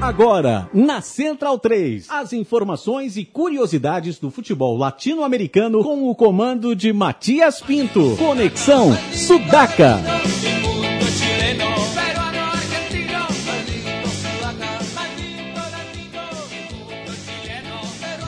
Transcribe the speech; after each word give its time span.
Agora, 0.00 0.68
na 0.72 1.02
Central 1.02 1.58
3, 1.58 2.06
as 2.08 2.32
informações 2.32 3.18
e 3.18 3.24
curiosidades 3.24 4.18
do 4.18 4.30
futebol 4.30 4.74
latino-americano 4.76 5.82
com 5.82 6.08
o 6.08 6.14
comando 6.14 6.74
de 6.74 6.90
Matias 6.90 7.60
Pinto. 7.60 8.16
Conexão 8.16 8.96
Sudaca. 9.12 9.98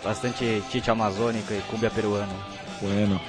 Bastante 0.03 0.63
tite 0.71 0.91
amazônica 0.91 1.55
e 1.55 1.61
cúmbia 1.71 1.91
peruana. 1.91 2.33
Bueno. 2.81 3.21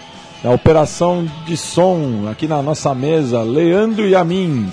Na 0.44 0.52
operação 0.52 1.28
de 1.46 1.58
som 1.58 2.28
aqui 2.30 2.48
na 2.48 2.62
nossa 2.62 2.94
mesa, 2.94 3.42
Leandro 3.42 4.08
e 4.08 4.16
a 4.16 4.24
mim. 4.24 4.72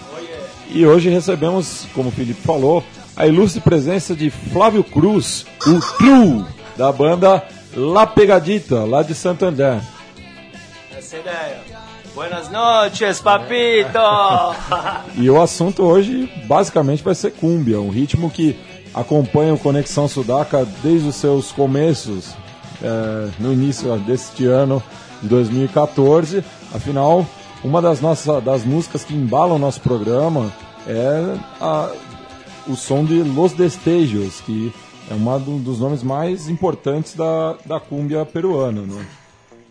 E 0.71 0.85
hoje 0.85 1.09
recebemos, 1.09 1.87
como 1.95 2.09
o 2.09 2.13
Felipe 2.13 2.41
falou, 2.41 2.85
a 3.17 3.27
ilustre 3.27 3.61
presença 3.61 4.15
de 4.15 4.31
Flávio 4.31 4.83
Cruz, 4.83 5.47
o 5.67 5.81
True, 5.97 6.45
da 6.77 6.91
banda 6.91 7.43
La 7.77 8.07
Pegadita, 8.07 8.85
lá 8.85 9.03
de 9.03 9.15
Santander. 9.15 9.81
Essa 10.97 11.19
ideia. 11.19 11.61
Buenas 12.15 12.51
noches, 12.51 13.21
papito! 13.21 13.99
e 15.17 15.29
o 15.29 15.41
assunto 15.41 15.83
hoje 15.83 16.31
basicamente 16.47 17.03
vai 17.03 17.15
ser 17.15 17.33
cúmbia, 17.33 17.81
um 17.81 17.91
ritmo 17.91 18.31
que 18.31 18.57
acompanha 18.93 19.53
o 19.53 19.59
Conexão 19.59 20.07
Sudaca 20.07 20.65
desde 20.83 21.09
os 21.09 21.17
seus 21.17 21.51
começos, 21.51 22.35
é, 22.83 23.31
no 23.41 23.53
início 23.53 23.97
deste 23.99 24.47
ano 24.47 24.83
de 25.21 25.29
2014. 25.29 26.45
Afinal, 26.73 27.27
uma 27.65 27.83
das 27.83 28.01
nossas 28.01 28.43
das 28.45 28.65
músicas 28.65 29.03
que 29.03 29.15
embalam 29.15 29.57
o 29.57 29.59
nosso 29.59 29.81
programa 29.81 30.53
é 30.87 31.37
a 31.61 31.91
o 32.67 32.77
som 32.77 33.05
de 33.05 33.23
Los 33.23 33.53
Destejos, 33.53 34.41
que 34.41 34.73
é 35.11 35.15
um 35.15 35.59
dos 35.59 35.81
nomes 35.81 36.03
mais 36.03 36.49
importantes 36.49 37.15
da, 37.15 37.57
da 37.65 37.79
cúmbia 37.79 38.25
peruana. 38.25 38.83
Né? 38.83 39.07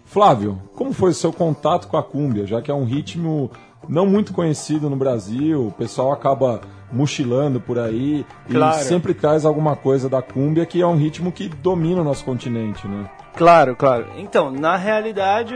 Flávio, 0.06 0.62
como 0.76 0.94
foi 0.94 1.12
o 1.12 1.14
seu 1.14 1.34
contato 1.34 1.88
com 1.88 1.98
a 1.98 2.04
cúmbia, 2.04 2.46
já 2.46 2.62
que 2.62 2.70
é 2.70 2.74
um 2.74 2.86
ritmo 2.86 3.50
não 3.90 4.06
muito 4.06 4.32
conhecido 4.32 4.90
no 4.90 4.96
Brasil, 4.96 5.68
o 5.68 5.72
pessoal 5.72 6.12
acaba 6.12 6.62
mochilando 6.92 7.60
por 7.60 7.80
aí 7.80 8.24
claro. 8.50 8.80
e 8.80 8.84
sempre 8.84 9.14
traz 9.14 9.46
alguma 9.46 9.76
coisa 9.76 10.08
da 10.08 10.22
cúmbia, 10.22 10.66
que 10.66 10.82
é 10.82 10.86
um 10.86 10.96
ritmo 10.96 11.32
que 11.32 11.50
domina 11.50 12.02
o 12.02 12.04
nosso 12.04 12.24
continente, 12.24 12.88
né? 12.88 13.10
Claro, 13.36 13.76
claro. 13.76 14.06
Então, 14.16 14.52
na 14.52 14.78
realidade, 14.78 15.56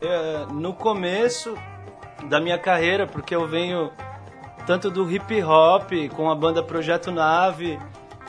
é, 0.00 0.46
no 0.50 0.72
começo 0.72 1.54
da 2.28 2.40
minha 2.40 2.58
carreira, 2.58 3.06
porque 3.06 3.36
eu 3.36 3.46
venho 3.46 3.90
tanto 4.68 4.90
do 4.90 5.10
hip 5.10 5.42
hop 5.42 5.92
com 6.14 6.30
a 6.30 6.34
banda 6.34 6.62
Projeto 6.62 7.10
Nave, 7.10 7.78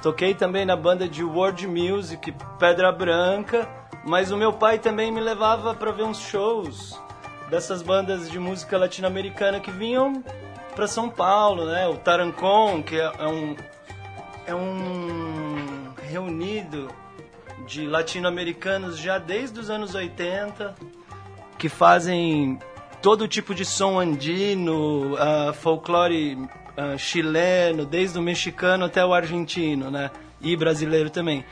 toquei 0.02 0.34
também 0.34 0.66
na 0.66 0.74
banda 0.74 1.06
de 1.06 1.22
world 1.22 1.68
music 1.68 2.34
Pedra 2.58 2.94
Branca, 2.94 3.68
mas 4.06 4.32
o 4.32 4.38
meu 4.38 4.54
pai 4.54 4.80
também 4.80 5.12
me 5.12 5.20
levava 5.20 5.76
para 5.76 5.92
ver 5.92 6.04
uns 6.04 6.18
shows 6.18 6.98
dessas 7.50 7.82
bandas 7.82 8.32
de 8.32 8.40
música 8.40 8.78
latino-americana 8.78 9.60
que 9.60 9.70
vinham 9.70 10.24
para 10.74 10.88
São 10.88 11.10
Paulo, 11.10 11.66
né? 11.66 11.90
O 11.90 11.98
Tarancon, 11.98 12.82
que 12.84 12.96
é, 12.96 13.12
é 13.20 13.28
um 13.28 13.58
é 14.48 14.56
um 14.56 15.94
reunido 16.02 16.88
de 17.68 17.86
latino-americanos 17.86 18.98
já 18.98 19.18
desde 19.18 19.60
os 19.60 19.70
anos 19.70 19.94
80 19.94 20.74
que 21.58 21.68
fazem 21.68 22.58
todo 23.02 23.28
tipo 23.28 23.54
de 23.54 23.66
som 23.66 24.00
andino, 24.00 25.14
uh, 25.14 25.54
folclore 25.54 26.36
uh, 26.36 26.98
chileno, 26.98 27.86
desde 27.86 28.18
o 28.18 28.22
mexicano 28.22 28.86
até 28.86 29.06
o 29.06 29.14
argentino, 29.14 29.90
né? 29.90 30.12
E 30.42 30.56
brasileiro 30.56 31.10
também. 31.10 31.44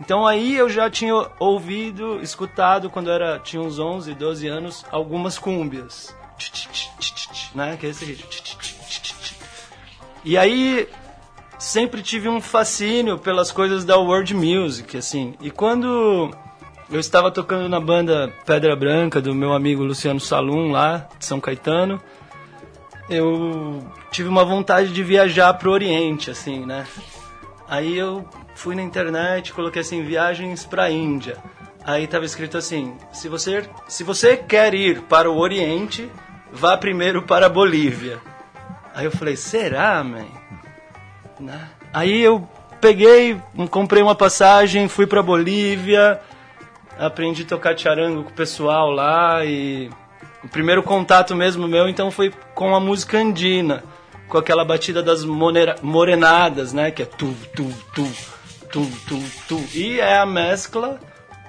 Então 0.00 0.26
aí 0.26 0.54
eu 0.54 0.68
já 0.68 0.90
tinha 0.90 1.14
ouvido, 1.38 2.20
escutado 2.20 2.90
quando 2.90 3.10
era 3.10 3.38
tinha 3.38 3.62
uns 3.62 3.78
11, 3.78 4.14
12 4.14 4.46
anos, 4.46 4.84
algumas 4.90 5.38
cúmbias, 5.38 6.14
né? 7.54 7.76
Que 7.78 7.86
é 7.86 7.90
esse 7.90 8.18
E 10.24 10.36
aí 10.36 10.88
sempre 11.58 12.02
tive 12.02 12.28
um 12.28 12.40
fascínio 12.40 13.18
pelas 13.18 13.50
coisas 13.50 13.84
da 13.84 13.96
world 13.96 14.34
music, 14.34 14.96
assim. 14.96 15.34
E 15.40 15.50
quando 15.50 16.30
eu 16.90 17.00
estava 17.00 17.30
tocando 17.30 17.68
na 17.68 17.80
banda 17.80 18.32
Pedra 18.44 18.76
Branca 18.76 19.20
do 19.20 19.34
meu 19.34 19.52
amigo 19.52 19.82
Luciano 19.82 20.20
Salum 20.20 20.70
lá 20.70 21.08
de 21.18 21.24
São 21.24 21.40
Caetano. 21.40 22.00
Eu 23.10 23.84
tive 24.10 24.28
uma 24.28 24.44
vontade 24.44 24.92
de 24.92 25.02
viajar 25.02 25.52
pro 25.54 25.72
Oriente, 25.72 26.30
assim, 26.30 26.64
né? 26.64 26.86
Aí 27.68 27.96
eu 27.96 28.24
fui 28.54 28.76
na 28.76 28.82
internet, 28.82 29.52
coloquei 29.52 29.82
assim 29.82 30.04
viagens 30.04 30.64
para 30.64 30.90
Índia. 30.90 31.36
Aí 31.84 32.06
tava 32.06 32.24
escrito 32.24 32.56
assim: 32.56 32.96
se 33.12 33.28
você 33.28 33.68
se 33.88 34.04
você 34.04 34.36
quer 34.36 34.72
ir 34.74 35.02
para 35.02 35.30
o 35.30 35.38
Oriente, 35.38 36.08
vá 36.52 36.76
primeiro 36.76 37.22
para 37.22 37.46
a 37.46 37.50
Bolívia. 37.50 38.20
Aí 38.94 39.04
eu 39.04 39.10
falei: 39.10 39.36
será, 39.36 40.02
man? 40.04 40.26
Né? 41.40 41.68
Aí 41.92 42.20
eu 42.22 42.48
peguei, 42.80 43.40
comprei 43.70 44.02
uma 44.02 44.14
passagem, 44.14 44.88
fui 44.88 45.06
para 45.06 45.22
Bolívia 45.22 46.20
aprendi 46.98 47.42
a 47.42 47.46
tocar 47.46 47.76
charango 47.76 48.24
com 48.24 48.30
o 48.30 48.34
pessoal 48.34 48.90
lá 48.90 49.44
e 49.44 49.90
o 50.42 50.48
primeiro 50.48 50.82
contato 50.82 51.34
mesmo 51.34 51.66
meu 51.66 51.88
então 51.88 52.10
foi 52.10 52.32
com 52.54 52.74
a 52.74 52.80
música 52.80 53.18
andina, 53.18 53.82
com 54.28 54.38
aquela 54.38 54.64
batida 54.64 55.02
das 55.02 55.24
morenadas, 55.24 56.72
né, 56.72 56.90
que 56.90 57.02
é 57.02 57.06
tu 57.06 57.34
tu 57.54 57.68
tu 57.94 58.06
tu 58.70 58.86
tu 59.08 59.22
tu 59.48 59.64
e 59.74 60.00
é 60.00 60.18
a 60.18 60.26
mescla 60.26 60.98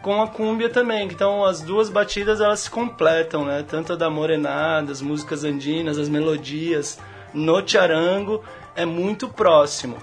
com 0.02 0.22
a 0.22 0.28
cúmbia 0.28 0.70
também. 0.70 1.06
Então 1.06 1.44
as 1.44 1.62
duas 1.62 1.90
batidas 1.90 2.40
elas 2.40 2.62
se 2.62 2.70
completam, 2.70 3.44
né? 3.44 3.64
Tanto 3.68 3.94
a 3.94 3.96
da 3.96 4.10
morenada, 4.10 4.92
as 4.92 5.02
músicas 5.02 5.44
andinas, 5.44 5.98
as 5.98 6.08
melodias 6.08 6.98
no 7.34 7.68
charango 7.68 8.42
é 8.76 8.86
muito 8.86 9.28
próximo. 9.28 9.98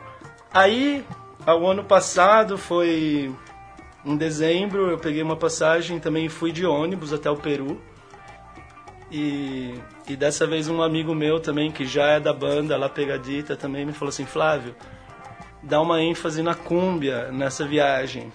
Aí, 0.53 1.05
ao 1.47 1.67
ano 1.67 1.85
passado 1.85 2.59
foi 2.59 3.35
em 4.05 4.17
dezembro 4.17 4.91
eu 4.91 4.99
peguei 4.99 5.23
uma 5.23 5.37
passagem, 5.37 5.99
também 5.99 6.29
fui 6.29 6.53
de 6.53 6.67
ônibus 6.67 7.13
até 7.13 7.31
o 7.31 7.37
Peru. 7.37 7.81
E, 9.11 9.75
e 10.09 10.17
dessa 10.17 10.47
vez 10.47 10.69
um 10.69 10.83
amigo 10.83 11.15
meu 11.15 11.41
também, 11.41 11.71
que 11.71 11.87
já 11.87 12.07
é 12.09 12.21
da 12.21 12.33
banda 12.33 12.77
La 12.77 12.89
Pegadita, 12.89 13.57
também 13.57 13.87
me 13.87 13.93
falou 13.93 14.11
assim, 14.11 14.27
Flávio, 14.27 14.75
dá 15.63 15.81
uma 15.81 16.03
ênfase 16.03 16.43
na 16.43 16.55
cúmbia 16.55 17.31
nessa 17.33 17.65
viagem. 17.65 18.33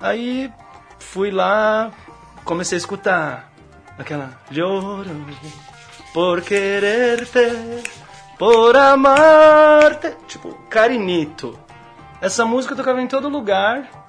Aí 0.00 0.50
fui 0.98 1.30
lá, 1.30 1.90
comecei 2.44 2.76
a 2.76 2.78
escutar 2.78 3.52
aquela 3.98 4.40
Lloro 4.50 5.10
por 6.14 6.40
quererte, 6.40 7.84
por 8.38 8.76
amarte, 8.76 10.16
tipo, 10.26 10.54
Carinito. 10.70 11.58
Essa 12.20 12.44
música 12.44 12.72
eu 12.72 12.78
tocava 12.78 13.02
em 13.02 13.06
todo 13.06 13.28
lugar 13.28 13.99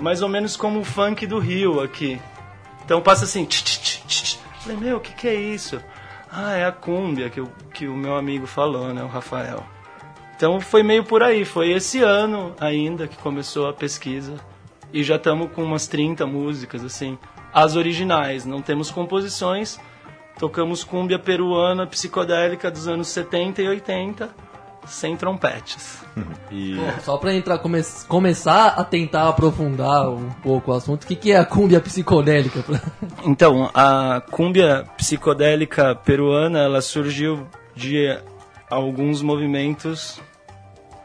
mais 0.00 0.22
ou 0.22 0.28
menos 0.28 0.56
como 0.56 0.80
o 0.80 0.84
funk 0.84 1.26
do 1.26 1.38
Rio 1.38 1.80
aqui. 1.80 2.20
Então 2.84 3.00
passa 3.00 3.24
assim. 3.24 3.44
Tch, 3.44 3.62
tch, 3.62 4.02
tch, 4.06 4.38
Falei, 4.60 4.76
meu, 4.76 4.98
o 4.98 5.00
que, 5.00 5.12
que 5.12 5.28
é 5.28 5.34
isso? 5.34 5.80
Ah, 6.30 6.54
é 6.54 6.64
a 6.64 6.72
cúmbia 6.72 7.30
que, 7.30 7.42
que 7.72 7.88
o 7.88 7.96
meu 7.96 8.16
amigo 8.16 8.46
falou, 8.46 8.92
né, 8.92 9.02
o 9.02 9.08
Rafael. 9.08 9.64
Então 10.36 10.60
foi 10.60 10.82
meio 10.82 11.04
por 11.04 11.22
aí, 11.22 11.44
foi 11.44 11.70
esse 11.70 12.02
ano 12.02 12.54
ainda 12.60 13.08
que 13.08 13.16
começou 13.16 13.68
a 13.68 13.72
pesquisa. 13.72 14.36
E 14.92 15.02
já 15.02 15.16
estamos 15.16 15.50
com 15.52 15.62
umas 15.62 15.86
30 15.86 16.26
músicas, 16.26 16.84
assim, 16.84 17.18
as 17.52 17.76
originais. 17.76 18.44
Não 18.44 18.60
temos 18.60 18.90
composições, 18.90 19.78
tocamos 20.38 20.84
cúmbia 20.84 21.18
peruana 21.18 21.86
psicodélica 21.86 22.70
dos 22.70 22.88
anos 22.88 23.08
70 23.08 23.62
e 23.62 23.68
80 23.68 24.49
sem 24.86 25.16
trompetes. 25.16 26.02
E... 26.50 26.76
Pô, 26.76 27.02
só 27.02 27.16
pra 27.16 27.34
entrar, 27.34 27.58
come 27.58 27.82
começar 28.08 28.68
a 28.68 28.84
tentar 28.84 29.28
aprofundar 29.28 30.08
um 30.08 30.30
pouco 30.42 30.72
o 30.72 30.74
assunto, 30.74 31.04
o 31.04 31.06
que, 31.06 31.16
que 31.16 31.32
é 31.32 31.38
a 31.38 31.44
cúmbia 31.44 31.80
psicodélica? 31.80 32.64
então, 33.24 33.70
a 33.74 34.22
cúmbia 34.30 34.84
psicodélica 34.96 35.94
peruana, 35.94 36.60
ela 36.60 36.80
surgiu 36.80 37.46
de 37.74 38.18
alguns 38.68 39.22
movimentos 39.22 40.20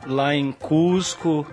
lá 0.05 0.35
em 0.35 0.51
Cusco, 0.51 1.45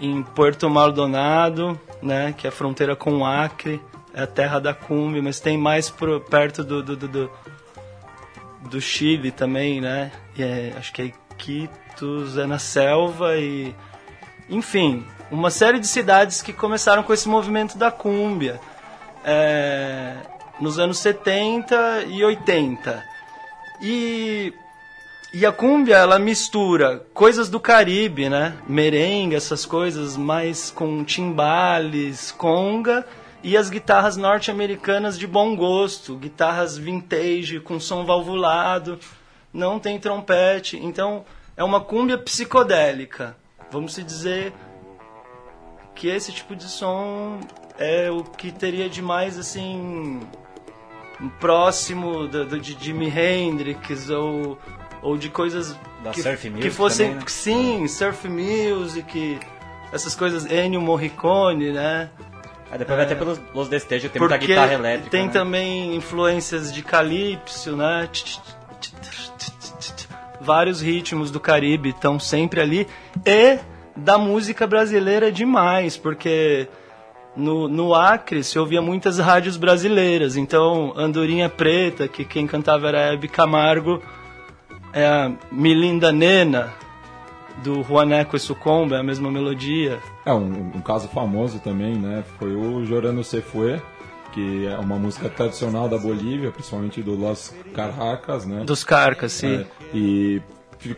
em 0.00 0.22
Puerto 0.22 0.68
Maldonado, 0.68 1.78
né, 2.02 2.34
que 2.36 2.46
é 2.46 2.50
a 2.50 2.52
fronteira 2.52 2.96
com 2.96 3.18
o 3.18 3.24
Acre, 3.24 3.80
é 4.14 4.22
a 4.22 4.26
terra 4.26 4.58
da 4.58 4.74
cumbia, 4.74 5.22
mas 5.22 5.40
tem 5.40 5.56
mais 5.56 5.90
pro, 5.90 6.20
perto 6.20 6.64
do, 6.64 6.82
do, 6.82 6.96
do, 6.96 7.08
do, 7.08 7.30
do 8.68 8.80
Chile 8.80 9.30
também, 9.30 9.80
né, 9.80 10.12
e 10.36 10.42
é, 10.42 10.74
acho 10.76 10.92
que 10.92 11.02
é 11.02 11.12
Iquitos, 11.42 12.38
é 12.38 12.46
na 12.46 12.58
selva 12.58 13.36
e... 13.36 13.74
Enfim, 14.48 15.04
uma 15.30 15.50
série 15.50 15.78
de 15.78 15.86
cidades 15.86 16.42
que 16.42 16.52
começaram 16.52 17.02
com 17.02 17.12
esse 17.12 17.28
movimento 17.28 17.76
da 17.76 17.90
cúmbia 17.90 18.60
é, 19.24 20.14
nos 20.60 20.78
anos 20.78 20.98
70 20.98 22.04
e 22.08 22.22
80. 22.22 23.02
E, 23.80 24.52
e 25.32 25.46
a 25.46 25.50
cúmbia, 25.50 25.96
ela 25.96 26.18
mistura 26.18 27.06
coisas 27.14 27.48
do 27.48 27.58
Caribe, 27.58 28.28
né? 28.28 28.56
Merengue, 28.68 29.34
essas 29.34 29.64
coisas 29.64 30.16
mais 30.16 30.70
com 30.70 31.02
timbales, 31.02 32.30
conga 32.32 33.06
e 33.42 33.56
as 33.56 33.68
guitarras 33.68 34.16
norte-americanas 34.16 35.18
de 35.18 35.26
bom 35.26 35.56
gosto, 35.56 36.14
guitarras 36.16 36.78
vintage 36.78 37.58
com 37.58 37.80
som 37.80 38.04
valvulado, 38.04 39.00
não 39.52 39.78
tem 39.78 39.98
trompete. 39.98 40.76
Então, 40.78 41.24
é 41.56 41.62
uma 41.64 41.80
cúmbia 41.80 42.16
psicodélica. 42.18 43.36
Vamos 43.70 43.94
se 43.94 44.02
dizer 44.02 44.52
que 45.94 46.08
esse 46.08 46.32
tipo 46.32 46.54
de 46.56 46.64
som 46.64 47.38
é 47.78 48.10
o 48.10 48.22
que 48.22 48.50
teria 48.52 48.88
de 48.88 49.00
mais 49.02 49.38
assim 49.38 50.20
próximo 51.40 52.26
do, 52.26 52.44
do, 52.44 52.58
de 52.58 52.76
Jimi 52.78 53.08
Hendrix 53.08 54.10
ou, 54.10 54.58
ou 55.02 55.16
de 55.16 55.28
coisas 55.28 55.76
Da 56.02 56.10
que, 56.10 56.22
surf 56.22 56.48
music 56.50 56.68
que 56.68 56.74
fossem 56.74 57.06
também, 57.08 57.20
né? 57.22 57.28
sim 57.28 57.86
surf 57.88 58.28
music 58.28 59.38
essas 59.92 60.14
coisas 60.14 60.50
Ennio 60.50 60.80
Morricone 60.80 61.72
né 61.72 62.10
Aí 62.70 62.78
depois 62.78 62.96
vai 62.96 63.04
até 63.04 63.14
pelos 63.14 63.38
Los 63.54 63.68
Destejos, 63.68 64.10
tem 64.10 64.18
muita 64.18 64.36
É. 64.36 64.38
guitarra 64.38 64.72
elétrica. 64.72 65.10
tem 65.10 65.26
né? 65.26 65.32
também 65.32 65.94
influências 65.94 66.72
de 66.72 66.82
calypso 66.82 67.76
né 67.76 68.08
vários 70.40 70.80
ritmos 70.80 71.30
do 71.30 71.40
Caribe 71.40 71.90
estão 71.90 72.18
sempre 72.18 72.60
ali 72.60 72.86
e 73.24 73.58
da 73.96 74.18
música 74.18 74.66
brasileira 74.66 75.30
demais 75.30 75.96
porque 75.96 76.68
no, 77.36 77.68
no 77.68 77.94
Acre 77.94 78.42
se 78.42 78.58
ouvia 78.58 78.82
muitas 78.82 79.18
rádios 79.18 79.56
brasileiras 79.56 80.36
então 80.36 80.92
Andorinha 80.96 81.48
Preta 81.48 82.08
que 82.08 82.24
quem 82.24 82.46
cantava 82.46 82.88
era 82.88 83.12
Hebe 83.12 83.28
Camargo 83.28 84.02
é 84.92 85.06
a 85.06 85.32
Milinda 85.50 86.10
Nena 86.10 86.74
do 87.62 87.82
Juaneco 87.82 88.34
e 88.34 88.40
Sucomba 88.40 88.96
é 88.96 89.00
a 89.00 89.02
mesma 89.02 89.30
melodia 89.30 89.98
É, 90.24 90.32
um, 90.32 90.72
um 90.74 90.80
caso 90.80 91.08
famoso 91.08 91.58
também, 91.60 91.94
né? 91.96 92.24
Foi 92.38 92.54
o 92.54 92.84
Jorano 92.84 93.22
Se 93.22 93.40
Fue, 93.40 93.80
que 94.32 94.66
é 94.66 94.76
uma 94.78 94.96
música 94.96 95.28
tradicional 95.28 95.88
da 95.88 95.98
Bolívia, 95.98 96.50
principalmente 96.50 97.02
do 97.02 97.14
Los 97.14 97.54
Carracas, 97.74 98.44
né? 98.46 98.62
dos 98.64 98.82
Carcas 98.84 99.32
sim 99.32 99.56
É, 99.56 99.66
e 99.94 100.40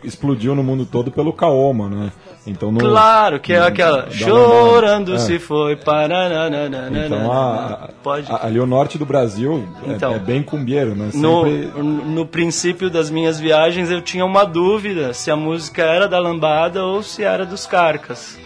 explodiu 0.03 0.55
no 0.55 0.63
mundo 0.63 0.83
todo 0.83 1.11
pelo 1.11 1.31
Kaoma, 1.31 1.87
né? 1.87 2.11
Então 2.47 2.71
no, 2.71 2.79
Claro, 2.79 3.39
que 3.39 3.53
é 3.53 3.59
no- 3.59 3.65
aquela 3.67 4.09
chorando 4.09 5.19
se 5.19 5.35
É. 5.35 5.39
foi 5.39 5.75
para 5.75 6.47
Então 7.05 7.31
a, 7.31 7.89
pode 8.03 8.31
a- 8.31 8.45
ali 8.47 8.59
o 8.59 8.65
norte 8.65 8.97
do 8.97 9.05
Brasil 9.05 9.63
é- 9.87 9.91
Então, 9.91 10.13
é, 10.13 10.19
bem 10.19 10.41
cumbieiro, 10.41 10.95
né? 10.95 11.11
no, 11.13 11.43
Sempre 11.43 11.81
no 11.81 12.25
princípio 12.25 12.89
das 12.89 13.09
minhas 13.11 13.39
viagens 13.39 13.91
eu 13.91 14.01
tinha 14.01 14.25
uma 14.25 14.43
dúvida 14.43 15.13
se 15.13 15.29
a 15.29 15.35
música 15.35 15.83
era 15.83 16.07
da 16.07 16.17
lambada 16.19 16.83
ou 16.83 17.03
se 17.03 17.23
era 17.23 17.45
dos 17.45 17.65
carcas. 17.67 18.39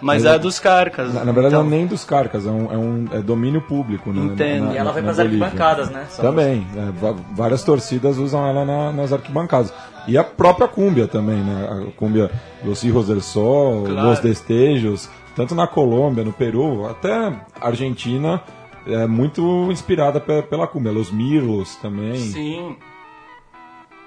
Mas, 0.00 0.22
Mas 0.22 0.32
é 0.32 0.36
é- 0.36 0.38
dos 0.38 0.60
carcas. 0.60 1.12
na, 1.12 1.24
na 1.24 1.32
verdade 1.32 1.54
então, 1.54 1.64
não 1.64 1.72
é 1.72 1.76
nem 1.76 1.86
dos 1.86 2.04
carcas, 2.04 2.46
é 2.46 2.50
um, 2.50 2.72
é 2.72 2.76
um 2.76 3.04
é 3.12 3.20
domínio 3.20 3.60
público, 3.60 4.12
né? 4.12 4.32
Entendo. 4.32 4.66
Na- 4.66 4.74
E 4.74 4.76
ela 4.76 4.84
na- 4.84 4.92
vai 4.92 5.02
na 5.02 5.06
pras 5.06 5.16
Bolívia. 5.16 5.44
arquibancadas, 5.46 5.90
né? 5.90 6.02
Essa 6.06 6.22
Também, 6.22 6.66
é, 6.76 7.14
várias 7.34 7.64
torcidas 7.64 8.16
usam 8.18 8.46
ela 8.46 8.64
na- 8.64 8.92
nas 8.92 9.12
arquibancadas. 9.12 9.72
E 10.06 10.16
a 10.16 10.22
própria 10.24 10.68
cúmbia 10.68 11.06
também, 11.08 11.36
né? 11.42 11.88
A 11.88 11.92
cúmbia 11.98 12.30
Los 12.64 12.82
Hijos 12.84 13.08
del 13.08 13.20
Sol, 13.20 13.84
Claro. 13.86 14.08
Los 14.08 14.20
Destejos, 14.20 15.08
tanto 15.34 15.54
na 15.54 15.66
Colômbia, 15.66 16.22
no 16.24 16.32
Peru, 16.32 16.86
até 16.88 17.12
a 17.12 17.32
Argentina 17.60 18.40
é 18.86 19.06
muito 19.06 19.42
inspirada 19.70 20.20
pe- 20.20 20.42
pela 20.42 20.66
cúmbia. 20.66 20.92
Los 20.92 21.10
Mirlos 21.10 21.74
também. 21.76 22.16
Sim. 22.16 22.76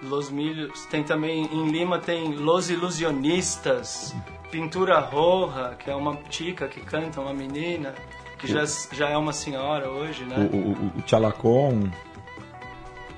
Los 0.02 0.32
Milhos. 0.32 0.86
Tem 0.90 1.04
também, 1.04 1.48
em 1.54 1.70
Lima 1.70 2.00
tem 2.00 2.34
Los 2.34 2.70
Ilusionistas, 2.72 4.16
Pintura 4.52 5.00
Roja, 5.00 5.74
que 5.80 5.90
é 5.90 5.96
uma 5.96 6.16
tica 6.30 6.68
que 6.68 6.82
canta, 6.82 7.22
uma 7.22 7.34
menina, 7.34 7.96
que 8.38 8.48
já, 8.48 8.64
já 8.92 9.10
é 9.10 9.18
uma 9.18 9.34
senhora 9.34 9.90
hoje, 9.90 10.26
né? 10.26 10.50
o, 10.52 10.56
o- 10.58 10.92
o 10.98 11.04
Chalacón, 11.08 11.90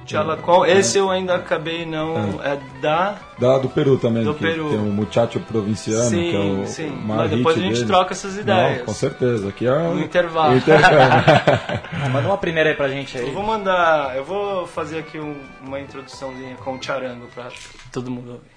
Chalacón, 0.05 0.65
esse 0.65 0.97
eu 0.97 1.09
ainda 1.09 1.35
acabei 1.35 1.85
não. 1.85 2.41
É 2.43 2.59
da. 2.81 3.15
da, 3.39 3.57
do 3.57 3.69
Peru 3.69 3.97
também, 3.97 4.25
Do 4.25 4.33
que 4.33 4.41
Peru. 4.43 4.69
tem 4.69 4.77
o 4.77 4.81
Muchacho 4.91 5.39
Provinciano, 5.39 6.09
Sim, 6.09 6.29
que 6.29 6.35
é 6.35 6.39
o 6.39 6.67
sim. 6.67 6.89
Mas 7.05 7.29
depois 7.31 7.57
a 7.57 7.61
gente 7.61 7.75
dele. 7.75 7.87
troca 7.87 8.11
essas 8.11 8.37
ideias. 8.37 8.79
Não, 8.79 8.85
com 8.85 8.93
certeza. 8.93 9.47
Aqui 9.47 9.65
é 9.65 9.71
No 9.71 10.01
intervalo. 10.01 10.55
Manda 12.11 12.27
uma 12.27 12.37
primeira 12.37 12.69
aí 12.71 12.75
pra 12.75 12.89
gente 12.89 13.17
aí. 13.17 13.27
Eu 13.27 13.33
vou 13.33 13.43
mandar. 13.43 14.13
Eu 14.17 14.25
vou 14.25 14.67
fazer 14.67 14.99
aqui 14.99 15.17
um- 15.17 15.37
uma 15.65 15.79
introduçãozinha 15.79 16.57
com 16.57 16.75
o 16.75 16.83
charango 16.83 17.27
pra 17.33 17.47
todo 17.91 18.11
mundo 18.11 18.31
ouvir. 18.33 18.51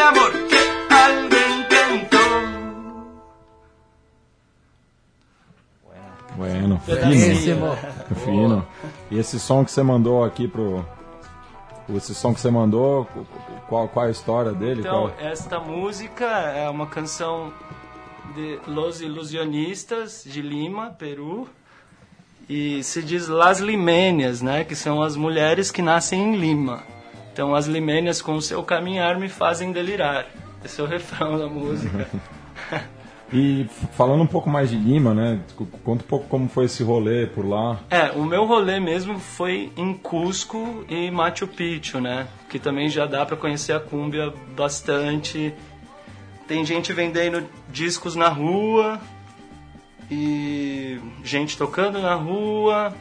Amor 0.00 0.32
que 0.48 0.56
alguien. 0.90 1.38
Bueno, 6.36 6.78
fino. 6.80 7.76
Fino. 8.24 8.66
E 9.10 9.18
esse 9.18 9.40
som 9.40 9.64
que 9.64 9.70
você 9.72 9.82
mandou 9.82 10.22
aqui 10.24 10.46
pro. 10.46 10.84
Esse 11.94 12.14
som 12.14 12.34
que 12.34 12.40
você 12.40 12.50
mandou, 12.50 13.06
qual, 13.66 13.88
qual 13.88 14.04
é 14.04 14.08
a 14.08 14.12
história 14.12 14.52
dele? 14.52 14.80
Então, 14.80 15.08
Qual- 15.08 15.14
esta 15.18 15.58
música 15.58 16.26
é 16.26 16.68
uma 16.68 16.86
canção 16.86 17.50
de 18.34 18.60
Los 18.66 19.00
Ilusionistas 19.00 20.22
de 20.24 20.42
Lima, 20.42 20.90
Peru. 20.90 21.48
E 22.48 22.82
se 22.84 23.02
diz 23.02 23.26
Las 23.26 23.58
Limênias, 23.58 24.40
né? 24.42 24.64
Que 24.64 24.74
são 24.74 25.02
as 25.02 25.16
mulheres 25.16 25.70
que 25.70 25.82
nascem 25.82 26.20
em 26.34 26.36
Lima. 26.36 26.82
Então, 27.38 27.54
as 27.54 27.68
limênias 27.68 28.20
com 28.20 28.34
o 28.34 28.42
seu 28.42 28.64
caminhar 28.64 29.16
me 29.16 29.28
fazem 29.28 29.70
delirar. 29.70 30.26
Esse 30.64 30.80
é 30.80 30.82
o 30.82 30.88
refrão 30.88 31.38
da 31.38 31.46
música. 31.46 32.08
E 33.30 33.66
falando 33.92 34.22
um 34.22 34.26
pouco 34.26 34.48
mais 34.48 34.70
de 34.70 34.76
Lima, 34.78 35.12
né? 35.12 35.38
Conta 35.84 36.02
um 36.02 36.06
pouco 36.08 36.26
como 36.28 36.48
foi 36.48 36.64
esse 36.64 36.82
rolê 36.82 37.26
por 37.26 37.46
lá. 37.46 37.78
É, 37.90 38.10
o 38.12 38.24
meu 38.24 38.46
rolê 38.46 38.80
mesmo 38.80 39.18
foi 39.18 39.70
em 39.76 39.92
Cusco 39.92 40.82
e 40.88 41.10
Machu 41.10 41.46
Picchu, 41.46 42.00
né? 42.00 42.26
Que 42.48 42.58
também 42.58 42.88
já 42.88 43.04
dá 43.04 43.26
pra 43.26 43.36
conhecer 43.36 43.74
a 43.74 43.80
cúmbia 43.80 44.32
bastante. 44.56 45.52
Tem 46.46 46.64
gente 46.64 46.90
vendendo 46.94 47.46
discos 47.70 48.16
na 48.16 48.30
rua 48.30 48.98
e 50.10 50.98
gente 51.22 51.58
tocando 51.58 52.00
na 52.00 52.14
rua. 52.14 52.94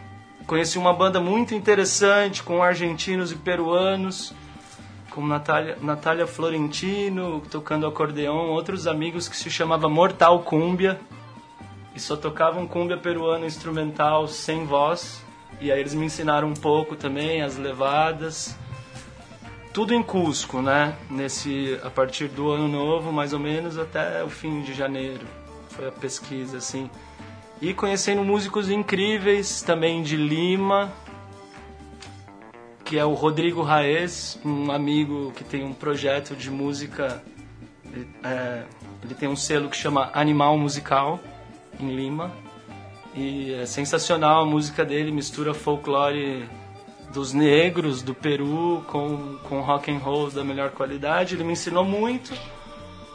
Conheci 0.48 0.77
uma 0.77 0.94
banda 0.94 1.20
muito 1.20 1.54
interessante 1.54 2.42
com 2.42 2.63
argentinos 2.63 3.34
e 3.34 3.36
peruanos, 3.36 4.34
como 5.10 5.27
Natália, 5.27 5.77
Natália 5.82 6.25
Florentino 6.25 7.42
tocando 7.51 7.86
acordeon, 7.86 8.48
outros 8.48 8.88
amigos 8.88 9.27
que 9.27 9.36
se 9.36 9.50
chamava 9.50 9.89
Mortal 9.89 10.39
Cúmbia 10.44 11.00
e 11.94 12.00
só 12.00 12.16
tocavam 12.16 12.66
cumbia 12.66 12.96
peruana 12.96 13.46
instrumental 13.46 14.27
sem 14.27 14.66
voz. 14.66 15.22
E 15.60 15.72
aí 15.72 15.80
eles 15.80 15.94
me 15.96 16.06
ensinaram 16.06 16.48
um 16.48 16.54
pouco 16.54 16.96
também 16.96 17.42
as 17.42 17.58
levadas. 17.58 18.56
Tudo 19.74 19.94
em 19.94 20.01
Cusco, 20.01 20.62
né? 20.62 20.96
Nesse 21.10 21.77
a 21.84 21.89
partir 21.89 22.30
do 22.30 22.51
ano 22.51 22.68
novo, 22.68 23.12
mais 23.12 23.34
ou 23.34 23.39
menos 23.39 23.77
até 23.77 24.24
o 24.24 24.30
fim 24.30 24.62
de 24.62 24.74
janeiro. 24.74 25.25
Foi 25.70 25.88
a 25.88 25.92
pesquisa 25.92 26.58
assim. 26.60 26.89
E 27.59 27.73
conhecendo 27.73 28.23
músicos 28.23 28.69
incríveis 28.69 29.63
também 29.63 30.03
de 30.03 30.15
Lima, 30.15 30.93
que 32.85 32.99
é 32.99 33.03
o 33.03 33.13
Rodrigo 33.13 33.63
Raes, 33.63 34.39
um 34.45 34.71
amigo 34.71 35.31
que 35.35 35.43
tem 35.43 35.63
um 35.63 35.73
projeto 35.73 36.35
de 36.35 36.51
música. 36.51 37.23
Ele, 37.91 38.07
é, 38.23 38.63
ele 39.03 39.15
tem 39.15 39.27
um 39.27 39.35
selo 39.35 39.69
que 39.69 39.75
chama 39.75 40.11
Animal 40.13 40.57
Musical 40.57 41.19
em 41.79 41.95
Lima. 41.95 42.31
E 43.15 43.51
é 43.53 43.65
sensacional 43.65 44.43
a 44.43 44.45
música 44.45 44.85
dele, 44.85 45.11
mistura 45.11 45.51
folclore 45.51 46.47
dos 47.11 47.33
negros 47.33 48.03
do 48.03 48.13
Peru 48.13 48.83
com, 48.87 49.39
com 49.43 49.61
rock 49.61 49.89
and 49.89 49.97
roll 49.97 50.29
da 50.29 50.43
melhor 50.43 50.69
qualidade. 50.69 51.33
Ele 51.33 51.43
me 51.43 51.53
ensinou 51.53 51.83
muito 51.83 52.33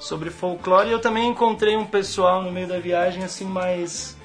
sobre 0.01 0.31
folclore 0.31 0.89
e 0.89 0.93
eu 0.93 0.99
também 0.99 1.29
encontrei 1.29 1.77
um 1.77 1.87
pessoal 1.87 2.43
no 2.43 2.51
meio 2.51 2.67
da 2.67 2.81
viagem 2.81 3.23
assim 3.23 3.45
mais 3.45 4.21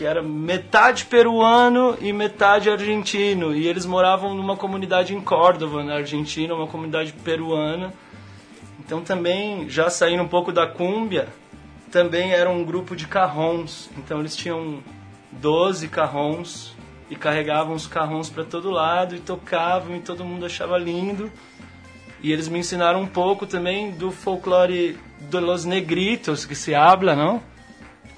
que 0.00 0.06
era 0.06 0.22
metade 0.22 1.04
peruano 1.04 1.94
e 2.00 2.10
metade 2.10 2.70
argentino 2.70 3.54
e 3.54 3.66
eles 3.66 3.84
moravam 3.84 4.32
numa 4.32 4.56
comunidade 4.56 5.14
em 5.14 5.20
Córdoba, 5.20 5.84
na 5.84 5.96
Argentina, 5.96 6.54
uma 6.54 6.66
comunidade 6.66 7.12
peruana. 7.12 7.92
Então 8.78 9.02
também 9.02 9.68
já 9.68 9.90
saindo 9.90 10.22
um 10.22 10.28
pouco 10.28 10.52
da 10.52 10.66
cúmbia, 10.66 11.28
também 11.92 12.32
era 12.32 12.48
um 12.48 12.64
grupo 12.64 12.96
de 12.96 13.06
carrons. 13.06 13.90
Então 13.98 14.20
eles 14.20 14.34
tinham 14.34 14.82
12 15.32 15.86
carrons 15.88 16.74
e 17.10 17.14
carregavam 17.14 17.74
os 17.74 17.86
carrons 17.86 18.30
para 18.30 18.42
todo 18.42 18.70
lado 18.70 19.14
e 19.14 19.20
tocavam 19.20 19.94
e 19.94 20.00
todo 20.00 20.24
mundo 20.24 20.46
achava 20.46 20.78
lindo. 20.78 21.30
E 22.22 22.32
eles 22.32 22.48
me 22.48 22.58
ensinaram 22.58 23.02
um 23.02 23.06
pouco 23.06 23.46
também 23.46 23.90
do 23.90 24.10
folclore 24.10 24.98
de 25.20 25.40
los 25.40 25.66
negritos 25.66 26.46
que 26.46 26.54
se 26.54 26.74
habla, 26.74 27.14
não? 27.14 27.49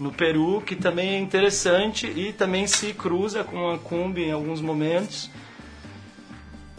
No 0.03 0.11
Peru, 0.11 0.61
que 0.61 0.75
também 0.75 1.11
é 1.11 1.19
interessante 1.21 2.09
e 2.09 2.33
também 2.33 2.67
se 2.67 2.93
cruza 2.93 3.45
com 3.45 3.71
a 3.71 3.79
cumbia 3.79 4.27
em 4.27 4.33
alguns 4.33 4.61
momentos. 4.61 5.31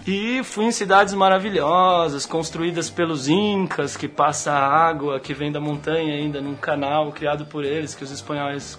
E 0.06 0.44
fui 0.44 0.66
em 0.66 0.72
cidades 0.72 1.14
maravilhosas, 1.14 2.26
construídas 2.26 2.90
pelos 2.90 3.30
incas, 3.30 3.96
que 3.96 4.10
passa 4.10 4.52
água 4.52 5.22
que 5.22 5.34
vem 5.34 5.50
da 5.50 5.62
montanha 5.62 6.16
ainda 6.16 6.42
num 6.42 6.56
canal 6.56 7.14
criado 7.14 7.46
por 7.46 7.64
eles, 7.64 7.96
que 7.96 8.04
os 8.04 8.12
espanhóis 8.12 8.78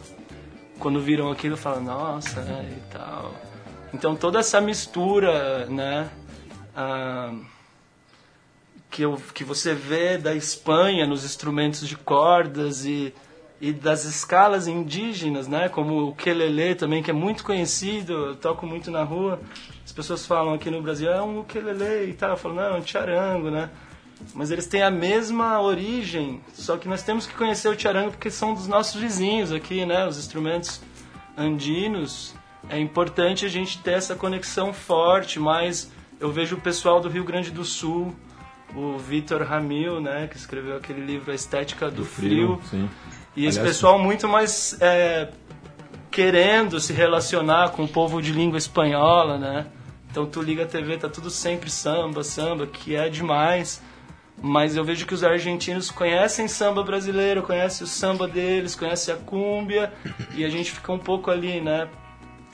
quando 0.79 1.01
viram 1.01 1.31
aquilo 1.31 1.57
falam, 1.57 1.83
nossa, 1.83 2.43
né, 2.43 2.71
e 2.77 2.93
tal. 2.93 3.35
Então 3.95 4.15
toda 4.15 4.41
essa 4.41 4.61
mistura, 4.61 5.65
né, 5.65 6.11
ah, 6.77 7.33
que, 8.91 9.01
eu, 9.01 9.17
que 9.33 9.43
você 9.43 9.73
vê 9.73 10.19
da 10.19 10.35
Espanha 10.35 11.07
nos 11.07 11.25
instrumentos 11.25 11.89
de 11.89 11.97
cordas 11.97 12.85
e, 12.85 13.15
e 13.65 13.73
das 13.73 14.05
escalas 14.05 14.69
indígenas, 14.69 15.49
né, 15.49 15.71
como 15.71 16.09
o 16.09 16.15
quelele 16.15 16.75
também, 16.75 17.03
que 17.03 17.11
é 17.11 17.15
muito 17.15 17.43
conhecido, 17.43 18.13
eu 18.13 18.37
toco 18.37 18.67
muito 18.67 18.91
na 18.91 19.03
rua. 19.03 19.41
As 19.83 19.91
pessoas 19.91 20.27
falam 20.27 20.53
aqui 20.53 20.71
no 20.71 20.83
Brasil, 20.83 21.11
é 21.11 21.23
um 21.23 21.41
ukulele 21.41 22.11
e 22.11 22.13
tal. 22.13 22.33
Eu 22.33 22.37
falo, 22.37 22.57
não, 22.57 22.63
é 22.63 22.79
um 22.79 22.87
charango, 22.87 23.51
né? 23.51 23.71
Mas 24.35 24.51
eles 24.51 24.67
têm 24.67 24.83
a 24.83 24.91
mesma 24.91 25.63
origem, 25.63 26.43
só 26.53 26.77
que 26.77 26.87
nós 26.87 27.03
temos 27.03 27.27
que 27.27 27.33
conhecer 27.33 27.69
o 27.69 27.79
charango 27.79 28.11
porque 28.11 28.31
são 28.31 28.53
dos 28.53 28.69
nossos 28.69 29.01
vizinhos 29.01 29.51
aqui, 29.51 29.87
né? 29.87 30.07
Os 30.07 30.19
instrumentos 30.19 30.83
andinos. 31.35 32.35
É 32.69 32.79
importante 32.79 33.47
a 33.47 33.49
gente 33.49 33.79
ter 33.79 33.93
essa 33.93 34.15
conexão 34.15 34.75
forte, 34.75 35.41
mas 35.41 35.91
eu 36.21 36.31
vejo 36.31 36.57
o 36.57 36.61
pessoal 36.61 37.01
do 37.01 37.09
Rio 37.09 37.25
Grande 37.25 37.51
do 37.51 37.65
Sul, 37.65 38.15
o 38.77 38.99
Vitor 38.99 39.43
Ramil, 39.43 40.03
né? 40.03 40.27
Que 40.27 40.37
escreveu 40.37 40.77
aquele 40.77 41.01
livro 41.01 41.33
A 41.33 41.35
Estética 41.35 41.91
do, 41.91 42.05
Frio. 42.05 42.61
Sim. 42.71 42.91
E 43.37 43.47
esse 43.47 43.59
Aliás, 43.59 43.77
pessoal 43.77 43.99
muito 43.99 44.29
mais 44.29 44.77
é, 44.81 45.29
querendo 46.11 46.79
se 46.79 46.93
relacionar 46.93 47.71
com 47.71 47.85
o 47.85 47.89
povo 47.89 48.23
de 48.23 48.33
língua 48.33 48.59
espanhola, 48.59 49.39
né? 49.39 49.67
Então 50.11 50.27
tu 50.27 50.41
liga 50.41 50.63
a 50.63 50.67
TV, 50.67 50.97
tá 50.97 51.09
tudo 51.09 51.29
sempre 51.29 51.69
samba, 51.69 52.23
samba, 52.23 52.67
que 52.67 52.95
é 52.95 53.09
demais. 53.09 53.83
Mas 54.41 54.77
eu 54.77 54.85
vejo 54.85 55.07
que 55.07 55.15
os 55.15 55.25
argentinos 55.25 55.91
conhecem 55.91 56.47
samba 56.47 56.83
brasileiro, 56.83 57.43
conhecem 57.43 57.85
o 57.85 57.89
samba 57.89 58.29
deles, 58.29 58.75
conhecem 58.75 59.15
a 59.15 59.17
cúmbia, 59.17 59.93
e 60.35 60.45
a 60.45 60.49
gente 60.49 60.71
fica 60.71 60.93
um 60.93 60.99
pouco 60.99 61.31
ali, 61.31 61.61
né? 61.61 61.89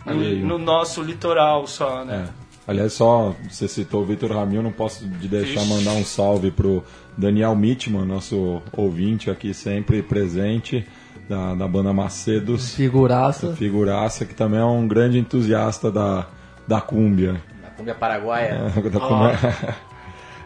No, 0.06 0.14
no 0.14 0.58
nosso 0.58 1.02
litoral 1.02 1.66
só, 1.66 2.04
né? 2.04 2.28
É. 2.46 2.50
Aliás, 2.70 2.92
só 2.92 3.34
você 3.48 3.66
citou 3.66 4.02
o 4.02 4.06
Vitor 4.06 4.32
Ramil, 4.32 4.62
não 4.62 4.70
posso 4.70 5.06
de 5.06 5.26
deixar 5.26 5.62
Ixi. 5.62 5.68
mandar 5.68 5.92
um 5.92 6.04
salve 6.04 6.50
pro 6.50 6.84
Daniel 7.20 7.54
Mitman, 7.54 8.04
nosso 8.04 8.62
ouvinte 8.72 9.30
aqui 9.30 9.52
sempre 9.54 10.02
presente 10.02 10.86
da, 11.28 11.54
da 11.54 11.68
banda 11.68 11.92
Macedos, 11.92 12.74
Figuraça. 12.74 13.54
figuraça, 13.54 14.24
que 14.24 14.34
também 14.34 14.58
é 14.60 14.64
um 14.64 14.88
grande 14.88 15.18
entusiasta 15.18 15.90
da, 15.92 16.26
da 16.66 16.80
cúmbia. 16.80 17.40
Na 17.62 17.70
cumbia 17.70 17.94
paraguaia. 17.94 18.58
Da 18.90 18.98
cúmbia. 19.00 19.38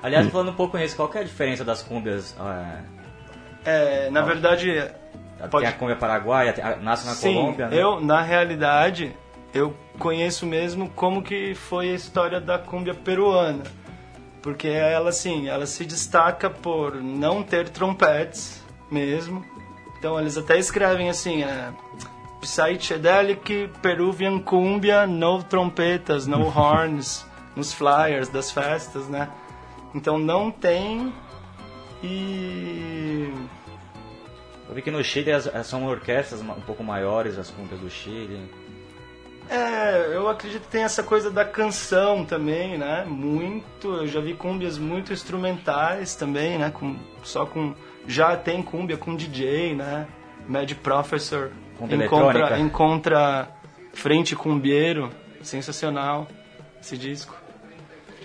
Aliás, 0.02 0.28
falando 0.28 0.50
um 0.50 0.54
pouco 0.54 0.76
nisso, 0.76 0.96
qual 0.96 1.08
que 1.08 1.16
é 1.16 1.22
a 1.22 1.24
diferença 1.24 1.64
das 1.64 1.82
cúmbias? 1.82 2.36
É, 3.64 4.06
É, 4.06 4.10
na 4.10 4.20
verdade, 4.20 4.84
Pode- 5.50 5.64
Tem 5.64 5.74
a 5.74 5.76
cumbia 5.76 5.96
paraguaia, 5.96 6.52
tem 6.52 6.62
a- 6.64 6.76
nasce 6.76 7.06
na 7.06 7.12
Sim, 7.12 7.34
Colômbia, 7.34 7.68
né? 7.68 7.76
eu, 7.82 8.00
na 8.00 8.22
realidade, 8.22 9.12
eu 9.52 9.74
conheço 9.98 10.46
mesmo 10.46 10.88
como 10.90 11.22
que 11.22 11.54
foi 11.54 11.90
a 11.90 11.94
história 11.94 12.40
da 12.40 12.58
cumbia 12.58 12.94
peruana. 12.94 13.62
Porque 14.44 14.68
ela, 14.68 15.08
assim, 15.08 15.48
ela 15.48 15.64
se 15.64 15.86
destaca 15.86 16.50
por 16.50 16.96
não 17.02 17.42
ter 17.42 17.70
trompetes 17.70 18.62
mesmo. 18.90 19.42
Então, 19.98 20.20
eles 20.20 20.36
até 20.36 20.58
escrevem 20.58 21.08
assim, 21.08 21.42
é, 21.42 21.72
Psychedelic 22.42 23.70
Peruvian 23.80 24.38
Cumbia, 24.38 25.06
no 25.06 25.42
trompetas, 25.42 26.26
no 26.26 26.44
horns, 26.54 27.24
nos 27.56 27.72
flyers 27.72 28.28
das 28.28 28.50
festas, 28.50 29.08
né? 29.08 29.30
Então, 29.94 30.18
não 30.18 30.50
tem 30.50 31.10
e... 32.02 33.32
Eu 34.68 34.74
vi 34.74 34.82
que 34.82 34.90
no 34.90 35.02
Chile 35.02 35.32
as, 35.32 35.46
as- 35.46 35.66
são 35.66 35.86
orquestras 35.86 36.42
um 36.42 36.60
pouco 36.66 36.84
maiores, 36.84 37.38
as 37.38 37.48
cúmbias 37.48 37.80
do 37.80 37.88
Chile. 37.88 38.46
É, 39.48 40.10
eu 40.14 40.28
acredito 40.28 40.62
que 40.62 40.68
tem 40.68 40.82
essa 40.82 41.02
coisa 41.02 41.30
da 41.30 41.44
canção 41.44 42.24
também, 42.24 42.78
né? 42.78 43.04
Muito, 43.06 43.88
eu 43.88 44.06
já 44.06 44.20
vi 44.20 44.34
cúmbias 44.34 44.78
muito 44.78 45.12
instrumentais 45.12 46.14
também, 46.14 46.58
né? 46.58 46.70
Com, 46.70 46.96
só 47.22 47.44
com 47.44 47.74
já 48.06 48.36
tem 48.36 48.62
cúmbia 48.62 48.96
com 48.96 49.14
DJ, 49.14 49.74
né? 49.74 50.06
Mad 50.48 50.70
Professor 50.74 51.52
encontra 51.80 52.58
encontra 52.58 53.48
Frente 53.92 54.36
Cumbieiro, 54.36 55.10
sensacional 55.42 56.26
esse 56.80 56.96
disco. 56.96 57.34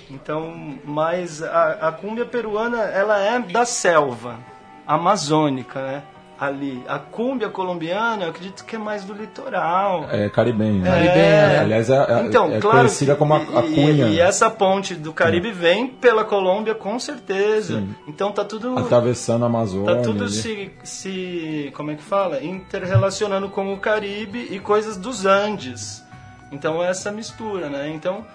Então, 0.10 0.80
mas 0.84 1.44
a, 1.44 1.90
a 1.90 1.92
cúmbia 1.92 2.26
peruana, 2.26 2.82
ela 2.84 3.20
é 3.20 3.40
da 3.40 3.66
selva 3.66 4.40
amazônica, 4.86 5.82
né? 5.82 6.04
Ali, 6.40 6.82
a 6.88 6.98
cúmbia 6.98 7.50
colombiana, 7.50 8.24
eu 8.24 8.30
acredito 8.30 8.64
que 8.64 8.78
é 8.78 8.80
mais 8.80 9.04
do 9.04 9.14
litoral. 9.14 10.08
É 10.10 10.30
caribenha. 10.30 10.82
né? 10.84 10.90
Caribenha, 10.90 11.62
Aliás, 11.62 11.90
é, 11.90 11.96
é- 11.98 12.26
Então, 12.28 12.46
é 12.54 12.60
claro 12.62 12.78
conhecida 12.78 13.14
como 13.16 13.34
a, 13.34 13.38
a 13.40 13.66
e- 13.66 13.76
cunha. 13.76 14.08
E, 14.08 14.20
essa 14.22 14.50
ponte 14.50 14.96
do 14.96 15.12
Caribe 15.12 15.52
vem 15.52 15.88
pela 15.88 16.24
Colômbia, 16.24 16.74
com 16.74 16.98
certeza. 16.98 17.80
Sim. 17.82 17.94
Então 18.08 18.32
tá 18.32 18.46
tudo. 18.46 18.80
Atravessando 18.80 19.44
a 19.44 19.48
Amazônia. 19.48 19.98
Tá 19.98 20.02
tudo 20.02 20.24
ali. 20.24 20.32
se, 20.32 20.72
se. 20.82 21.74
Como 21.76 21.92
é 21.92 21.96
que 21.96 22.04
fala? 22.04 22.42
Interrelacionando 22.42 23.50
com 23.50 23.74
o 23.74 23.78
Caribe 23.78 24.48
e 24.50 24.60
coisas 24.60 24.96
dos 24.96 25.26
Andes. 25.26 26.06
Então 26.54 26.82
é 26.82 26.90
essa 26.90 27.12
mistura, 27.12 27.68
né? 27.70 27.92
Então 27.94 28.26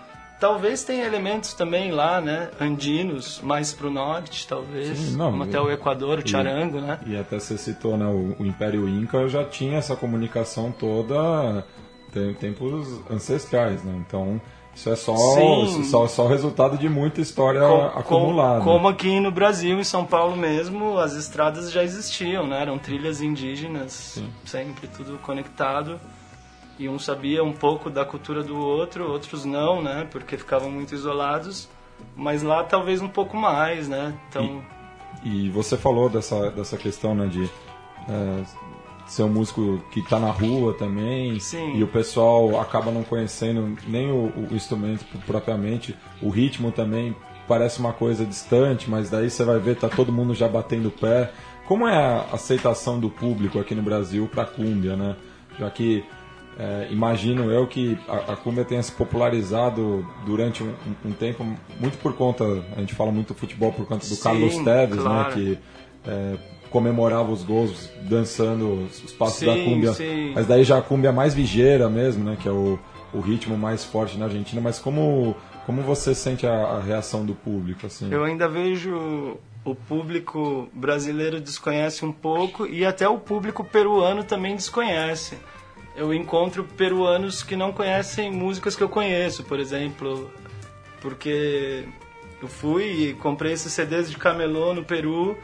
talvez 0.40 0.84
tenha 0.84 1.04
elementos 1.04 1.54
também 1.54 1.90
lá, 1.90 2.20
né? 2.20 2.50
Andinos, 2.60 3.40
mais 3.42 3.72
pro 3.72 3.90
norte, 3.90 4.46
talvez. 4.46 4.98
Sim, 4.98 5.16
não, 5.16 5.30
como 5.30 5.42
até 5.44 5.60
o 5.60 5.70
Equador, 5.70 6.18
o 6.18 6.28
Charango, 6.28 6.80
né? 6.80 6.98
E 7.06 7.16
até 7.16 7.38
você 7.38 7.56
citou, 7.56 7.96
né, 7.96 8.06
o, 8.06 8.36
o 8.42 8.46
Império 8.46 8.88
Inca 8.88 9.26
já 9.28 9.44
tinha 9.44 9.78
essa 9.78 9.96
comunicação 9.96 10.70
toda 10.72 11.64
em 12.16 12.34
tempos 12.34 13.00
ancestrais, 13.10 13.82
né? 13.82 13.92
Então, 14.06 14.40
isso 14.74 14.88
é 14.90 14.96
só, 14.96 15.14
Sim. 15.16 15.84
só, 15.84 16.06
só 16.06 16.26
resultado 16.26 16.76
de 16.78 16.88
muita 16.88 17.20
história 17.20 17.60
Com- 17.60 17.98
acumulada. 17.98 18.58
com- 18.60 18.72
como 18.72 18.88
aqui 18.88 19.18
no 19.20 19.30
Brasil, 19.30 19.78
em 19.78 19.84
São 19.84 20.04
Paulo 20.04 20.36
mesmo, 20.36 20.98
as 20.98 21.12
estradas 21.14 21.70
já 21.72 21.82
existiam, 21.82 22.46
né? 22.46 22.62
Eram 22.62 22.78
trilhas 22.78 23.20
indígenas, 23.20 24.20
sempre 24.44 24.86
tudo 24.88 25.18
conectado. 25.18 25.98
E 26.78 26.88
um 26.88 26.98
sabia 26.98 27.44
um 27.44 27.52
pouco 27.52 27.88
da 27.88 28.04
cultura 28.04 28.42
do 28.42 28.56
outro, 28.56 29.10
outros 29.10 29.44
não, 29.44 29.80
né? 29.82 30.06
Porque 30.10 30.36
ficavam 30.36 30.70
muito 30.70 30.94
isolados. 30.94 31.68
Mas 32.16 32.42
lá 32.42 32.64
talvez 32.64 33.00
um 33.00 33.08
pouco 33.08 33.36
mais, 33.36 33.88
né? 33.88 34.14
Então, 34.28 34.62
E 35.24 35.48
você 35.50 35.76
falou 35.76 36.08
dessa, 36.08 36.50
dessa 36.50 36.76
questão, 36.76 37.14
né, 37.14 37.26
de 37.26 37.44
é, 38.08 38.44
ser 39.06 39.22
um 39.22 39.28
músico 39.28 39.82
que 39.90 40.00
está 40.00 40.18
na 40.18 40.30
rua 40.30 40.74
também. 40.74 41.38
Sim. 41.40 41.76
E 41.76 41.82
o 41.82 41.88
pessoal 41.88 42.60
acaba 42.60 42.90
não 42.90 43.02
conhecendo 43.02 43.76
nem 43.86 44.10
o, 44.10 44.32
o 44.50 44.54
instrumento 44.54 45.04
propriamente. 45.26 45.96
O 46.20 46.30
ritmo 46.30 46.72
também 46.72 47.14
parece 47.46 47.78
uma 47.78 47.92
coisa 47.92 48.24
distante, 48.24 48.88
mas 48.90 49.10
daí 49.10 49.30
você 49.30 49.44
vai 49.44 49.58
ver, 49.58 49.76
tá 49.76 49.88
todo 49.88 50.12
mundo 50.12 50.34
já 50.34 50.48
batendo 50.48 50.88
o 50.88 50.92
pé. 50.92 51.30
Como 51.66 51.86
é 51.86 51.96
a 51.96 52.26
aceitação 52.32 52.98
do 52.98 53.08
público 53.08 53.58
aqui 53.58 53.74
no 53.74 53.82
Brasil 53.82 54.28
para 54.30 54.44
cúmbia, 54.44 54.96
né? 54.96 55.16
Já 55.58 55.70
que 55.70 56.04
é, 56.58 56.88
imagino 56.90 57.50
eu 57.50 57.66
que 57.66 57.98
a, 58.08 58.32
a 58.32 58.36
cumbia 58.36 58.64
tenha 58.64 58.82
se 58.82 58.92
popularizado 58.92 60.06
durante 60.24 60.62
um, 60.62 60.72
um- 61.04 61.12
tempo 61.12 61.44
muito 61.80 61.98
por 61.98 62.14
conta, 62.14 62.44
a 62.76 62.80
gente 62.80 62.94
fala 62.94 63.10
muito 63.10 63.34
do 63.34 63.38
futebol 63.38 63.72
por 63.72 63.86
conta 63.86 64.06
do 64.06 64.14
Sim, 64.14 64.22
Carlos 64.22 64.58
Teves, 64.58 65.02
claro. 65.02 65.28
né, 65.28 65.34
que 65.34 65.58
é, 66.06 66.34
comemorava 66.70 67.30
os 67.32 67.42
gols 67.42 67.90
dançando 68.02 68.88
os 69.04 69.12
passos 69.12 69.38
Sim, 69.40 69.46
da 69.46 69.56
cumbia. 69.64 69.92
sim. 69.92 70.32
Mas 70.34 70.46
daí 70.46 70.64
já 70.64 70.78
a 70.78 70.82
cumbia 70.82 71.12
mais 71.12 71.34
ligeira 71.34 71.88
mesmo, 71.88 72.24
né, 72.24 72.36
que 72.40 72.48
é 72.48 72.52
o, 72.52 72.78
o 73.12 73.20
ritmo 73.20 73.56
mais 73.56 73.84
forte 73.84 74.16
na 74.18 74.26
Argentina. 74.26 74.60
Mas 74.60 74.78
como 74.78 75.34
como 75.66 75.80
você 75.80 76.14
sente 76.14 76.46
a, 76.46 76.52
a 76.52 76.80
reação 76.80 77.24
do 77.24 77.34
público 77.34 77.86
assim? 77.86 78.12
eu 78.12 78.22
ainda 78.22 78.46
vejo 78.46 79.38
o 79.64 79.74
público 79.74 80.68
brasileiro 80.74 81.40
desconhece 81.40 82.04
um 82.04 82.12
pouco 82.12 82.66
e 82.66 82.84
até 82.84 83.08
o 83.08 83.18
público 83.18 83.64
peruano 83.64 84.22
também 84.24 84.54
desconhece. 84.54 85.38
Eu 85.96 86.12
encontro 86.12 86.64
peruanos 86.64 87.42
que 87.42 87.54
não 87.54 87.72
conhecem 87.72 88.30
músicas 88.30 88.74
que 88.74 88.82
eu 88.82 88.88
conheço, 88.88 89.44
por 89.44 89.60
exemplo, 89.60 90.30
porque 91.00 91.86
eu 92.42 92.48
fui 92.48 92.84
e 92.84 93.14
comprei 93.14 93.52
esses 93.52 93.72
CDs 93.72 94.10
de 94.10 94.16
camelô 94.16 94.74
no 94.74 94.84
Peru 94.84 95.36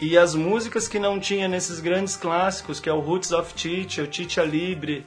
e 0.00 0.18
as 0.18 0.34
músicas 0.34 0.88
que 0.88 0.98
não 0.98 1.20
tinha 1.20 1.46
nesses 1.46 1.78
grandes 1.78 2.16
clássicos, 2.16 2.80
que 2.80 2.88
é 2.88 2.92
o 2.92 2.98
Roots 2.98 3.30
of 3.30 3.52
Chicha, 3.54 4.02
o 4.02 4.12
Chicha 4.12 4.42
Libre 4.42 5.06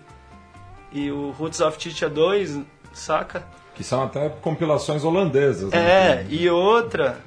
e 0.91 1.11
o 1.11 1.31
Roots 1.31 1.59
of 1.59 1.81
Chicha 1.81 2.07
2, 2.09 2.61
saca? 2.93 3.45
Que 3.75 3.83
são 3.83 4.03
até 4.03 4.29
compilações 4.29 5.03
holandesas. 5.03 5.73
É, 5.73 6.23
né? 6.23 6.27
e 6.29 6.49
outra, 6.49 7.19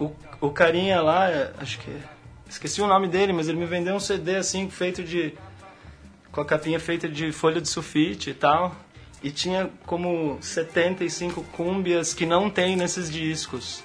o, 0.00 0.10
o 0.40 0.50
carinha 0.50 1.02
lá, 1.02 1.28
acho 1.58 1.78
que. 1.80 1.94
Esqueci 2.48 2.80
o 2.82 2.86
nome 2.86 3.08
dele, 3.08 3.32
mas 3.32 3.48
ele 3.48 3.58
me 3.58 3.66
vendeu 3.66 3.94
um 3.94 4.00
CD 4.00 4.36
assim, 4.36 4.70
feito 4.70 5.02
de. 5.02 5.34
Com 6.32 6.40
a 6.40 6.44
capinha 6.44 6.80
feita 6.80 7.08
de 7.08 7.30
folha 7.30 7.60
de 7.60 7.68
sulfite 7.68 8.30
e 8.30 8.34
tal. 8.34 8.74
E 9.22 9.30
tinha 9.30 9.70
como 9.86 10.36
75 10.40 11.42
cúmbias 11.52 12.12
que 12.12 12.26
não 12.26 12.50
tem 12.50 12.74
nesses 12.74 13.08
discos. 13.08 13.84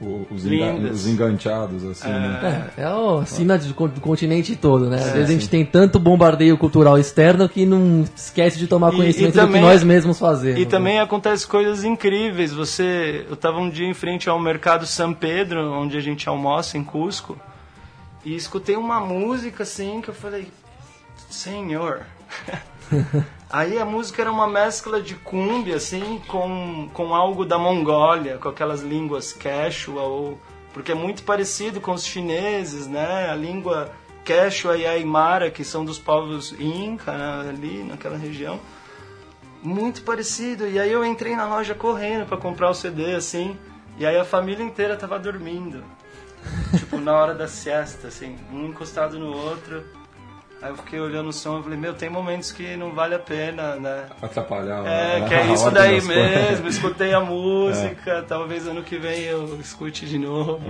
O- 0.00 0.24
os, 0.30 0.44
os 0.92 1.06
enganchados, 1.08 1.84
assim, 1.84 2.06
né? 2.08 2.70
É, 2.76 2.82
é 2.82 2.84
a 2.84 3.26
cena 3.26 3.58
do, 3.58 3.74
con- 3.74 3.88
do 3.88 4.00
continente 4.00 4.54
todo, 4.54 4.88
né? 4.88 4.96
Às 4.98 5.10
vezes 5.10 5.28
a 5.30 5.32
gente 5.32 5.48
tem 5.48 5.66
tanto 5.66 5.98
bombardeio 5.98 6.56
cultural 6.56 6.96
externo 6.96 7.48
que 7.48 7.66
não 7.66 8.04
esquece 8.14 8.56
de 8.58 8.68
tomar 8.68 8.92
E- 8.92 8.96
conhecimento 8.96 9.32
e 9.34 9.36
também- 9.40 9.60
do 9.60 9.66
que 9.66 9.72
nós 9.72 9.82
mesmos 9.82 10.16
fazemos. 10.16 10.60
E 10.60 10.64
né? 10.64 10.70
também 10.70 11.00
acontece 11.00 11.44
coisas 11.44 11.82
incríveis. 11.82 12.52
Você, 12.52 13.24
eu 13.26 13.34
estava 13.34 13.58
um 13.58 13.68
dia 13.68 13.88
em 13.88 13.94
frente 13.94 14.28
ao 14.28 14.38
mercado 14.38 14.86
São 14.86 15.12
Pedro, 15.12 15.68
onde 15.72 15.96
a 15.96 16.00
gente 16.00 16.28
almoça 16.28 16.78
em 16.78 16.84
Cusco, 16.84 17.36
e 18.24 18.36
escutei 18.36 18.76
uma 18.76 19.00
música 19.00 19.64
assim 19.64 20.00
que 20.00 20.10
eu 20.10 20.14
falei, 20.14 20.46
Senhor. 21.30 22.06
Aí 23.50 23.78
a 23.78 23.84
música 23.84 24.22
era 24.22 24.30
uma 24.30 24.46
mescla 24.46 25.00
de 25.00 25.14
cumbia 25.14 25.76
assim 25.76 26.20
com, 26.26 26.88
com 26.92 27.14
algo 27.14 27.44
da 27.44 27.58
Mongólia, 27.58 28.36
com 28.36 28.48
aquelas 28.48 28.82
línguas 28.82 29.32
quechua 29.32 30.02
ou 30.02 30.38
porque 30.72 30.92
é 30.92 30.94
muito 30.94 31.22
parecido 31.22 31.80
com 31.80 31.92
os 31.92 32.04
chineses, 32.04 32.86
né? 32.86 33.30
A 33.30 33.34
língua 33.34 33.90
quechua 34.24 34.76
e 34.76 34.86
aimara, 34.86 35.50
que 35.50 35.64
são 35.64 35.84
dos 35.84 35.98
povos 35.98 36.54
inca 36.58 37.12
né? 37.12 37.48
ali 37.48 37.82
naquela 37.82 38.18
região 38.18 38.60
muito 39.62 40.02
parecido. 40.02 40.66
E 40.66 40.78
aí 40.78 40.90
eu 40.90 41.04
entrei 41.04 41.34
na 41.36 41.46
loja 41.46 41.74
correndo 41.74 42.26
pra 42.26 42.36
comprar 42.36 42.70
o 42.70 42.74
CD, 42.74 43.14
assim. 43.14 43.58
E 43.98 44.06
aí 44.06 44.16
a 44.16 44.24
família 44.24 44.64
inteira 44.64 44.96
tava 44.96 45.18
dormindo. 45.18 45.82
tipo, 46.76 46.98
na 46.98 47.12
hora 47.12 47.34
da 47.34 47.48
siesta, 47.48 48.08
assim. 48.08 48.36
Um 48.52 48.66
encostado 48.66 49.18
no 49.18 49.36
outro. 49.36 49.84
Aí 50.60 50.70
eu 50.70 50.76
fiquei 50.76 50.98
olhando 50.98 51.28
o 51.28 51.32
som 51.32 51.60
e 51.60 51.62
falei, 51.62 51.78
meu, 51.78 51.94
tem 51.94 52.10
momentos 52.10 52.50
que 52.50 52.76
não 52.76 52.92
vale 52.92 53.14
a 53.14 53.18
pena, 53.18 53.76
né? 53.76 54.06
Atrapalhar 54.20 54.84
É, 54.84 55.18
a- 55.22 55.24
que 55.28 55.34
é 55.34 55.46
isso 55.54 55.70
daí 55.70 55.96
das 55.96 56.06
coisas. 56.06 56.26
mesmo. 56.60 56.66
Escutei 56.68 57.14
a 57.14 57.20
música, 57.20 58.24
talvez 58.26 58.66
ano 58.66 58.82
que 58.82 58.96
vem 58.98 59.20
eu 59.22 59.56
escute 59.60 60.04
de 60.04 60.18
novo. 60.18 60.60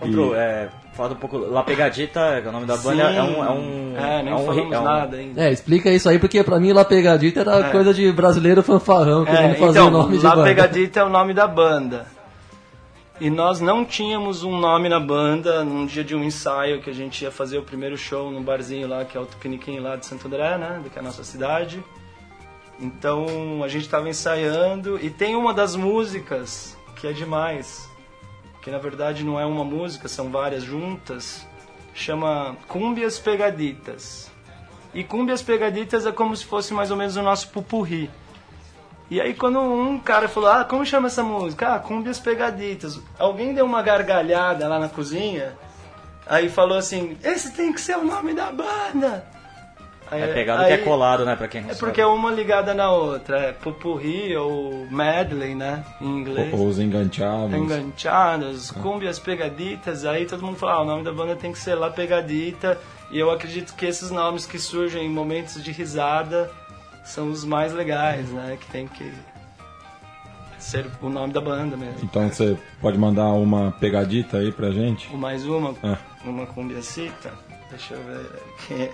Ô, 0.00 0.06
Bru, 0.06 0.32
é, 0.38 0.68
fala 0.94 1.12
um 1.12 1.16
pouco. 1.16 1.38
La 1.38 1.64
Pegadita, 1.64 2.38
que 2.40 2.46
é 2.46 2.48
o 2.48 2.52
nome 2.52 2.66
da 2.66 2.76
banda, 2.76 3.02
é 3.02 3.20
um. 3.22 3.44
É, 3.44 3.50
um, 3.50 3.94
É, 3.96 4.22
nem 4.22 4.32
é 4.32 4.36
um, 4.36 4.46
falamos 4.46 4.72
é 4.72 4.78
um- 4.78 4.84
nada 4.84 5.16
ainda. 5.16 5.42
É, 5.42 5.50
explica 5.50 5.90
isso 5.90 6.08
aí, 6.08 6.20
porque 6.20 6.44
pra 6.44 6.60
mim 6.60 6.72
La 6.72 6.84
Pegadita 6.84 7.40
era 7.40 7.70
coisa 7.70 7.92
de 7.92 8.12
brasileiro 8.12 8.62
fanfarrão, 8.62 9.24
querendo 9.24 9.54
É, 9.54 9.54
fazer 9.54 9.78
então, 9.80 9.88
o 9.88 9.90
nome 9.90 10.18
de 10.18 10.24
La. 10.24 10.44
Pegadita 10.44 11.00
é 11.00 11.04
o 11.04 11.08
nome 11.08 11.34
da 11.34 11.48
banda. 11.48 12.06
E 13.18 13.30
nós 13.30 13.60
não 13.60 13.82
tínhamos 13.82 14.42
um 14.42 14.58
nome 14.58 14.90
na 14.90 15.00
banda 15.00 15.64
num 15.64 15.86
dia 15.86 16.04
de 16.04 16.14
um 16.14 16.22
ensaio 16.22 16.82
que 16.82 16.90
a 16.90 16.92
gente 16.92 17.22
ia 17.22 17.30
fazer 17.30 17.56
o 17.56 17.62
primeiro 17.62 17.96
show 17.96 18.30
num 18.30 18.42
barzinho 18.42 18.86
lá, 18.86 19.06
que 19.06 19.16
é 19.16 19.20
o 19.20 19.24
Tupiniquim 19.24 19.78
lá 19.78 19.96
de 19.96 20.04
Santo 20.04 20.26
André, 20.26 20.58
né? 20.58 20.84
Que 20.92 20.98
é 20.98 21.00
a 21.00 21.02
nossa 21.02 21.24
cidade. 21.24 21.82
Então 22.78 23.64
a 23.64 23.68
gente 23.68 23.86
estava 23.86 24.06
ensaiando 24.06 24.98
e 25.02 25.08
tem 25.08 25.34
uma 25.34 25.54
das 25.54 25.74
músicas 25.74 26.76
que 26.96 27.06
é 27.06 27.12
demais. 27.12 27.88
Que 28.60 28.70
na 28.70 28.76
verdade 28.76 29.24
não 29.24 29.40
é 29.40 29.46
uma 29.46 29.64
música, 29.64 30.08
são 30.08 30.30
várias 30.30 30.62
juntas. 30.62 31.46
Chama 31.94 32.54
Cúmbias 32.68 33.18
Pegaditas. 33.18 34.30
E 34.92 35.02
Cúmbias 35.02 35.40
Pegaditas 35.40 36.04
é 36.04 36.12
como 36.12 36.36
se 36.36 36.44
fosse 36.44 36.74
mais 36.74 36.90
ou 36.90 36.98
menos 36.98 37.16
o 37.16 37.22
nosso 37.22 37.48
pupurri. 37.48 38.10
E 39.10 39.20
aí 39.20 39.34
quando 39.34 39.60
um 39.60 39.98
cara 39.98 40.28
falou, 40.28 40.50
ah, 40.50 40.64
como 40.64 40.84
chama 40.84 41.06
essa 41.06 41.22
música? 41.22 41.74
Ah, 41.74 41.78
Cúmbias 41.78 42.18
Pegaditas. 42.18 43.00
Alguém 43.18 43.54
deu 43.54 43.64
uma 43.64 43.80
gargalhada 43.82 44.66
lá 44.66 44.78
na 44.80 44.88
cozinha, 44.88 45.54
aí 46.26 46.48
falou 46.48 46.76
assim, 46.76 47.16
esse 47.22 47.52
tem 47.52 47.72
que 47.72 47.80
ser 47.80 47.96
o 47.96 48.04
nome 48.04 48.34
da 48.34 48.50
banda. 48.50 49.24
Aí- 50.08 50.22
É 50.22 50.32
pegado 50.32 50.62
aí- 50.62 50.68
que 50.68 50.72
é 50.82 50.84
colado, 50.84 51.24
né, 51.24 51.34
pra 51.34 51.48
quem 51.48 51.60
não 51.62 51.70
É 51.70 51.74
sabe. 51.74 51.84
porque 51.84 52.00
é 52.00 52.06
uma 52.06 52.30
ligada 52.30 52.72
na 52.74 52.90
outra, 52.92 53.38
é 53.38 53.52
pupurri 53.52 54.36
ou 54.36 54.86
medley, 54.88 55.54
né, 55.54 55.84
em 56.00 56.06
inglês. 56.06 56.52
Ou 56.52 56.66
os 56.68 56.78
enganchados. 56.78 57.52
Enganchados, 57.52 58.70
cúmbias 58.70 59.18
pegaditas, 59.18 60.04
aí 60.04 60.24
todo 60.26 60.44
mundo 60.46 60.58
fala, 60.58 60.74
ah, 60.74 60.82
o 60.82 60.84
nome 60.84 61.02
da 61.02 61.12
banda 61.12 61.34
tem 61.34 61.50
que 61.50 61.58
ser 61.58 61.74
La 61.74 61.90
Pegadita, 61.90 62.78
e 63.10 63.18
eu 63.18 63.30
acredito 63.32 63.74
que 63.74 63.84
esses 63.84 64.10
nomes 64.12 64.46
que 64.46 64.60
surgem 64.60 65.06
em 65.06 65.10
momentos 65.10 65.62
de 65.62 65.72
risada 65.72 66.50
são 67.06 67.30
os 67.30 67.44
mais 67.44 67.72
legais, 67.72 68.28
né, 68.30 68.58
que 68.60 68.66
tem 68.70 68.86
que 68.86 69.10
ser 70.58 70.86
o 71.00 71.08
nome 71.08 71.32
da 71.32 71.40
banda 71.40 71.76
mesmo. 71.76 72.00
Então 72.02 72.28
você 72.28 72.56
pode 72.80 72.98
mandar 72.98 73.28
uma 73.28 73.72
pegadita 73.72 74.38
aí 74.38 74.50
pra 74.52 74.70
gente? 74.70 75.14
Mais 75.16 75.46
uma, 75.46 75.74
É. 75.82 75.96
uma 76.24 76.44
cumbiacita, 76.46 77.32
deixa 77.70 77.94
eu 77.94 78.02
ver 78.02 78.26
aqui. 78.54 78.90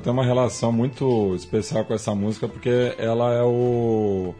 Eu 0.00 0.02
tenho 0.02 0.14
uma 0.14 0.24
relação 0.24 0.72
muito 0.72 1.34
especial 1.36 1.84
com 1.84 1.92
essa 1.92 2.14
música 2.14 2.48
porque 2.48 2.94
ela 2.98 3.32
é 3.34 3.42
o 3.42 4.34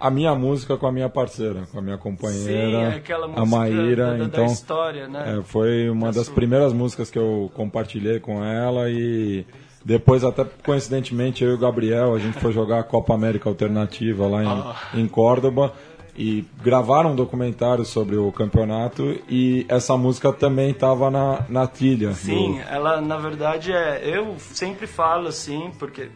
a 0.00 0.10
minha 0.10 0.34
música 0.34 0.76
com 0.76 0.86
a 0.86 0.92
minha 0.92 1.08
parceira, 1.08 1.62
com 1.72 1.78
a 1.78 1.82
minha 1.82 1.96
Sim, 1.96 2.02
companheira, 2.02 2.88
aquela 2.96 3.26
música 3.28 3.42
a 3.42 3.46
Maíra. 3.46 4.06
da, 4.18 4.24
então, 4.24 4.46
da 4.46 4.52
história, 4.52 5.08
né? 5.08 5.38
é, 5.38 5.42
foi 5.42 5.88
uma 5.88 6.08
Da 6.08 6.18
das 6.18 6.26
sua. 6.26 6.34
primeiras 6.34 6.72
músicas 6.72 7.10
que 7.10 7.18
eu 7.18 7.50
compartilhei 7.54 8.18
com 8.20 8.44
ela 8.44 8.90
e 8.90 9.46
depois 9.84 10.24
até 10.24 10.44
coincidentemente 10.64 11.44
eu 11.44 11.52
e 11.52 11.54
o 11.54 11.58
Gabriel 11.58 12.14
a 12.14 12.18
gente 12.18 12.38
foi 12.40 12.52
jogar 12.52 12.80
a 12.80 12.82
Copa 12.82 13.14
América 13.14 13.48
Alternativa 13.48 14.26
lá 14.26 14.42
em, 14.42 14.48
Ah. 14.48 14.76
em 14.94 15.06
Córdoba 15.06 15.72
e 16.16 16.44
gravaram 16.62 17.12
um 17.12 17.16
documentário 17.16 17.84
sobre 17.84 18.16
o 18.16 18.30
campeonato 18.32 19.18
e 19.28 19.64
essa 19.68 19.96
música 19.96 20.32
também 20.32 20.70
estava 20.70 21.10
na, 21.10 21.40
na 21.48 21.66
trilha. 21.66 22.08
do- 22.10 22.14
Sim, 22.14 22.60
ela 22.70 23.00
na 23.00 23.16
verdade 23.16 23.72
é. 23.72 24.00
Eu 24.04 24.34
sempre 24.38 24.86
falo 24.86 25.28
assim, 25.28 25.70
porque 25.78 26.08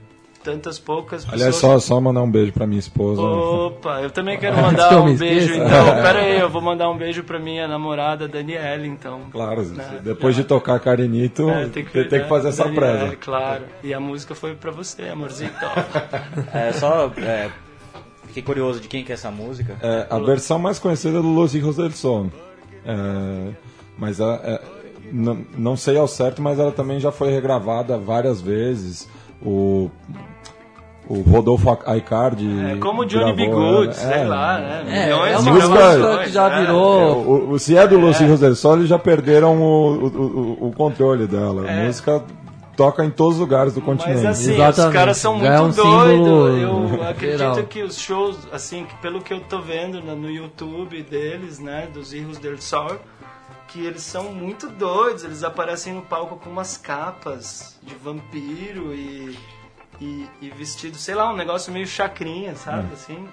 tantas 0.44 0.78
poucas 0.78 1.24
pessoas. 1.24 1.34
Aliás, 1.42 1.56
só, 1.56 1.78
só 1.80 2.00
mandar 2.00 2.22
um 2.22 2.30
beijo 2.30 2.52
pra 2.52 2.66
minha 2.66 2.78
esposa. 2.78 3.20
Opa, 3.20 4.00
eu 4.00 4.10
também 4.10 4.38
quero 4.40 4.56
mandar 4.56 4.98
um 5.02 5.14
beijo 5.16 5.52
então. 5.52 5.84
Pera 6.02 6.20
aí, 6.20 6.38
eu 6.40 6.48
vou 6.48 6.62
mandar 6.62 6.88
um 6.88 6.96
beijo 6.96 7.24
pra 7.24 7.38
minha 7.40 7.66
namorada 7.66 8.28
Daniela, 8.28 8.86
então. 8.86 9.22
Claro, 9.32 9.62
Né? 9.64 10.00
depois 10.02 10.36
de 10.36 10.44
tocar 10.44 10.78
Carinito, 10.80 11.50
É, 11.50 11.66
tem, 11.66 11.84
que, 11.84 12.04
tem 12.04 12.22
que 12.22 12.28
fazer 12.28 12.48
essa 12.50 12.64
Daniela, 12.64 12.98
presa. 12.98 13.16
Claro. 13.16 13.64
E 13.82 13.92
a 13.92 13.98
música 14.00 14.34
foi 14.34 14.54
pra 14.54 14.70
você, 14.70 15.08
amorzito. 15.08 15.52
É, 16.54 16.72
só. 16.72 17.10
É, 17.18 17.50
fiquei 18.28 18.42
curioso 18.42 18.80
de 18.80 18.88
quem 18.88 19.02
que 19.04 19.10
é 19.12 19.14
essa 19.14 19.30
música. 19.30 19.76
É, 19.82 20.06
a 20.08 20.18
versão 20.18 20.58
mais 20.58 20.78
conhecida 20.78 21.18
é 21.18 21.22
do 21.22 21.28
Los 21.28 21.54
Hijos 21.54 21.76
del 21.76 21.90
Sol. 21.90 22.26
É, 22.86 23.50
mas 23.98 24.20
ela, 24.20 24.40
é, 24.44 24.60
não, 25.12 25.38
não 25.56 25.76
sei 25.76 25.98
ao 25.98 26.06
certo, 26.08 26.40
mas 26.40 26.58
ela 26.58 26.70
também 26.72 27.00
já 27.00 27.10
foi 27.10 27.30
regravada 27.30 27.98
várias 27.98 28.40
vezes. 28.40 29.08
O, 29.44 29.90
o 31.08 31.20
Rodolfo 31.22 31.78
Aicardi. 31.86 32.48
É, 32.72 32.76
como 32.76 33.04
Johnny 33.06 33.32
B. 33.32 33.46
gravou 33.46 33.76
Good, 33.86 33.98
ela. 33.98 34.12
sei 34.12 34.24
lá, 34.26 34.58
né? 34.58 34.84
É, 34.88 35.04
Milhões 35.06 35.32
é 35.32 35.36
de 35.36 35.48
uma 35.50 35.52
música- 35.52 36.18
que 36.24 36.30
já 36.30 36.48
né? 36.50 36.60
virou. 36.60 37.16
O, 37.26 37.50
o- 37.52 37.58
se 37.58 37.76
é 37.76 37.86
do 37.88 37.98
Los 37.98 38.20
Hijos 38.20 38.40
del 38.40 38.54
Sol, 38.54 38.76
eles 38.76 38.88
já 38.88 38.98
perderam 38.98 39.60
o, 39.62 39.92
o, 39.94 40.06
o- 40.06 40.68
o 40.68 40.72
controle 40.72 41.26
dela. 41.26 41.64
A 41.66 41.70
É. 41.72 41.86
música 41.86 42.22
toca 42.78 43.04
em 43.04 43.10
todos 43.10 43.34
os 43.34 43.40
lugares 43.40 43.74
do 43.74 43.82
continente. 43.82 44.22
Mas 44.22 44.24
assim, 44.24 44.52
os 44.52 44.56
Exatamente. 44.56 44.94
caras 44.94 45.16
são 45.18 45.40
Já 45.40 45.54
é 45.54 45.60
muito 45.60 45.80
um 45.80 45.82
símbolo 45.82 46.24
doidos. 46.24 46.62
Eu 46.62 47.08
acredito 47.08 47.38
geral. 47.38 47.64
que 47.64 47.82
os 47.82 47.98
shows, 47.98 48.38
assim, 48.52 48.84
que 48.84 48.94
pelo 48.98 49.20
que 49.20 49.34
eu 49.34 49.40
tô 49.40 49.60
vendo 49.60 50.00
no, 50.00 50.30
YouTube 50.30 51.02
deles, 51.02 51.58
né, 51.58 51.88
dos 51.92 52.12
Hijos 52.12 52.38
del 52.38 52.56
Sol, 52.62 52.96
que 53.66 53.84
eles 53.84 54.02
são 54.02 54.32
muito 54.32 54.68
doidos. 54.68 55.24
Eles 55.24 55.42
aparecem 55.42 55.92
no 55.92 56.02
palco 56.02 56.36
com 56.36 56.48
umas 56.48 56.76
capas 56.76 57.76
de 57.82 57.96
vampiro 57.96 58.94
e, 58.94 59.36
e, 60.00 60.28
e 60.40 60.50
vestido, 60.50 60.96
sei 60.96 61.16
lá, 61.16 61.32
um 61.32 61.36
negócio 61.36 61.72
meio 61.72 61.86
chacrinha, 61.86 62.54
sabe, 62.54 62.92
assim. 62.92 63.26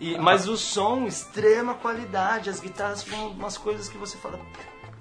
E, 0.00 0.18
mas 0.18 0.48
o 0.48 0.56
som, 0.56 1.06
extrema 1.06 1.72
qualidade, 1.74 2.50
as 2.50 2.58
guitarras 2.58 3.00
são 3.08 3.28
umas 3.28 3.56
coisas 3.56 3.88
que 3.88 3.96
você 3.96 4.18
fala, 4.18 4.40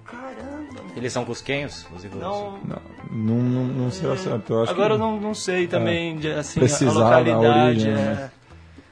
caramba. 0.08 0.82
Eles 0.96 1.13
são 1.13 1.26
cusquenhos? 1.26 1.86
Os? 1.96 2.04
Não, 2.15 2.58
Não, 2.63 2.82
não, 3.12 3.38
não, 3.38 3.63
não 3.65 3.91
sei 3.91 4.17
certo. 4.17 4.54
Eu 4.54 4.63
acho 4.63 4.72
Agora 4.72 4.93
eu 4.93 4.98
que... 4.98 5.04
não, 5.04 5.20
não 5.20 5.34
sei 5.34 5.67
também, 5.67 6.17
de, 6.17 6.32
assim, 6.32 6.60
Precisar 6.60 7.17
a 7.17 7.22
da 7.22 7.36
localidade. 7.36 7.70
origem, 7.70 7.91
é. 7.91 7.96
né? 7.96 8.32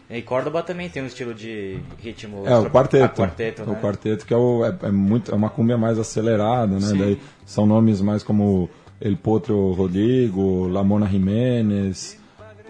E 0.08 0.21
Córdoba 0.21 0.62
também 0.62 0.88
tem 0.88 1.01
um 1.01 1.08
estilo 1.08 1.34
de 1.34 1.80
ritmo. 1.99 2.43
É, 2.45 2.56
o 2.58 2.69
quarteto. 2.69 3.04
Ah, 3.23 3.25
quarteto, 3.25 3.63
O 3.63 3.71
né? 3.71 3.80
quarteto 3.82 4.25
que 4.25 4.34
é, 4.34 4.38
o, 4.38 4.63
é, 4.63 4.78
é 4.84 4.91
muito, 4.91 5.32
é 5.32 5.36
uma 5.36 5.49
cumbia 5.49 5.78
mais 5.78 5.97
acelerada, 5.97 6.75
né? 6.75 6.80
Sim. 6.82 6.97
Daí 6.97 7.21
são 7.43 7.65
nomes 7.65 8.01
mais 8.01 8.21
como 8.21 8.69
El 9.01 9.17
Potro 9.17 9.71
Rodrigo, 9.71 10.67
La 10.67 10.84
Mona 10.84 11.08
Jiménez. 11.08 12.19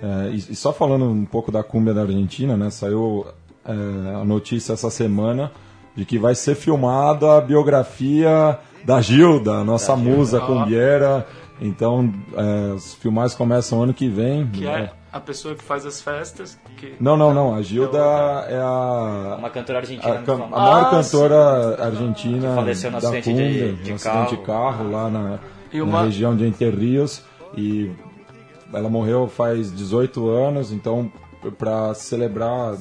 É, 0.01 0.29
e, 0.31 0.37
e 0.37 0.55
só 0.55 0.71
falando 0.71 1.05
um 1.05 1.25
pouco 1.25 1.51
da 1.51 1.61
cumbia 1.61 1.93
da 1.93 2.03
Argentina, 2.03 2.55
né? 2.55 2.69
Saiu 2.69 3.25
é, 3.65 3.71
a 4.15 4.23
notícia 4.23 4.71
essa 4.71 4.89
semana 4.89 5.51
de 5.95 6.05
que 6.05 6.17
vai 6.19 6.35
ser 6.35 6.55
filmada 6.55 7.37
a 7.37 7.41
biografia 7.41 8.59
da 8.83 9.01
Gilda, 9.01 9.63
nossa 9.63 9.95
musa 9.95 10.39
cumbiera. 10.39 11.25
Então, 11.61 12.13
é, 12.35 12.73
os 12.73 12.95
filmagens 12.95 13.33
começam 13.35 13.81
ano 13.81 13.93
que 13.93 14.07
vem. 14.09 14.45
Que 14.47 14.65
né? 14.65 14.89
é 14.91 14.91
a 15.15 15.19
pessoa 15.21 15.55
que 15.55 15.63
faz 15.63 15.85
as 15.85 16.01
festas. 16.01 16.59
Que... 16.77 16.95
Não, 16.99 17.15
não, 17.15 17.33
não. 17.33 17.55
A 17.55 17.61
Gilda 17.61 17.97
é 18.49 18.57
a, 18.59 19.37
Uma 19.39 19.49
cantora 19.49 19.79
argentina 19.79 20.13
a, 20.15 20.21
can- 20.21 20.33
a 20.33 20.47
maior 20.47 20.81
Ah, 20.81 20.89
cantora 20.91 21.83
argentina 21.85 22.49
Que 22.49 22.55
faleceu 22.55 22.91
no 22.91 22.99
da 22.99 23.07
acidente 23.07 23.29
cumbia, 23.29 23.47
de- 23.47 23.71
no 23.71 23.83
de 23.83 23.91
acidente 23.93 24.29
de 24.31 24.37
carro. 24.43 24.67
carro 24.77 24.91
lá 24.91 25.09
na, 25.09 25.39
E 25.71 25.77
na 25.77 25.83
uma- 25.85 26.03
região 26.03 26.35
de 26.35 26.45
Entre 26.45 26.69
Rios 26.69 27.23
e 27.55 27.89
ela 28.73 28.89
morreu 28.89 29.29
faz 29.29 29.73
18 29.73 30.27
anos, 30.29 30.73
então 30.73 31.09
para 31.57 31.93
celebrar 31.93 32.75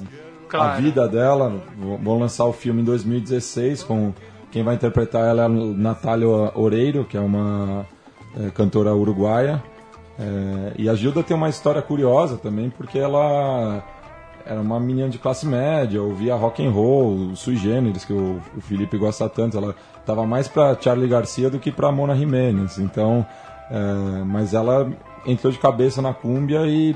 a 0.55 0.59
Claro. 0.59 0.83
vida 0.83 1.09
dela, 1.09 1.63
vão 2.03 2.19
lançar 2.19 2.45
o 2.45 2.53
filme 2.53 2.83
em 2.83 2.85
2016 2.85 3.83
com 3.83 4.13
quem 4.51 4.63
vai 4.63 4.77
interpretar 4.77 5.25
ela 5.25 5.43
é 5.43 5.47
a 5.47 5.49
Natália 5.49 6.29
Oreiro, 6.55 7.05
que 7.05 7.17
é 7.17 7.21
uma 7.21 7.85
eh, 8.39 8.51
cantora 8.55 8.95
uruguaia. 8.95 9.61
Eh, 10.19 10.73
e 10.79 10.89
a 10.89 10.95
Gilda 10.95 11.23
tem 11.25 11.37
uma 11.37 11.49
história 11.49 11.83
curiosa 11.83 12.37
também, 12.37 12.71
porque 12.71 12.97
ela 12.99 13.83
era 14.47 14.61
uma 14.61 14.79
menina 14.79 15.09
de 15.09 15.19
classe 15.19 15.45
média, 15.47 16.01
ouvia 16.01 16.37
rock 16.37 16.65
and 16.65 16.71
roll, 16.71 17.35
sui 17.35 17.57
generis, 17.57 18.05
que 18.05 18.13
o, 18.13 18.41
o 18.57 18.61
Felipe 18.61 18.97
gosta 18.97 19.29
tanto. 19.29 19.57
Ela 19.59 19.75
estava 19.99 20.25
mais 20.25 20.47
para 20.47 20.77
Charlie 20.81 21.09
Garcia 21.09 21.51
do 21.51 21.59
que 21.59 21.73
para 21.73 21.91
Mona 21.91 22.15
Jiménez. 22.15 22.79
Então, 22.79 23.27
eh, 23.71 24.23
mas 24.25 24.55
ela 24.55 24.89
entrou 25.27 25.53
de 25.53 25.59
cabeça 25.59 26.01
na 26.01 26.15
cúmbia 26.15 26.61
e 26.67 26.95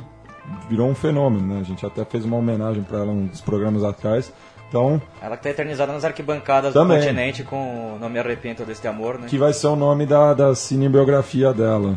virou 0.69 0.89
um 0.89 0.95
fenômeno, 0.95 1.55
né? 1.55 1.61
A 1.61 1.65
gente 1.65 1.85
até 1.85 2.05
fez 2.05 2.25
uma 2.25 2.37
homenagem 2.37 2.83
para 2.83 2.99
ela 2.99 3.11
uns 3.13 3.41
programas 3.41 3.83
atrás. 3.85 4.33
Então, 4.69 5.01
Ela 5.23 5.35
que 5.37 5.45
tá 5.45 5.49
eternizada 5.51 5.91
nas 5.95 6.05
arquibancadas 6.05 6.75
Também. 6.75 6.99
do 6.99 7.03
continente 7.03 7.43
com 7.43 7.97
Não 7.99 8.11
Me 8.11 8.19
Arrependo 8.19 8.67
Deste 8.67 8.87
Amor, 8.87 9.19
né? 9.19 9.27
que 9.27 9.39
vai 9.39 9.53
ser 9.55 9.67
o 9.69 9.75
nome 9.77 10.05
da, 10.05 10.35
da 10.35 10.55
cinebiografia 10.55 11.55
dela. 11.55 11.97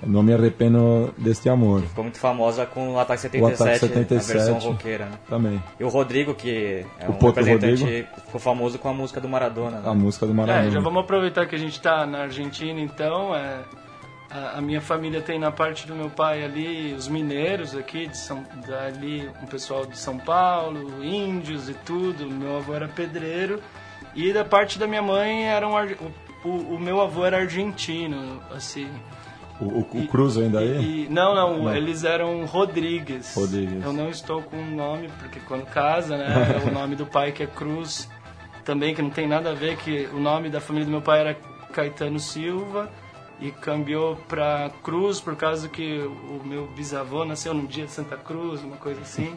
Não 0.00 0.22
me 0.22 0.32
arrependo 0.32 1.12
deste 1.18 1.48
amor. 1.48 1.80
Ficou 1.82 2.04
muito 2.04 2.20
famosa 2.20 2.64
com 2.64 2.94
o 2.94 3.00
Ataque 3.00 3.20
77, 3.22 3.60
O 3.60 3.64
Ataque 3.64 3.78
77. 3.80 4.30
a 4.30 4.44
versão 4.44 4.70
roqueira, 4.70 5.04
né? 5.06 5.12
Também. 5.28 5.60
E 5.80 5.82
o 5.82 5.88
Rodrigo, 5.88 6.34
que 6.34 6.84
é 7.00 7.06
O 7.08 7.10
um 7.10 7.14
Potro 7.14 7.42
representante, 7.42 7.82
Rodrigo. 7.82 8.08
ficou 8.26 8.40
famoso 8.40 8.78
com 8.78 8.88
a 8.88 8.92
música 8.94 9.20
do 9.20 9.28
Maradona, 9.28 9.78
né? 9.80 9.88
A 9.90 9.94
música 9.94 10.24
do 10.24 10.30
É, 10.32 10.34
Maradona. 10.36 10.70
já 10.70 10.78
vamos 10.80 11.02
aproveitar 11.02 11.46
que 11.46 11.54
a 11.56 11.58
gente 11.58 11.80
tá 11.80 12.06
na 12.06 12.22
Argentina, 12.22 12.80
então. 12.80 13.34
É, 13.34 13.58
a, 14.30 14.58
a 14.58 14.60
minha 14.60 14.80
família 14.80 15.20
tem 15.20 15.38
na 15.38 15.50
parte 15.50 15.86
do 15.86 15.94
meu 15.94 16.10
pai 16.10 16.44
ali 16.44 16.92
os 16.92 17.08
mineiros 17.08 17.74
aqui, 17.74 18.06
de 18.06 18.16
São, 18.16 18.44
ali 18.86 19.28
um 19.42 19.46
pessoal 19.46 19.86
de 19.86 19.96
São 19.98 20.18
Paulo, 20.18 21.02
índios 21.04 21.68
e 21.68 21.74
tudo. 21.74 22.26
Meu 22.30 22.56
avô 22.58 22.74
era 22.74 22.88
pedreiro. 22.88 23.60
E 24.14 24.32
da 24.32 24.44
parte 24.44 24.78
da 24.78 24.86
minha 24.86 25.02
mãe 25.02 25.44
era 25.48 25.66
um, 25.68 25.74
o, 26.44 26.74
o, 26.74 26.78
meu 26.78 27.00
avô 27.00 27.24
era 27.24 27.38
argentino, 27.38 28.40
assim. 28.54 28.88
O, 29.60 29.64
o, 29.64 29.80
o 29.80 30.06
Cruz 30.06 30.36
ainda 30.36 30.60
aí? 30.60 30.78
E- 30.78 31.04
e- 31.04 31.08
não, 31.08 31.34
não, 31.34 31.64
Não. 31.64 31.74
eles 31.76 32.04
eram 32.04 32.44
Rodrigues. 32.44 33.34
Rodrigues. 33.34 33.84
Eu 33.84 33.92
não 33.92 34.08
estou 34.08 34.42
com 34.42 34.56
o 34.56 34.64
nome, 34.64 35.08
porque 35.18 35.40
quando 35.40 35.64
casa, 35.66 36.16
né, 36.16 36.60
é 36.64 36.68
o 36.68 36.72
nome 36.72 36.94
do 36.96 37.06
pai 37.06 37.32
que 37.32 37.42
é 37.42 37.46
Cruz, 37.46 38.08
também 38.64 38.94
que 38.94 39.02
não 39.02 39.10
tem 39.10 39.26
nada 39.26 39.50
a 39.50 39.54
ver, 39.54 39.76
que 39.78 40.08
o 40.12 40.20
nome 40.20 40.48
da 40.48 40.60
família 40.60 40.84
do 40.86 40.90
meu 40.92 41.02
pai 41.02 41.20
era 41.20 41.34
Caetano 41.72 42.18
Silva 42.20 42.90
e 43.40 43.50
cambiou 43.50 44.16
para 44.28 44.70
Cruz 44.82 45.20
por 45.20 45.36
causa 45.36 45.68
que 45.68 46.00
o 46.00 46.42
meu 46.44 46.66
bisavô 46.66 47.24
nasceu 47.24 47.54
no 47.54 47.66
dia 47.66 47.86
de 47.86 47.92
Santa 47.92 48.16
Cruz, 48.16 48.62
uma 48.62 48.76
coisa 48.76 49.00
assim. 49.00 49.36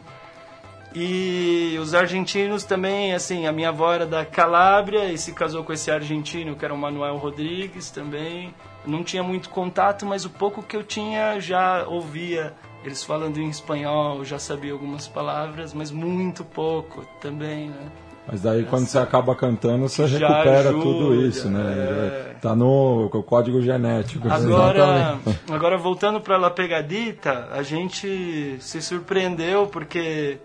E 0.94 1.76
os 1.80 1.94
argentinos 1.94 2.64
também, 2.64 3.14
assim, 3.14 3.46
a 3.46 3.52
minha 3.52 3.70
avó 3.70 3.92
era 3.92 4.04
da 4.04 4.26
Calábria 4.26 5.10
e 5.10 5.16
se 5.16 5.32
casou 5.32 5.64
com 5.64 5.72
esse 5.72 5.90
argentino, 5.90 6.54
que 6.54 6.64
era 6.64 6.74
o 6.74 6.76
Manuel 6.76 7.16
Rodrigues 7.16 7.90
também. 7.90 8.54
Não 8.84 9.02
tinha 9.02 9.22
muito 9.22 9.48
contato, 9.48 10.04
mas 10.04 10.24
o 10.24 10.30
pouco 10.30 10.62
que 10.62 10.76
eu 10.76 10.82
tinha 10.82 11.40
já 11.40 11.86
ouvia 11.86 12.54
eles 12.84 13.04
falando 13.04 13.38
em 13.38 13.48
espanhol, 13.48 14.24
já 14.24 14.38
sabia 14.38 14.72
algumas 14.72 15.06
palavras, 15.06 15.72
mas 15.72 15.90
muito 15.90 16.44
pouco 16.44 17.06
também, 17.20 17.70
né? 17.70 17.92
Mas 18.26 18.40
daí 18.40 18.64
quando 18.64 18.86
você 18.86 18.98
acaba 18.98 19.34
cantando, 19.34 19.88
você 19.88 20.06
Já 20.06 20.28
recupera 20.28 20.68
ajuda, 20.68 20.82
tudo 20.82 21.26
isso, 21.26 21.48
né? 21.48 21.60
é. 21.60 22.32
Tá 22.40 22.54
no 22.54 23.08
código 23.26 23.60
genético. 23.60 24.28
Agora, 24.28 25.18
agora 25.50 25.76
voltando 25.76 26.20
para 26.20 26.36
La 26.36 26.50
Pegadita, 26.50 27.48
a 27.52 27.62
gente 27.62 28.56
se 28.60 28.80
surpreendeu 28.80 29.66
porque 29.66 30.38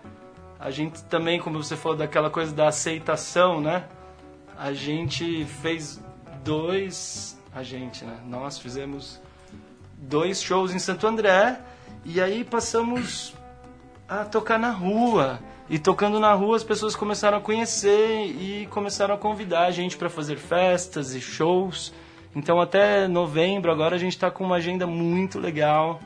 a 0.58 0.70
gente 0.70 1.02
também, 1.04 1.40
como 1.40 1.62
você 1.62 1.76
falou, 1.76 1.96
daquela 1.96 2.30
coisa 2.30 2.52
da 2.52 2.68
aceitação, 2.68 3.60
né? 3.60 3.84
A 4.58 4.72
gente 4.72 5.44
fez 5.44 6.00
dois, 6.42 7.38
a 7.54 7.62
gente, 7.62 8.04
né? 8.04 8.16
Nós 8.26 8.58
fizemos 8.58 9.20
dois 9.96 10.42
shows 10.42 10.74
em 10.74 10.78
Santo 10.78 11.06
André 11.06 11.60
e 12.04 12.20
aí 12.20 12.42
passamos 12.44 13.34
a 14.08 14.24
tocar 14.24 14.58
na 14.58 14.70
rua. 14.70 15.38
E 15.70 15.78
tocando 15.78 16.18
na 16.18 16.32
rua, 16.32 16.56
as 16.56 16.64
pessoas 16.64 16.96
começaram 16.96 17.38
a 17.38 17.40
conhecer 17.40 18.24
e 18.24 18.66
começaram 18.70 19.14
a 19.14 19.18
convidar 19.18 19.66
a 19.66 19.70
gente 19.70 19.96
para 19.98 20.08
fazer 20.08 20.36
festas 20.36 21.14
e 21.14 21.20
shows. 21.20 21.92
Então 22.34 22.60
até 22.60 23.06
novembro 23.06 23.70
agora 23.70 23.96
a 23.96 23.98
gente 23.98 24.12
está 24.12 24.30
com 24.30 24.44
uma 24.44 24.56
agenda 24.56 24.86
muito 24.86 25.38
legal. 25.38 26.00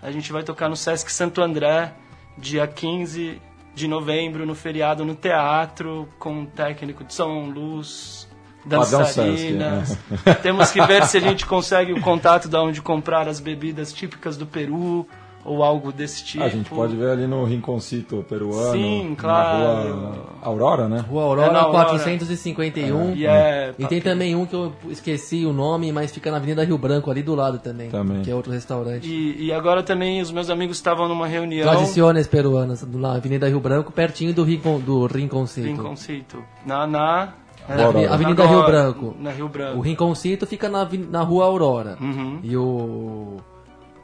A 0.00 0.10
gente 0.10 0.32
vai 0.32 0.42
tocar 0.42 0.68
no 0.68 0.76
Sesc 0.76 1.12
Santo 1.12 1.42
André, 1.42 1.92
dia 2.38 2.66
15 2.66 3.40
de 3.74 3.86
novembro, 3.86 4.46
no 4.46 4.54
feriado, 4.54 5.04
no 5.04 5.14
teatro, 5.14 6.08
com 6.18 6.40
um 6.40 6.46
técnico 6.46 7.04
de 7.04 7.12
som, 7.12 7.46
luz, 7.46 8.28
dançarinas. 8.64 9.98
Temos 10.42 10.70
que 10.70 10.84
ver 10.86 11.06
se 11.06 11.18
a 11.18 11.20
gente 11.20 11.44
consegue 11.44 11.92
o 11.92 12.00
contato 12.00 12.48
de 12.48 12.56
onde 12.56 12.80
comprar 12.80 13.28
as 13.28 13.40
bebidas 13.40 13.92
típicas 13.92 14.36
do 14.36 14.46
Peru 14.46 15.06
ou 15.44 15.62
algo 15.62 15.92
desse 15.92 16.24
tipo. 16.24 16.44
A 16.44 16.48
gente 16.48 16.70
pode 16.70 16.94
ver 16.94 17.10
ali 17.10 17.26
no 17.26 17.44
Rinconcito 17.44 18.24
peruano. 18.28 18.72
Sim, 18.72 19.10
na 19.10 19.16
claro. 19.16 19.94
Rua 19.94 20.38
Aurora, 20.42 20.88
né? 20.88 21.04
Rua 21.08 21.22
Aurora, 21.24 21.48
É 21.48 21.52
na 21.52 21.60
Aurora. 21.62 21.84
451. 21.86 23.14
E 23.14 23.26
é, 23.26 23.74
E 23.78 23.86
tem 23.86 24.00
também 24.00 24.36
um 24.36 24.46
que 24.46 24.54
eu 24.54 24.72
esqueci 24.88 25.44
o 25.44 25.52
nome, 25.52 25.90
mas 25.92 26.12
fica 26.12 26.30
na 26.30 26.36
Avenida 26.36 26.64
Rio 26.64 26.78
Branco, 26.78 27.10
ali 27.10 27.22
do 27.22 27.34
lado 27.34 27.58
também. 27.58 27.90
Também. 27.90 28.22
Que 28.22 28.30
é 28.30 28.34
outro 28.34 28.52
restaurante. 28.52 29.08
E, 29.08 29.46
e 29.46 29.52
agora 29.52 29.82
também 29.82 30.20
os 30.20 30.30
meus 30.30 30.48
amigos 30.48 30.76
estavam 30.76 31.08
numa 31.08 31.26
reunião. 31.26 31.68
Tradiciones 31.68 32.26
peruanas, 32.26 32.86
na 32.86 33.14
Avenida 33.14 33.48
Rio 33.48 33.60
Branco, 33.60 33.92
pertinho 33.92 34.32
do, 34.32 34.44
Rincon, 34.44 34.78
do 34.80 35.06
Rinconcito. 35.06 35.66
Rinconcito. 35.66 36.42
Na. 36.64 36.86
na 36.86 37.34
é, 37.68 37.76
Na 37.76 37.86
Avenida, 37.86 38.14
Avenida 38.14 38.46
Rio 38.46 38.64
Branco. 38.64 39.16
Na 39.20 39.30
Rio 39.30 39.48
Branco. 39.48 39.78
O 39.78 39.80
Rinconcito 39.80 40.46
fica 40.46 40.68
na, 40.68 40.88
na 41.10 41.22
Rua 41.22 41.44
Aurora. 41.44 41.96
Uhum. 42.00 42.40
E 42.42 42.56
o 42.56 43.36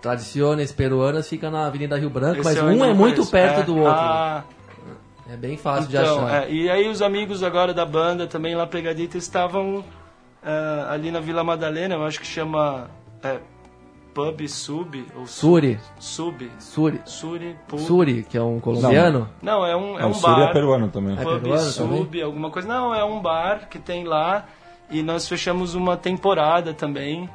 Tradiciones 0.01 0.71
Peruanas 0.73 1.29
fica 1.29 1.51
na 1.51 1.67
Avenida 1.67 1.97
Rio 1.99 2.11
Branco, 2.11 2.41
Esse 2.41 2.45
mas 2.45 2.63
um 2.63 2.85
é 2.85 2.89
não 2.89 2.95
muito 2.95 3.15
conheço. 3.17 3.31
perto 3.31 3.61
É, 3.61 3.63
do 3.65 3.77
outro. 3.77 3.93
ah, 3.93 4.45
É 5.31 5.37
bem 5.37 5.57
fácil 5.57 5.89
de 5.91 5.97
então, 5.97 6.27
achar. 6.27 6.45
é, 6.45 6.51
e 6.51 6.71
aí 6.71 6.89
os 6.89 7.03
amigos 7.03 7.43
agora 7.43 7.75
da 7.75 7.85
banda 7.85 8.27
também 8.27 8.55
lá 8.55 8.67
pegadita 8.67 9.19
estavam 9.19 9.85
é, 10.43 10.85
ali 10.89 11.11
na 11.11 11.21
Vila 11.21 11.43
Madalena, 11.45 11.97
eu 11.97 12.05
acho 12.05 12.21
que 12.21 12.27
chama 12.27 12.89
é, 13.23 13.39
Pub 14.15 14.49
Sub 14.49 15.07
ou 15.17 15.27
Suri. 15.27 15.79
Sub. 15.99 16.51
Suri. 16.59 17.01
Suri, 17.05 17.57
Pub. 17.69 17.79
Suri, 17.81 18.23
que 18.23 18.37
é 18.39 18.43
um 18.43 18.59
colombiano. 18.59 19.29
Não, 19.43 19.65
é 19.67 19.77
um, 19.77 19.99
é 19.99 20.03
Não, 20.03 20.09
um 20.09 20.11
o 20.13 20.15
Suri 20.15 20.33
bar. 20.41 20.49
é 20.49 20.53
peruano 20.53 20.89
também. 20.89 21.15
É 21.19 21.23
Pub 21.23 21.41
peruano 21.43 21.63
Sub, 21.63 22.05
também? 22.07 22.23
alguma 22.23 22.51
coisa. 22.51 22.67
Não, 22.67 22.95
é 22.95 23.05
um 23.05 23.21
bar 23.21 23.69
que 23.69 23.79
tem 23.79 24.05
lá 24.05 24.47
e 24.91 25.03
nós 25.03 25.29
fechamos 25.29 25.75
uma 25.75 25.97
temporada 25.97 26.73
também. 26.73 27.29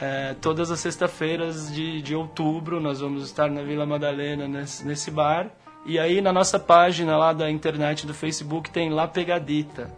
É, 0.00 0.34
todas 0.40 0.70
as 0.70 0.80
sextas-feiras 0.80 1.72
de, 1.72 2.02
de 2.02 2.14
outubro 2.14 2.80
nós 2.80 3.00
vamos 3.00 3.24
estar 3.24 3.48
na 3.48 3.62
Vila 3.62 3.86
Madalena 3.86 4.48
nesse, 4.48 4.84
nesse 4.84 5.10
bar. 5.10 5.50
E 5.86 5.98
aí 5.98 6.20
na 6.20 6.32
nossa 6.32 6.58
página 6.58 7.16
lá 7.16 7.32
da 7.32 7.50
internet 7.50 8.06
do 8.06 8.14
Facebook 8.14 8.70
tem 8.70 8.90
lá 8.90 9.06
Pegadita. 9.06 9.90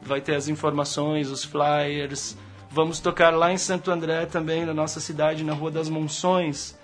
Vai 0.00 0.20
ter 0.20 0.34
as 0.34 0.48
informações, 0.48 1.30
os 1.30 1.44
flyers. 1.44 2.36
Vamos 2.70 3.00
tocar 3.00 3.34
lá 3.34 3.52
em 3.52 3.58
Santo 3.58 3.90
André 3.90 4.26
também, 4.26 4.64
na 4.64 4.72
nossa 4.74 5.00
cidade, 5.00 5.44
na 5.44 5.52
Rua 5.52 5.70
das 5.70 5.88
Monções, 5.88 6.78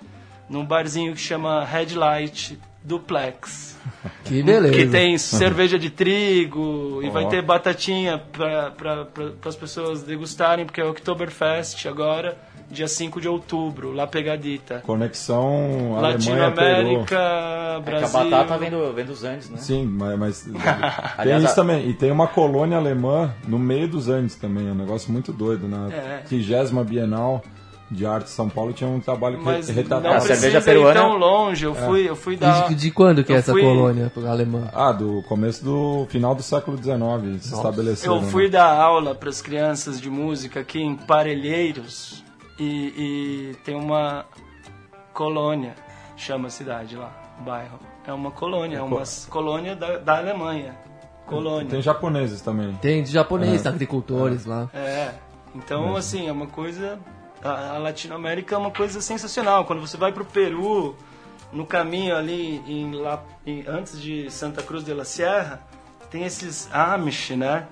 num 0.49 0.65
barzinho 0.65 1.15
que 1.15 1.21
chama 1.21 1.65
Headlight 1.65 2.59
Duplex. 2.89 3.77
Que 4.25 4.43
beleza. 4.43 4.75
Que 4.75 4.87
tem 4.87 5.17
cerveja 5.19 5.79
de 5.79 5.91
trigo 5.91 7.01
e 7.03 7.11
vai 7.11 7.27
ter 7.29 7.43
batatinha 7.43 8.19
para 8.19 8.71
pra, 8.71 9.05
pra, 9.05 9.31
as 9.47 9.57
pessoas 9.57 10.03
degustarem, 10.03 10.65
porque 10.65 10.81
é 10.81 10.85
o 10.85 10.91
Oktoberfest 10.91 11.87
agora, 11.87 12.37
dia 12.71 12.87
5 12.89 13.21
de 13.21 13.29
outubro, 13.29 13.93
lá 13.93 14.07
pegadita. 14.07 14.83
Conexão. 14.85 15.93
Latinoamérica, 16.01 16.99
É 17.01 17.07
que 17.07 17.15
a 17.15 17.81
Brasil. 17.81 18.31
batata 18.31 18.59
vem, 18.59 18.71
do, 18.71 18.93
vem 18.93 19.05
dos 19.05 19.25
Andes, 19.25 19.51
né? 19.51 19.57
Sim, 19.59 19.87
mas, 19.87 20.19
mas 20.19 20.41
tem 20.45 20.55
Aliás, 21.17 21.43
isso 21.45 21.53
a- 21.53 21.57
também. 21.57 21.89
E 21.89 21.95
tem 21.95 22.11
uma 22.11 22.27
colônia 22.27 22.77
alemã 22.77 23.33
no 23.47 23.59
meio 23.59 23.89
dos 23.89 24.09
Andes 24.09 24.35
também. 24.37 24.69
É 24.69 24.73
um 24.73 24.75
negócio 24.75 25.11
muito 25.13 25.33
doido. 25.33 25.67
Na 25.69 25.89
É. 25.93 26.23
30 26.29 26.85
Bienal 26.85 27.43
de 27.91 28.05
Arte 28.07 28.25
de 28.25 28.31
São 28.31 28.49
Paulo 28.49 28.73
tinha 28.73 28.89
um 28.89 29.01
trabalho 29.01 29.39
que 29.39 29.45
Mas 29.45 29.69
não 29.69 29.75
retratava. 29.75 30.17
A 30.17 30.21
cerveja 30.21 30.61
peruana- 30.61 31.01
tão 31.01 31.17
longe. 31.17 31.65
Eu 31.65 31.75
fui, 31.75 32.09
eu 32.09 32.15
fui 32.15 32.37
dar... 32.37 32.69
De, 32.69 32.75
de 32.75 32.91
quando 32.91 33.25
que 33.25 33.33
é 33.33 33.37
Eu 33.37 33.39
essa 33.39 33.53
fui- 33.53 33.63
colônia 33.63 34.13
alemã? 34.29 34.69
Ah, 34.75 34.93
do 34.93 35.23
começo 35.23 35.65
do 35.65 36.07
final 36.11 36.35
do 36.35 36.43
século 36.43 36.77
XIX 36.77 37.43
se 37.43 37.55
estabeleceu. 37.55 38.15
Eu 38.15 38.21
né? 38.21 38.29
fui 38.29 38.49
dar 38.51 38.71
aula 38.79 39.15
para 39.15 39.29
as 39.31 39.41
crianças 39.41 40.01
de 40.01 40.11
música 40.11 40.61
aqui 40.61 40.81
em 40.81 40.95
Parelheiros 40.97 42.23
e, 42.59 42.93
e 43.53 43.55
tem 43.65 43.75
uma 43.75 44.27
colônia, 45.15 45.75
chama 46.17 46.49
a 46.49 46.51
cidade 46.51 46.97
lá, 46.97 47.11
o 47.41 47.45
bairro. 47.45 47.79
É 48.07 48.13
uma 48.13 48.31
colônia, 48.31 48.79
é 48.79 48.83
uma 48.83 49.03
s- 49.03 49.29
colônia 49.29 49.77
da, 49.77 49.99
da 49.99 50.19
Alemanha. 50.19 50.75
Colônia. 51.27 51.69
Tem 51.69 51.83
japoneses 51.83 52.41
também. 52.41 52.73
Tem 52.81 53.03
de 53.03 53.13
japonês, 53.13 53.67
agricultores 53.67 54.47
lá. 54.47 54.69
É. 54.73 55.11
Então, 55.55 55.95
assim, 55.97 56.27
é 56.29 56.33
uma 56.33 56.47
coisa. 56.47 56.99
A, 57.43 57.75
a 57.77 57.79
Latinoamérica 57.79 58.55
é 58.55 58.59
uma 58.59 58.71
coisa 58.71 59.01
sensacional. 59.01 59.65
Quando 59.65 59.81
você 59.81 59.97
vai 59.97 60.13
pro 60.13 60.25
Peru, 60.25 60.97
no 61.53 61.65
caminho 61.65 62.17
ali, 62.17 62.63
em, 62.67 62.93
La- 62.95 63.23
em- 63.47 63.65
antes 63.67 64.01
de 64.01 64.31
Santa 64.31 64.63
Cruz 64.63 64.85
de 64.85 64.93
la 64.93 65.05
Sierra, 65.05 65.61
tem 66.11 66.25
esses 66.25 66.69
Amish, 66.73 67.31
né? 67.31 67.67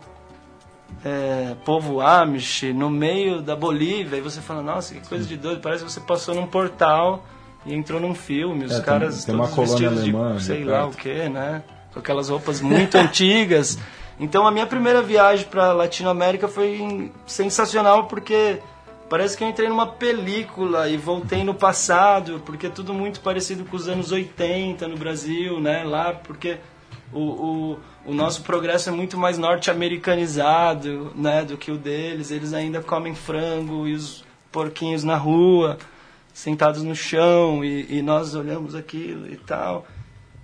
É, 1.04 1.54
povo 1.64 2.00
Amish 2.00 2.62
no 2.74 2.88
meio 2.88 3.42
da 3.42 3.54
Bolívia. 3.56 4.16
E 4.16 4.20
você 4.20 4.40
fala, 4.40 4.62
nossa, 4.62 4.94
que 4.94 5.06
coisa 5.08 5.26
de 5.26 5.36
doido. 5.36 5.60
Parece 5.60 5.84
que 5.84 5.90
você 5.90 6.00
passou 6.00 6.34
num 6.34 6.46
portal 6.46 7.24
e 7.64 7.74
entrou 7.74 8.00
num 8.00 8.14
filme. 8.14 8.64
Os 8.64 8.72
É, 8.72 8.74
tem- 8.76 8.84
caras 8.84 9.24
tem 9.24 9.34
uma 9.34 9.48
todos 9.48 9.70
vestidos 9.72 9.98
alemã 10.02 10.36
de 10.36 10.44
sei 10.44 10.64
lá 10.64 10.82
perto. 10.82 10.94
o 10.94 10.96
que, 10.96 11.28
né? 11.28 11.62
Com 11.92 11.98
aquelas 11.98 12.28
roupas 12.28 12.60
muito 12.60 12.94
antigas. 12.98 13.78
Então 14.18 14.46
a 14.46 14.50
minha 14.50 14.66
primeira 14.66 15.02
viagem 15.02 15.46
para 15.46 15.72
Latinoamérica 15.72 16.48
foi 16.48 17.12
sensacional 17.26 18.04
porque 18.06 18.60
parece 19.08 19.36
que 19.36 19.44
eu 19.44 19.48
entrei 19.48 19.68
numa 19.68 19.86
película 19.86 20.88
e 20.88 20.96
voltei 20.96 21.44
no 21.44 21.54
passado, 21.54 22.42
porque 22.44 22.66
é 22.66 22.70
tudo 22.70 22.92
muito 22.92 23.20
parecido 23.20 23.64
com 23.64 23.76
os 23.76 23.88
anos 23.88 24.12
80 24.12 24.86
no 24.88 24.96
Brasil, 24.96 25.60
né? 25.60 25.84
Lá 25.84 26.12
porque 26.12 26.58
o, 27.12 27.20
o, 27.20 27.78
o 28.06 28.14
nosso 28.14 28.42
progresso 28.42 28.88
é 28.88 28.92
muito 28.92 29.16
mais 29.16 29.38
norte-americanizado, 29.38 31.12
né, 31.14 31.44
do 31.44 31.56
que 31.56 31.70
o 31.70 31.76
deles. 31.76 32.30
Eles 32.30 32.52
ainda 32.52 32.82
comem 32.82 33.14
frango 33.14 33.86
e 33.86 33.94
os 33.94 34.24
porquinhos 34.50 35.04
na 35.04 35.16
rua, 35.16 35.78
sentados 36.32 36.82
no 36.82 36.94
chão 36.94 37.64
e, 37.64 37.98
e 37.98 38.02
nós 38.02 38.34
olhamos 38.34 38.74
aquilo 38.74 39.26
e 39.30 39.36
tal. 39.36 39.86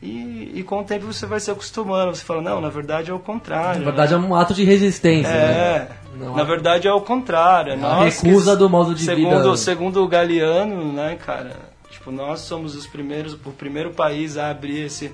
E, 0.02 0.52
e 0.56 0.62
com 0.64 0.80
o 0.80 0.84
tempo 0.84 1.06
você 1.06 1.26
vai 1.26 1.38
se 1.38 1.50
acostumando. 1.50 2.14
Você 2.14 2.24
fala, 2.24 2.42
não, 2.42 2.60
na 2.60 2.68
verdade 2.68 3.10
é 3.10 3.14
o 3.14 3.20
contrário. 3.20 3.80
Na 3.80 3.84
verdade 3.84 4.14
é 4.14 4.16
um 4.16 4.34
ato 4.34 4.52
de 4.52 4.64
resistência. 4.64 5.32
né? 5.32 5.88
Não, 6.14 6.34
na 6.36 6.44
verdade 6.44 6.86
é 6.86 6.92
o 6.92 7.00
contrário. 7.00 7.72
É 7.72 7.74
a 7.74 7.78
nós 7.78 8.20
que- 8.20 8.26
recusa 8.28 8.56
do 8.56 8.68
modo 8.68 8.94
de 8.94 9.04
segundo, 9.04 9.42
vida. 9.42 9.56
Segundo 9.56 10.02
o 10.02 10.08
Galeano, 10.08 10.92
né, 10.92 11.16
cara? 11.16 11.56
Tipo, 11.90 12.10
nós 12.10 12.40
somos 12.40 12.74
os 12.74 12.86
primeiros, 12.86 13.34
o 13.34 13.52
primeiro 13.52 13.90
país 13.90 14.36
a 14.36 14.50
abrir 14.50 14.80
esse 14.86 15.12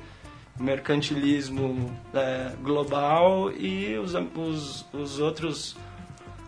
mercantilismo 0.59 1.91
é, 2.15 2.53
global 2.63 3.51
e 3.53 3.97
os, 3.99 4.15
os, 4.15 4.87
os 4.93 5.19
outros 5.21 5.77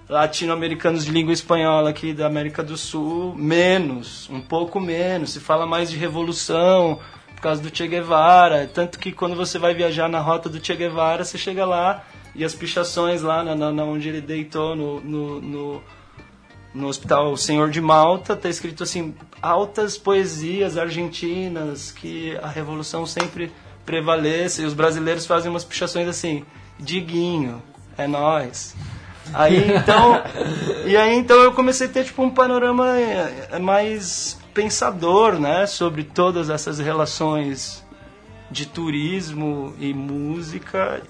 latino-americanos 0.09 1.05
de 1.05 1.13
língua 1.13 1.33
espanhola 1.33 1.91
aqui 1.91 2.13
da 2.13 2.27
América 2.27 2.63
do 2.63 2.77
Sul, 2.77 3.35
menos, 3.37 4.29
um 4.31 4.41
pouco 4.41 4.81
menos. 4.81 5.31
Se 5.31 5.41
fala 5.41 5.67
mais 5.67 5.91
de 5.91 5.97
revolução 5.97 6.99
por 7.35 7.41
causa 7.43 7.63
do 7.63 7.75
Che 7.75 7.87
Guevara. 7.87 8.69
Tanto 8.73 8.99
que 8.99 9.13
quando 9.13 9.37
você 9.37 9.59
vai 9.59 9.75
viajar 9.75 10.09
na 10.09 10.21
rota 10.21 10.49
do 10.49 10.65
Che 10.65 10.75
Guevara, 10.75 11.25
você 11.25 11.39
chega 11.39 11.65
lá 11.65 12.03
e 12.41 12.45
as 12.45 12.55
pichações 12.55 13.21
lá 13.21 13.45
na, 13.45 13.55
na, 13.55 13.71
na 13.71 13.85
onde 13.85 14.09
ele 14.09 14.23
deitou 14.23 14.75
no, 14.75 14.99
no, 15.03 15.41
no, 15.43 15.83
no 16.73 16.89
Hospital 16.89 17.37
Senhor 17.37 17.69
de 17.69 17.83
Malta, 17.83 18.35
tá 18.35 18.49
escrito 18.49 18.83
assim, 18.83 19.15
altas 19.43 19.99
poesias 19.99 20.79
argentinas, 20.79 21.93
que 21.93 22.35
a 22.43 22.49
revolução 22.49 23.05
sempre 23.05 23.53
prevaleça. 23.85 24.63
E 24.63 24.65
os 24.65 24.73
brasileiros 24.73 25.27
fazem 25.27 25.51
umas 25.51 25.65
pichações 25.65 26.09
assim, 26.09 26.43
Diguinho, 26.79 27.63
é 27.99 28.07
nós. 28.07 28.75
Aí 29.35 29.75
então, 29.75 30.23
e 30.89 30.97
aí 30.97 31.15
então 31.15 31.43
eu 31.43 31.53
comecei 31.53 31.89
a 31.89 31.91
ter 31.91 32.05
tipo 32.05 32.23
um 32.23 32.31
panorama 32.31 32.99
eh, 32.99 33.59
mais 33.59 34.39
pensador, 34.55 35.39
né, 35.39 35.67
sobre 35.67 36.05
todas 36.05 36.49
essas 36.49 36.79
relações 36.79 37.85
de 38.51 38.65
turismo 38.65 39.75
e 39.79 39.93
música 39.93 41.03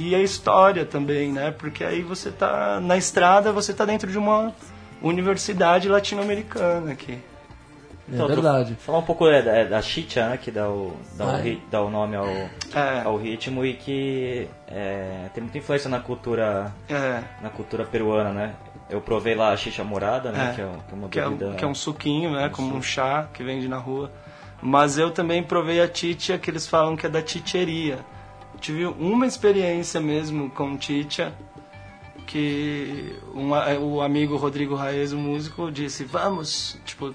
e 0.00 0.14
a 0.14 0.20
história 0.20 0.84
também, 0.86 1.30
né? 1.32 1.50
Porque 1.50 1.84
aí 1.84 2.02
você 2.02 2.30
tá 2.30 2.80
na 2.80 2.96
estrada, 2.96 3.52
você 3.52 3.72
tá 3.74 3.84
dentro 3.84 4.10
de 4.10 4.16
uma 4.18 4.52
universidade 5.02 5.88
latino-americana 5.88 6.92
aqui. 6.92 7.12
É 7.12 8.14
Então, 8.14 8.26
tu- 8.26 8.34
verdade. 8.34 8.74
Falar 8.74 8.98
um 8.98 9.02
pouco 9.02 9.28
é, 9.28 9.40
da, 9.42 9.64
da 9.64 9.82
chicha, 9.82 10.28
né, 10.30 10.36
que 10.36 10.50
dá 10.50 10.68
o, 10.68 10.96
dá, 11.16 11.24
Ah, 11.24 11.32
o, 11.34 11.36
é? 11.36 11.42
ri- 11.42 11.62
dá 11.70 11.80
o 11.82 11.90
nome 11.90 12.16
ao, 12.16 12.26
É, 12.74 13.02
ao 13.04 13.16
ritmo 13.16 13.64
e 13.64 13.74
que 13.74 14.48
é, 14.66 15.26
tem 15.34 15.42
muita 15.42 15.58
influência 15.58 15.88
na 15.88 16.00
cultura, 16.00 16.72
é, 16.88 17.20
na 17.42 17.50
cultura 17.50 17.84
peruana, 17.84 18.30
né? 18.32 18.54
Eu 18.88 19.00
provei 19.00 19.36
lá 19.36 19.52
a 19.52 19.56
chicha 19.56 19.84
morada, 19.84 20.32
né, 20.32 20.50
É, 20.50 20.54
que, 20.54 20.60
é, 20.60 20.64
que 20.64 20.92
é 20.92 20.94
uma 20.96 21.08
que 21.08 21.20
é, 21.20 21.24
bebida... 21.28 21.54
que 21.54 21.64
é 21.64 21.68
um 21.68 21.74
suquinho, 21.74 22.32
né? 22.32 22.48
Como 22.48 22.74
um 22.74 22.82
chá 22.82 23.28
que 23.32 23.44
vende 23.44 23.68
na 23.68 23.76
rua. 23.78 24.10
Mas 24.60 24.98
eu 24.98 25.10
também 25.12 25.42
provei 25.42 25.80
a 25.80 25.86
titia, 25.88 26.36
que 26.38 26.50
eles 26.50 26.66
falam 26.66 26.96
que 26.96 27.06
é 27.06 27.08
da 27.08 27.22
titieria. 27.22 27.98
Tive 28.60 28.84
uma 28.84 29.26
experiência 29.26 30.00
mesmo 30.00 30.50
com 30.50 30.76
titia, 30.76 31.34
que 32.26 33.16
uma, 33.34 33.66
o 33.78 34.02
amigo 34.02 34.36
Rodrigo 34.36 34.74
Raez, 34.74 35.12
o 35.12 35.18
músico, 35.18 35.70
disse: 35.70 36.04
Vamos, 36.04 36.78
tipo, 36.84 37.14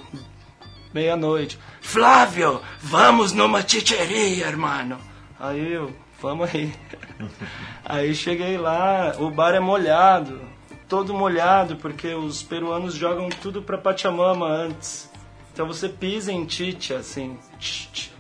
meia-noite. 0.94 1.60
Flávio, 1.82 2.62
vamos 2.80 3.32
numa 3.32 3.62
chicheria, 3.66 4.48
hermano. 4.48 4.98
Aí 5.40 5.74
eu, 5.74 5.94
vamos 6.22 6.54
aí. 6.54 6.74
aí 7.86 8.16
cheguei 8.16 8.58
lá, 8.58 9.16
o 9.20 9.30
bar 9.30 9.54
é 9.54 9.60
molhado, 9.60 10.42
todo 10.90 11.14
molhado, 11.14 11.76
porque 11.76 12.14
os 12.14 12.42
peruanos 12.42 12.96
jogam 12.96 13.30
tudo 13.30 13.62
pra 13.62 13.78
Pachamama 13.78 14.48
antes. 14.48 15.12
Então 15.54 15.68
você 15.68 15.88
pisa 15.88 16.32
em 16.32 16.50
chicha, 16.50 16.98
assim, 16.98 17.38
tch, 17.60 17.88
tch, 17.94 18.15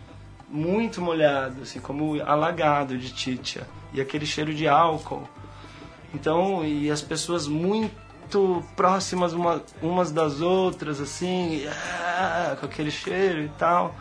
muito 0.55 1.01
molhado, 1.01 1.63
assim, 1.63 1.79
como 1.79 2.21
alagado 2.23 2.97
de 2.97 3.07
chicha. 3.07 3.67
E 3.93 3.99
aquele 3.99 4.25
cheiro 4.25 4.53
de 4.53 4.67
álcool. 4.67 5.27
Então, 6.13 6.65
e 6.65 6.89
as 6.89 7.01
pessoas 7.01 7.47
muito 7.47 8.63
próximas 8.75 9.33
uma, 9.33 9.61
umas 9.81 10.11
das 10.11 10.41
outras, 10.41 10.99
assim, 11.01 11.65
ah, 11.67 12.55
com 12.59 12.65
aquele 12.65 12.89
cheiro 12.89 13.41
e 13.41 13.49
tal. 13.49 13.95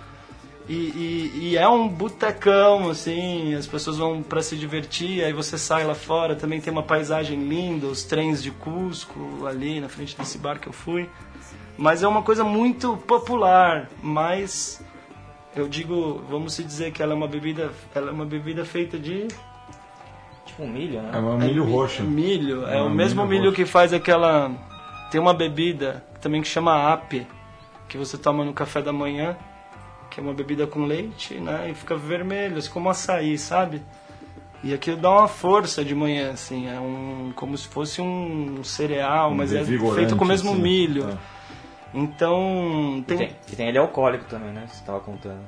E, 0.68 0.72
e, 0.72 1.30
e 1.34 1.56
é 1.58 1.68
um 1.68 1.86
botecão, 1.86 2.88
assim, 2.88 3.54
as 3.54 3.66
pessoas 3.66 3.98
vão 3.98 4.22
para 4.22 4.40
se 4.40 4.56
divertir, 4.56 5.22
aí 5.22 5.32
você 5.32 5.58
sai 5.58 5.84
lá 5.84 5.94
fora, 5.94 6.34
também 6.34 6.58
tem 6.58 6.72
uma 6.72 6.82
paisagem 6.82 7.38
linda, 7.46 7.86
os 7.86 8.02
trens 8.04 8.42
de 8.42 8.50
Cusco 8.50 9.46
ali 9.46 9.78
na 9.78 9.90
frente 9.90 10.16
desse 10.16 10.38
bar 10.38 10.58
que 10.58 10.68
eu 10.68 10.72
fui. 10.72 11.08
Mas 11.76 12.02
é 12.02 12.08
uma 12.08 12.22
coisa 12.22 12.44
muito 12.44 12.96
popular, 12.98 13.90
mas 14.02 14.80
eu 15.56 15.68
digo, 15.68 16.22
vamos 16.28 16.54
se 16.54 16.64
dizer 16.64 16.90
que 16.92 17.02
ela 17.02 17.12
é 17.12 17.16
uma 17.16 17.28
bebida, 17.28 17.70
ela 17.94 18.10
é 18.10 18.12
uma 18.12 18.24
bebida 18.26 18.64
feita 18.64 18.98
de 18.98 19.28
Tipo 20.46 20.62
um 20.64 20.68
milho, 20.68 21.00
né? 21.02 21.10
É 21.12 21.18
um 21.18 21.38
milho 21.38 21.64
roxo. 21.64 22.02
milho, 22.02 22.66
é, 22.66 22.78
É 22.78 22.82
o 22.82 22.90
mesmo 22.90 23.24
milho 23.26 23.40
milho 23.42 23.52
que 23.52 23.64
faz 23.64 23.92
aquela 23.92 24.50
tem 25.10 25.20
uma 25.20 25.32
bebida 25.34 26.04
também 26.20 26.42
que 26.42 26.48
chama 26.48 26.92
ape, 26.92 27.26
que 27.88 27.96
você 27.96 28.18
toma 28.18 28.44
no 28.44 28.52
café 28.52 28.82
da 28.82 28.92
manhã, 28.92 29.36
que 30.10 30.18
é 30.20 30.22
uma 30.22 30.34
bebida 30.34 30.66
com 30.66 30.84
leite, 30.84 31.34
né? 31.34 31.70
E 31.70 31.74
fica 31.74 31.96
vermelho, 31.96 32.58
assim 32.58 32.70
como 32.70 32.88
açaí, 32.90 33.38
sabe? 33.38 33.80
E 34.62 34.72
aquilo 34.72 34.96
dá 34.96 35.10
uma 35.10 35.28
força 35.28 35.84
de 35.84 35.94
manhã, 35.94 36.30
assim, 36.32 36.68
é 36.68 36.80
um 36.80 37.32
como 37.36 37.56
se 37.56 37.68
fosse 37.68 38.00
um 38.00 38.64
cereal, 38.64 39.30
Um 39.30 39.34
mas 39.34 39.52
é 39.52 39.62
feito 39.62 40.16
com 40.16 40.24
o 40.24 40.28
mesmo 40.28 40.52
assim. 40.52 40.60
milho. 40.62 41.10
É. 41.10 41.33
Então, 41.94 42.96
E 42.98 43.02
tem, 43.02 43.18
tem, 43.18 43.36
e 43.52 43.56
tem 43.56 43.68
ele 43.68 43.78
alcoólico 43.78 44.24
também, 44.24 44.50
né? 44.52 44.64
Você 44.66 44.84
tava 44.84 44.98
contando. 44.98 45.38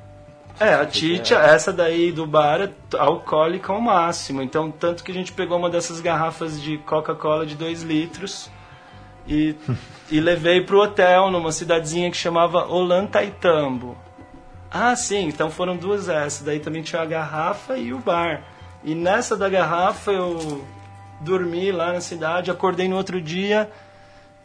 é, 0.60 0.74
a 0.74 0.86
Titia, 0.86 1.38
essa 1.38 1.72
daí 1.72 2.12
do 2.12 2.24
bar 2.24 2.60
é 2.62 2.70
alcoólica 2.96 3.72
ao 3.72 3.80
máximo. 3.80 4.40
Então, 4.40 4.70
tanto 4.70 5.02
que 5.02 5.10
a 5.10 5.14
gente 5.14 5.32
pegou 5.32 5.58
uma 5.58 5.68
dessas 5.68 6.00
garrafas 6.00 6.62
de 6.62 6.78
Coca-Cola 6.78 7.44
de 7.44 7.56
2 7.56 7.82
litros 7.82 8.48
e, 9.26 9.56
e 10.10 10.20
levei 10.20 10.60
pro 10.60 10.80
hotel 10.80 11.30
numa 11.32 11.50
cidadezinha 11.50 12.10
que 12.10 12.16
chamava 12.16 12.64
Olantaytambo. 12.66 13.96
Ah, 14.70 14.94
sim, 14.94 15.26
então 15.26 15.50
foram 15.50 15.76
duas 15.76 16.08
essas. 16.08 16.42
Daí 16.42 16.60
também 16.60 16.82
tinha 16.82 17.02
a 17.02 17.06
garrafa 17.06 17.76
e 17.76 17.92
o 17.92 17.98
bar. 17.98 18.44
E 18.84 18.94
nessa 18.94 19.36
da 19.36 19.48
garrafa 19.48 20.12
eu 20.12 20.64
dormi 21.20 21.72
lá 21.72 21.92
na 21.92 22.00
cidade, 22.00 22.50
acordei 22.52 22.86
no 22.88 22.96
outro 22.96 23.20
dia 23.20 23.68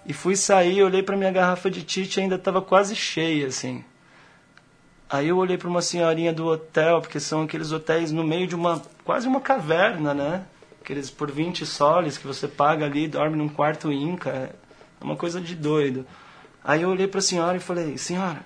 e 0.06 0.14
fui 0.14 0.36
sair, 0.36 0.84
olhei 0.84 1.04
pra 1.04 1.16
minha 1.16 1.32
garrafa 1.32 1.70
de 1.70 1.84
Tite 1.84 2.20
ainda 2.20 2.36
estava 2.36 2.62
quase 2.62 2.96
cheia, 2.96 3.48
assim. 3.48 3.84
Aí 5.10 5.28
eu 5.28 5.38
olhei 5.38 5.58
para 5.58 5.68
uma 5.68 5.82
senhorinha 5.82 6.32
do 6.32 6.48
hotel, 6.48 7.02
porque 7.02 7.20
são 7.20 7.44
aqueles 7.44 7.72
hotéis 7.72 8.12
no 8.12 8.24
meio 8.24 8.48
de 8.48 8.56
uma 8.56 8.82
quase 9.04 9.28
uma 9.28 9.42
caverna, 9.42 10.14
né? 10.14 10.46
Aqueles 10.82 11.12
por 11.12 11.30
20 11.30 11.66
soles 11.66 12.18
que 12.18 12.26
você 12.26 12.48
paga 12.48 12.86
ali, 12.86 13.08
dorme 13.08 13.36
num 13.36 13.50
quarto 13.50 13.92
inca, 13.92 14.30
é 14.30 14.50
uma 15.04 15.16
coisa 15.16 15.42
de 15.42 15.54
doido. 15.54 16.06
Aí 16.64 16.84
eu 16.84 16.90
olhei 16.90 17.08
para 17.08 17.20
a 17.20 17.22
senhora 17.22 17.58
e 17.58 17.60
falei: 17.60 17.98
"Senhora, 17.98 18.40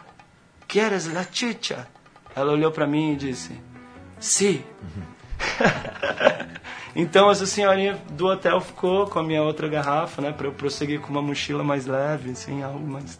queres 0.67 1.05
la 1.05 1.23
chicha?" 1.31 1.87
Ela 2.35 2.51
olhou 2.51 2.71
para 2.71 2.87
mim 2.87 3.13
e 3.13 3.15
disse: 3.15 3.57
"Sim." 4.19 4.63
então 6.95 7.29
essa 7.29 7.45
senhorinha 7.45 7.97
do 8.11 8.27
hotel 8.27 8.61
ficou 8.61 9.05
com 9.07 9.19
a 9.19 9.23
minha 9.23 9.43
outra 9.43 9.67
garrafa, 9.67 10.21
né, 10.21 10.31
para 10.31 10.47
eu 10.47 10.51
prosseguir 10.51 11.01
com 11.01 11.09
uma 11.09 11.21
mochila 11.21 11.63
mais 11.63 11.85
leve, 11.85 12.31
assim, 12.31 12.63
algo 12.63 12.87
mais 12.87 13.19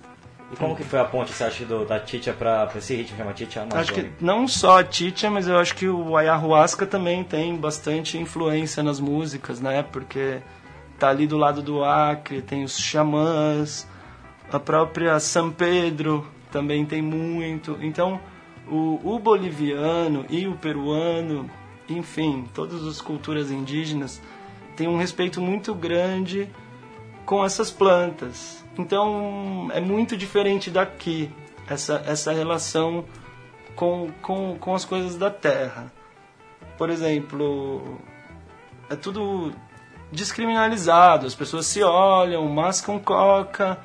E 0.51 0.55
como 0.55 0.75
que 0.75 0.83
foi 0.83 0.99
a 0.99 1.05
ponte, 1.05 1.31
você 1.31 1.43
acha, 1.43 1.65
do, 1.65 1.85
da 1.85 1.99
Titia 1.99 2.33
pra, 2.33 2.67
pra 2.67 2.79
esse 2.79 2.95
ritmo 2.95 3.17
que 3.17 3.21
chama 3.21 3.33
Titia 3.33 3.61
Amazônica? 3.63 3.91
Acho 3.91 3.93
que 3.93 4.23
não 4.23 4.47
só 4.47 4.79
a 4.79 4.83
Titia, 4.83 5.29
mas 5.29 5.47
eu 5.47 5.57
acho 5.57 5.75
que 5.75 5.87
o 5.87 6.15
ayahuasca 6.15 6.85
também 6.85 7.23
tem 7.23 7.55
bastante 7.55 8.17
influência 8.17 8.81
nas 8.81 8.99
músicas, 8.99 9.59
né? 9.59 9.83
Porque 9.83 10.39
tá 10.97 11.09
ali 11.09 11.27
do 11.27 11.37
lado 11.37 11.61
do 11.61 11.83
Acre, 11.83 12.41
tem 12.41 12.63
os 12.63 12.77
xamãs, 12.77 13.87
a 14.51 14.59
própria 14.59 15.19
São 15.19 15.51
Pedro 15.51 16.25
também 16.51 16.85
tem 16.85 17.01
muito. 17.01 17.77
Então, 17.81 18.19
o, 18.67 18.99
o 19.03 19.19
boliviano 19.19 20.25
e 20.29 20.47
o 20.47 20.53
peruano, 20.53 21.49
enfim, 21.89 22.47
todas 22.53 22.85
as 22.85 23.01
culturas 23.01 23.51
indígenas 23.51 24.21
têm 24.75 24.87
um 24.87 24.97
respeito 24.97 25.41
muito 25.41 25.73
grande 25.73 26.49
com 27.25 27.43
essas 27.43 27.71
plantas. 27.71 28.63
Então 28.77 29.69
é 29.73 29.79
muito 29.79 30.17
diferente 30.17 30.69
daqui 30.69 31.31
essa, 31.67 32.03
essa 32.05 32.31
relação 32.31 33.05
com, 33.75 34.09
com, 34.21 34.57
com 34.59 34.75
as 34.75 34.85
coisas 34.85 35.15
da 35.17 35.29
terra. 35.29 35.91
Por 36.77 36.89
exemplo, 36.89 37.99
é 38.89 38.95
tudo 38.95 39.53
descriminalizado, 40.11 41.25
as 41.25 41.35
pessoas 41.35 41.65
se 41.65 41.81
olham, 41.81 42.47
mascam 42.47 42.99
coca, 42.99 43.79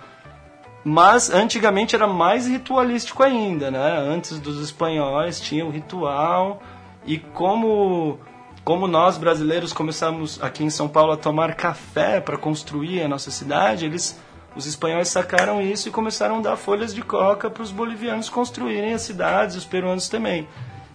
mas 0.84 1.30
antigamente 1.30 1.94
era 1.94 2.06
mais 2.06 2.46
ritualístico 2.46 3.22
ainda, 3.22 3.70
né? 3.70 3.98
Antes 3.98 4.38
dos 4.40 4.62
espanhóis 4.62 5.40
tinha 5.40 5.64
o 5.64 5.70
ritual 5.70 6.62
e 7.04 7.18
como 7.18 8.18
como 8.64 8.86
nós 8.86 9.16
brasileiros 9.16 9.72
começamos 9.72 10.40
aqui 10.42 10.62
em 10.62 10.70
São 10.70 10.86
Paulo 10.86 11.12
a 11.12 11.16
tomar 11.16 11.54
café 11.54 12.20
para 12.20 12.36
construir 12.36 13.02
a 13.02 13.08
nossa 13.08 13.30
cidade, 13.30 13.86
eles 13.86 14.20
os 14.54 14.66
espanhóis 14.66 15.08
sacaram 15.08 15.62
isso 15.62 15.88
e 15.88 15.92
começaram 15.92 16.38
a 16.38 16.40
dar 16.40 16.56
folhas 16.56 16.94
de 16.94 17.02
coca 17.02 17.48
para 17.48 17.62
os 17.62 17.70
bolivianos 17.70 18.28
construírem 18.28 18.92
as 18.92 19.02
cidades, 19.02 19.56
os 19.56 19.64
peruanos 19.64 20.08
também. 20.08 20.48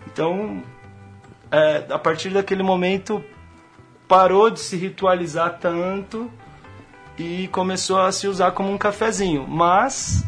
Então, 0.08 0.62
é, 1.52 1.86
a 1.90 1.98
partir 1.98 2.30
daquele 2.30 2.64
momento 2.64 3.24
parou 4.08 4.50
de 4.50 4.60
se 4.60 4.76
ritualizar 4.76 5.58
tanto 5.60 6.30
e 7.18 7.48
começou 7.48 8.00
a 8.00 8.12
se 8.12 8.28
usar 8.28 8.52
como 8.52 8.72
um 8.72 8.78
cafezinho. 8.78 9.48
Mas 9.48 10.26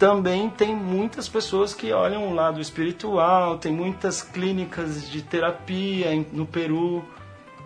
também 0.00 0.48
tem 0.48 0.74
muitas 0.74 1.28
pessoas 1.28 1.74
que 1.74 1.92
olham 1.92 2.26
o 2.26 2.34
lado 2.34 2.58
espiritual, 2.58 3.58
tem 3.58 3.70
muitas 3.70 4.22
clínicas 4.22 5.10
de 5.10 5.20
terapia 5.20 6.08
no 6.32 6.46
Peru 6.46 7.04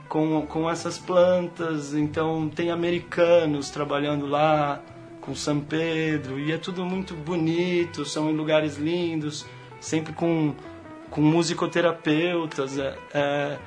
com, 0.08 0.42
com 0.42 0.68
essas 0.68 0.98
plantas, 0.98 1.94
então 1.94 2.48
tem 2.48 2.72
americanos 2.72 3.70
trabalhando 3.70 4.26
lá 4.26 4.80
com 5.20 5.32
São 5.32 5.60
Pedro, 5.60 6.36
e 6.40 6.50
é 6.50 6.58
tudo 6.58 6.84
muito 6.84 7.14
bonito, 7.14 8.04
são 8.04 8.28
em 8.28 8.34
lugares 8.34 8.78
lindos, 8.78 9.46
sempre 9.78 10.12
com, 10.12 10.56
com 11.10 11.20
musicoterapeutas. 11.20 12.76
É, 12.76 12.98
é, 13.14 13.58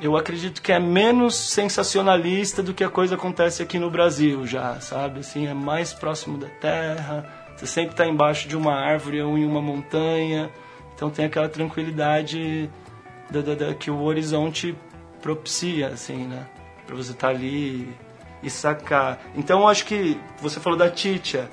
eu 0.00 0.16
acredito 0.16 0.62
que 0.62 0.70
é 0.70 0.78
menos 0.78 1.34
sensacionalista 1.34 2.62
do 2.62 2.72
que 2.72 2.84
a 2.84 2.88
coisa 2.88 3.16
acontece 3.16 3.60
aqui 3.60 3.76
no 3.76 3.90
Brasil 3.90 4.46
já, 4.46 4.80
sabe? 4.80 5.18
Assim, 5.18 5.48
é 5.48 5.52
mais 5.52 5.92
próximo 5.92 6.38
da 6.38 6.46
terra, 6.48 7.37
você 7.58 7.66
sempre 7.66 7.90
está 7.90 8.06
embaixo 8.06 8.48
de 8.48 8.56
uma 8.56 8.72
árvore 8.74 9.20
ou 9.20 9.36
em 9.36 9.44
uma 9.44 9.60
montanha, 9.60 10.48
então 10.94 11.10
tem 11.10 11.24
aquela 11.24 11.48
tranquilidade 11.48 12.70
da, 13.30 13.40
da- 13.40 13.54
da- 13.54 13.74
que 13.74 13.90
o 13.90 14.00
horizonte 14.02 14.74
propicia, 15.20 15.88
assim, 15.88 16.26
né? 16.26 16.46
Pra 16.86 16.94
você 16.96 17.10
estar 17.12 17.28
ali 17.28 17.92
e 18.42 18.48
sacar. 18.48 19.18
Então 19.36 19.60
eu 19.62 19.68
acho 19.68 19.84
que 19.84 20.16
você 20.40 20.60
falou 20.60 20.78
da 20.78 20.88
Titia. 20.88 21.50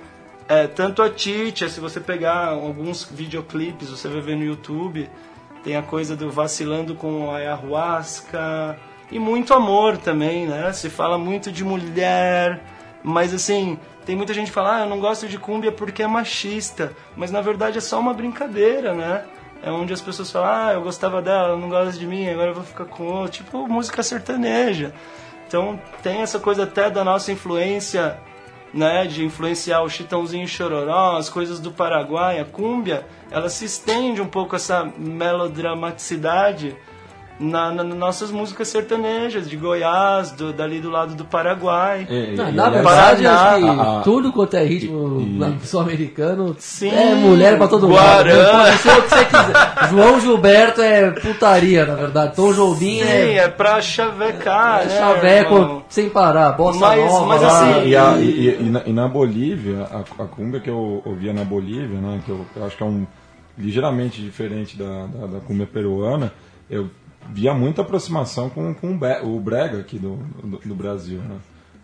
É, 0.47 0.67
tanto 0.67 1.01
a 1.01 1.09
Titia, 1.09 1.67
se 1.67 1.79
você 1.79 1.99
pegar 1.99 2.49
alguns 2.49 3.03
videoclipes, 3.03 3.89
você 3.89 4.07
vai 4.07 4.21
ver 4.21 4.35
no 4.37 4.43
YouTube, 4.43 5.09
tem 5.63 5.75
a 5.75 5.81
coisa 5.81 6.15
do 6.15 6.29
vacilando 6.29 6.93
com 6.93 7.31
a 7.31 7.37
ayahuasca 7.37 8.77
e 9.11 9.17
muito 9.19 9.53
amor 9.53 9.97
também, 9.97 10.45
né? 10.47 10.71
Se 10.73 10.89
fala 10.89 11.17
muito 11.17 11.51
de 11.51 11.63
mulher, 11.63 12.61
mas 13.03 13.33
assim, 13.33 13.77
tem 14.05 14.15
muita 14.15 14.33
gente 14.33 14.47
que 14.47 14.53
fala, 14.53 14.77
ah, 14.77 14.79
eu 14.81 14.89
não 14.89 14.99
gosto 14.99 15.27
de 15.27 15.37
cúmbia 15.37 15.71
porque 15.71 16.03
é 16.03 16.07
machista, 16.07 16.93
mas 17.15 17.31
na 17.31 17.41
verdade 17.41 17.77
é 17.79 17.81
só 17.81 17.99
uma 17.99 18.13
brincadeira, 18.13 18.93
né? 18.93 19.25
É 19.63 19.71
onde 19.71 19.93
as 19.93 20.01
pessoas 20.01 20.29
falam, 20.29 20.49
ah, 20.49 20.73
eu 20.73 20.81
gostava 20.81 21.21
dela, 21.21 21.49
ela 21.49 21.57
não 21.57 21.69
gosta 21.69 21.97
de 21.97 22.05
mim, 22.05 22.29
agora 22.29 22.51
eu 22.51 22.53
vou 22.53 22.63
ficar 22.63 22.85
com 22.85 23.03
outro. 23.05 23.43
Tipo 23.43 23.67
música 23.67 24.03
sertaneja. 24.03 24.93
Então 25.47 25.79
tem 26.03 26.21
essa 26.21 26.39
coisa 26.39 26.63
até 26.63 26.89
da 26.89 27.03
nossa 27.03 27.31
influência, 27.31 28.19
né, 28.71 29.07
de 29.07 29.23
influenciar 29.25 29.81
o 29.81 29.89
Chitãozinho 29.89 30.47
Chororó, 30.47 31.17
as 31.17 31.29
coisas 31.29 31.59
do 31.59 31.71
Paraguai, 31.71 32.39
a 32.39 32.45
cúmbia, 32.45 33.07
ela 33.31 33.49
se 33.49 33.65
estende 33.65 34.21
um 34.21 34.27
pouco 34.27 34.55
essa 34.55 34.83
melodramaticidade 34.97 36.75
na, 37.37 37.69
na- 37.71 37.83
nas 37.83 37.97
nossas 37.97 38.31
músicas 38.31 38.67
sertanejas, 38.69 39.49
de 39.49 39.57
Goiás, 39.57 40.31
do, 40.31 40.53
dali 40.53 40.79
do 40.79 40.89
lado 40.89 41.15
do 41.15 41.25
Paraguai. 41.25 42.07
E- 42.09 42.33
e- 42.33 42.35
Na, 42.35 42.43
na 42.51 42.67
aliás, 42.67 42.73
verdade, 42.73 43.23
Paraná, 43.23 43.49
acho 43.51 43.59
que 43.59 43.67
a- 43.67 43.99
a- 43.99 44.01
tudo 44.03 44.31
quanto 44.31 44.53
é 44.55 44.63
ritmo 44.63 45.59
sul-americano 45.63 46.55
Sim, 46.59 46.89
é 46.89 47.13
mulher 47.15 47.57
pra 47.57 47.67
todo 47.67 47.87
Guarã. 47.87 48.33
lado. 48.33 48.63
né? 48.63 48.71
Pode 48.71 48.77
ser 48.77 48.89
o 48.97 49.01
que 49.03 49.09
você 49.09 49.25
quiser. 49.25 49.89
João 49.89 50.19
Gilberto 50.21 50.81
é 50.81 51.11
putaria, 51.11 51.85
na 51.85 51.95
verdade. 51.95 52.35
Tom 52.35 52.53
Jobim 52.53 52.99
Sim, 52.99 53.03
é, 53.03 53.35
é 53.37 53.47
pra 53.49 53.81
chavecar, 53.81 54.81
é 54.83 54.85
né, 54.85 54.97
chaveco 54.97 55.53
irmão? 55.55 55.83
sem 55.89 56.09
parar. 56.09 56.53
Bossa 56.53 56.79
Mas- 56.79 56.99
nova 57.11 57.25
mas 57.25 57.43
assim, 57.43 57.87
E, 57.89 57.95
a- 57.97 58.17
e- 58.17 58.23
e- 58.23 58.57
e 58.61 58.69
na, 58.69 58.81
e 58.85 58.93
na 58.93 59.07
Bolívia, 59.09 59.87
a, 59.91 60.23
a 60.23 60.25
cumbia 60.27 60.59
que 60.61 60.69
eu 60.69 61.01
ouvia 61.05 61.33
na 61.33 61.43
Bolívia, 61.43 61.99
né, 61.99 62.21
que 62.25 62.29
eu, 62.31 62.45
eu 62.55 62.65
acho 62.65 62.77
que 62.77 62.83
é 62.83 62.85
um 62.85 63.05
ligeiramente 63.57 64.21
diferente 64.21 64.77
da, 64.77 65.05
da, 65.07 65.27
da 65.27 65.39
cumbia 65.39 65.67
peruana, 65.67 66.31
eu 66.69 66.89
via 67.31 67.53
muita 67.53 67.81
aproximação 67.81 68.49
com, 68.49 68.73
com 68.73 68.97
o 69.23 69.39
brega 69.39 69.79
aqui 69.79 69.97
do, 69.97 70.15
do, 70.43 70.57
do 70.59 70.75
Brasil, 70.75 71.19
né? 71.19 71.37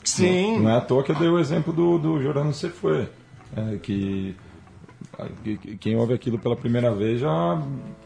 Sim. 0.03 0.53
Não, 0.55 0.63
não 0.63 0.69
é 0.71 0.77
à 0.77 0.81
toa 0.81 1.03
que 1.03 1.11
eu 1.11 1.15
dei 1.15 1.27
o 1.29 1.37
exemplo 1.39 1.71
do, 1.71 1.97
do 1.99 2.21
Jorano 2.21 2.53
Cefue, 2.53 3.07
é, 3.55 3.77
que, 3.77 4.35
que- 5.43 5.57
que 5.57 5.77
quem 5.77 5.95
ouve 5.95 6.13
aquilo 6.13 6.39
pela 6.39 6.55
primeira 6.55 6.91
vez 6.93 7.19
já 7.19 7.61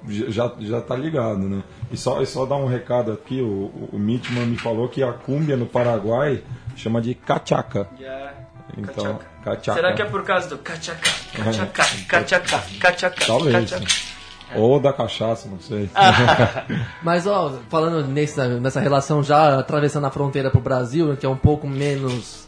já, 0.08 0.52
já 0.60 0.82
tá 0.82 0.96
ligado, 0.96 1.40
né? 1.48 1.64
E 1.92 1.98
só, 1.98 2.22
e 2.22 2.26
só 2.26 2.46
dar 2.46 2.58
um 2.58 2.68
recado 2.68 3.12
aqui, 3.12 3.42
o, 3.42 3.90
o, 3.94 3.98
Mitman 4.00 4.46
me 4.46 4.58
falou 4.58 4.88
que 4.90 5.02
a 5.04 5.14
cúmbia 5.14 5.56
no 5.56 5.66
Paraguai 5.66 6.44
chama 6.76 7.02
de 7.02 7.14
cachaca. 7.16 7.88
Yeah. 8.00 8.34
Então, 8.78 8.94
Cachaca. 9.16 9.26
cachaca. 9.44 9.74
Será 9.74 9.94
que 9.94 10.02
é 10.02 10.06
por 10.06 10.24
causa 10.24 10.50
do 10.50 10.58
cachaca, 10.58 11.10
cachaca, 11.34 11.86
cachaca, 12.08 12.64
cachaca, 12.80 13.26
Talvez. 13.26 13.72
cachaca? 13.72 14.15
Ou 14.56 14.80
da 14.80 14.94
cachaça, 14.94 15.50
não 15.50 15.60
sei. 15.60 15.90
Mas, 17.02 17.26
ó, 17.26 17.60
falando 17.70 18.08
nessa, 18.08 18.48
nessa 18.60 18.80
relação 18.80 19.24
já 19.24 19.60
atravessando 19.60 20.06
a 20.06 20.12
fronteira 20.12 20.52
pro 20.52 20.62
Brasil, 20.62 21.08
né, 21.08 21.16
que 21.20 21.26
é 21.26 21.30
um 21.30 21.38
pouco 21.38 21.68
menos. 21.68 22.46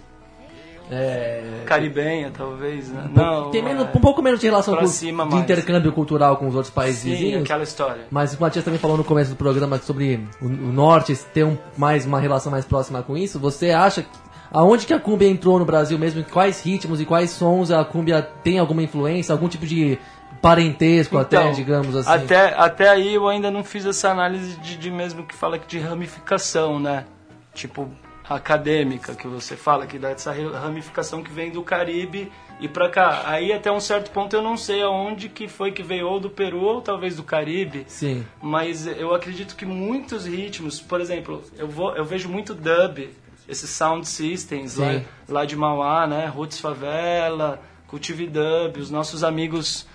É, 0.89 1.63
Caribenha, 1.65 2.31
talvez, 2.31 2.87
né? 2.89 3.09
Não, 3.13 3.51
tem 3.51 3.61
menos, 3.61 3.85
é, 3.85 3.89
um 3.93 3.99
pouco 3.99 4.21
menos 4.21 4.39
de 4.39 4.45
relação 4.45 4.73
pra 4.73 4.83
com, 4.83 4.89
cima 4.89 5.25
de 5.25 5.31
mais. 5.31 5.43
intercâmbio 5.43 5.91
cultural 5.91 6.37
com 6.37 6.47
os 6.47 6.55
outros 6.55 6.73
países 6.73 7.01
Sim, 7.01 7.09
vizinhos. 7.09 7.43
aquela 7.43 7.63
história. 7.63 8.05
Mas 8.09 8.33
o 8.33 8.39
Matias 8.39 8.63
também 8.63 8.79
falou 8.79 8.95
no 8.95 9.03
começo 9.03 9.31
do 9.31 9.35
programa 9.35 9.77
sobre 9.79 10.25
o, 10.41 10.45
o 10.45 10.71
norte 10.71 11.13
ter 11.33 11.43
um, 11.43 11.57
mais 11.75 12.05
uma 12.05 12.21
relação 12.21 12.49
mais 12.49 12.63
próxima 12.63 13.03
com 13.03 13.17
isso. 13.17 13.37
Você 13.37 13.71
acha 13.71 14.03
que, 14.03 14.09
aonde 14.49 14.85
que 14.85 14.93
a 14.93 14.99
cumbia 14.99 15.27
entrou 15.27 15.59
no 15.59 15.65
Brasil 15.65 15.99
mesmo? 15.99 16.21
Em 16.21 16.23
quais 16.23 16.61
ritmos 16.63 17.01
e 17.01 17.05
quais 17.05 17.31
sons 17.31 17.69
a 17.69 17.83
cumbia 17.83 18.21
tem 18.21 18.57
alguma 18.57 18.81
influência? 18.81 19.33
Algum 19.33 19.49
tipo 19.49 19.65
de 19.65 19.99
parentesco 20.41 21.17
até, 21.17 21.37
Então, 21.37 21.51
digamos 21.53 21.95
assim? 21.95 22.09
Até, 22.09 22.53
até 22.55 22.89
aí 22.89 23.13
eu 23.13 23.27
ainda 23.27 23.51
não 23.51 23.63
fiz 23.63 23.85
essa 23.85 24.09
análise 24.09 24.57
de, 24.57 24.77
de 24.77 24.91
mesmo 24.91 25.25
que 25.25 25.35
fala 25.35 25.57
de 25.59 25.79
ramificação, 25.79 26.79
né? 26.79 27.05
Tipo, 27.53 27.89
acadêmica 28.29 29.15
que 29.15 29.27
você 29.27 29.55
fala, 29.55 29.87
que 29.87 29.97
dá 29.97 30.09
essa 30.09 30.31
ramificação 30.31 31.23
que 31.23 31.31
vem 31.31 31.51
do 31.51 31.63
Caribe 31.63 32.31
e 32.59 32.67
pra 32.67 32.89
cá. 32.89 33.23
Aí 33.25 33.53
até 33.53 33.71
um 33.71 33.79
certo 33.79 34.11
ponto 34.11 34.35
eu 34.35 34.41
não 34.41 34.57
sei 34.57 34.81
aonde 34.81 35.29
que 35.29 35.47
foi 35.47 35.71
que 35.71 35.81
veio, 35.81 36.07
ou 36.07 36.19
do 36.19 36.29
Peru 36.29 36.61
ou 36.61 36.81
talvez 36.81 37.15
do 37.15 37.23
Caribe. 37.23 37.85
Sim. 37.87 38.25
Mas 38.41 38.85
eu 38.85 39.13
acredito 39.13 39.55
que 39.55 39.65
muitos 39.65 40.25
ritmos, 40.25 40.81
por 40.81 40.99
exemplo, 40.99 41.43
eu, 41.57 41.67
vou, 41.67 41.95
eu 41.95 42.03
vejo 42.03 42.27
muito 42.27 42.53
dub, 42.53 43.09
esses 43.47 43.69
sound 43.69 44.07
systems 44.07 44.75
lá, 44.75 45.01
lá 45.27 45.45
de 45.45 45.55
Mauá, 45.55 46.05
né? 46.05 46.25
Roots 46.27 46.59
Favela, 46.59 47.61
Cultive 47.87 48.27
Dub, 48.27 48.77
os 48.77 48.91
nossos 48.91 49.23
amigos 49.23 49.87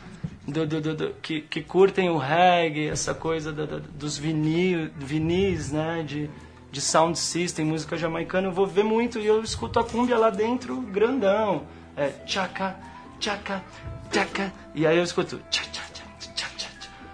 do, 0.46 0.66
do- 0.66 0.80
do- 0.94 1.14
que, 1.22 1.40
que 1.42 1.62
curtem 1.62 2.10
o 2.10 2.16
reggae, 2.16 2.88
essa 2.88 3.14
coisa 3.14 3.52
dos 3.52 4.18
vinil, 4.18 4.90
vinis, 4.96 5.70
né? 5.70 6.02
De, 6.06 6.28
de 6.70 6.80
sound 6.80 7.18
system, 7.18 7.66
música 7.66 7.96
jamaicana, 7.96 8.48
eu 8.48 8.52
vou 8.52 8.66
ver 8.66 8.82
muito 8.84 9.18
e 9.18 9.26
eu 9.26 9.42
escuto 9.42 9.78
a 9.78 9.84
cumbia 9.84 10.16
lá 10.18 10.30
dentro, 10.30 10.80
grandão. 10.80 11.64
É 11.96 12.08
tchaca, 12.26 12.76
tchaca, 13.20 13.62
tchaca. 14.10 14.52
E 14.74 14.86
aí 14.86 14.96
eu 14.96 15.04
escuto 15.04 15.38
tcha, 15.50 15.62
tcha, 15.70 15.82
tcha, 15.92 16.02
tcha, 16.34 16.48
tcha, 16.56 16.68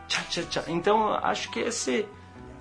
tcha, 0.08 0.22
tcha, 0.28 0.42
tcha. 0.44 0.64
Então, 0.68 1.12
acho 1.12 1.50
que 1.50 1.58
esse 1.58 2.06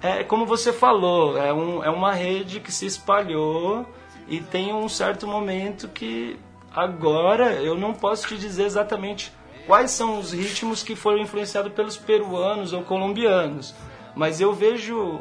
é 0.01 0.23
como 0.23 0.45
você 0.45 0.73
falou, 0.73 1.37
é, 1.37 1.53
um, 1.53 1.83
é 1.83 1.89
uma 1.89 2.13
rede 2.13 2.59
que 2.59 2.71
se 2.71 2.85
espalhou 2.85 3.85
e 4.27 4.39
tem 4.41 4.73
um 4.73 4.89
certo 4.89 5.25
momento 5.27 5.87
que 5.87 6.37
agora 6.75 7.53
eu 7.53 7.75
não 7.75 7.93
posso 7.93 8.27
te 8.27 8.37
dizer 8.37 8.65
exatamente 8.65 9.31
quais 9.67 9.91
são 9.91 10.17
os 10.17 10.31
ritmos 10.31 10.81
que 10.81 10.95
foram 10.95 11.19
influenciados 11.19 11.73
pelos 11.73 11.97
peruanos 11.97 12.71
ou 12.71 12.81
colombianos, 12.83 13.75
mas 14.15 14.39
eu 14.39 14.53
vejo 14.53 15.19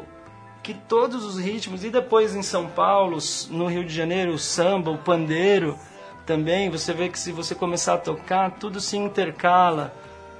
que 0.63 0.73
todos 0.73 1.23
os 1.23 1.37
ritmos, 1.37 1.83
e 1.83 1.89
depois 1.89 2.33
em 2.33 2.41
São 2.41 2.67
Paulo, 2.67 3.17
no 3.49 3.67
Rio 3.67 3.85
de 3.85 3.93
Janeiro, 3.93 4.33
o 4.33 4.39
samba, 4.39 4.89
o 4.89 4.97
pandeiro, 4.97 5.77
também 6.25 6.69
você 6.69 6.93
vê 6.93 7.09
que 7.09 7.19
se 7.19 7.31
você 7.31 7.53
começar 7.53 7.93
a 7.93 7.97
tocar, 7.97 8.51
tudo 8.51 8.81
se 8.81 8.97
intercala, 8.97 9.93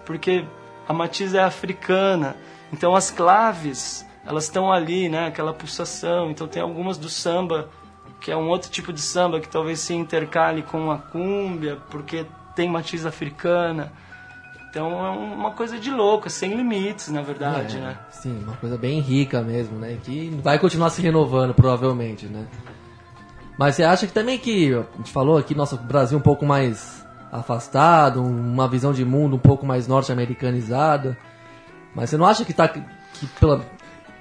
porque 0.06 0.46
a 0.88 0.94
matiz 0.94 1.34
é 1.34 1.44
africana, 1.44 2.36
então 2.72 2.96
as 2.96 3.12
claves, 3.12 4.06
elas 4.26 4.46
estão 4.46 4.72
ali, 4.72 5.08
né, 5.08 5.28
aquela 5.28 5.54
pulsação, 5.54 6.32
então 6.32 6.48
tem 6.48 6.62
algumas 6.62 6.98
do 6.98 7.10
samba, 7.10 7.70
que 8.20 8.32
é 8.32 8.36
um 8.36 8.50
outro 8.50 8.72
tipo 8.72 8.92
de 8.92 9.02
samba 9.02 9.40
que 9.40 9.48
talvez 9.48 9.80
se 9.80 9.94
intercale 9.94 10.64
com 10.64 10.92
a 10.92 10.98
cúmbia, 10.98 11.78
porque 11.90 12.26
tem 12.58 12.68
matiz 12.68 13.06
africana, 13.06 13.92
então 14.68 15.06
é 15.06 15.10
uma 15.12 15.52
coisa 15.52 15.80
de 15.80 15.92
louco, 15.92 16.26
é 16.26 16.30
sem 16.30 16.56
limites, 16.56 17.08
na 17.10 17.22
verdade, 17.22 17.78
É, 17.78 17.82
né. 17.82 17.98
Sim, 18.10 18.44
uma 18.44 18.58
coisa 18.58 18.76
bem 18.76 19.00
rica 19.00 19.42
mesmo, 19.44 19.78
né? 19.78 19.96
Que 20.04 20.30
vai 20.44 20.58
continuar 20.58 20.90
se 20.90 21.00
renovando, 21.00 21.54
provavelmente, 21.54 22.26
né? 22.26 22.48
Mas 23.60 23.76
você 23.76 23.84
acha 23.84 24.08
que 24.08 24.14
também 24.14 24.40
que, 24.40 24.74
a 24.74 24.98
gente 24.98 25.12
falou 25.12 25.38
aqui, 25.38 25.54
nosso 25.54 25.78
Brasil 25.78 26.18
um 26.18 26.22
pouco 26.22 26.48
mais 26.48 27.06
afastado, 27.32 28.24
uma 28.24 28.68
visão 28.68 28.92
de 28.92 29.06
mundo 29.06 29.36
um 29.36 29.40
pouco 29.40 29.64
mais 29.64 29.88
norte-americanizada, 29.88 31.16
mas 31.94 32.10
você 32.10 32.18
não 32.18 32.26
acha 32.26 32.44
que 32.44 32.54
tá, 32.54 32.68
que 32.68 32.82
pela, 33.40 33.64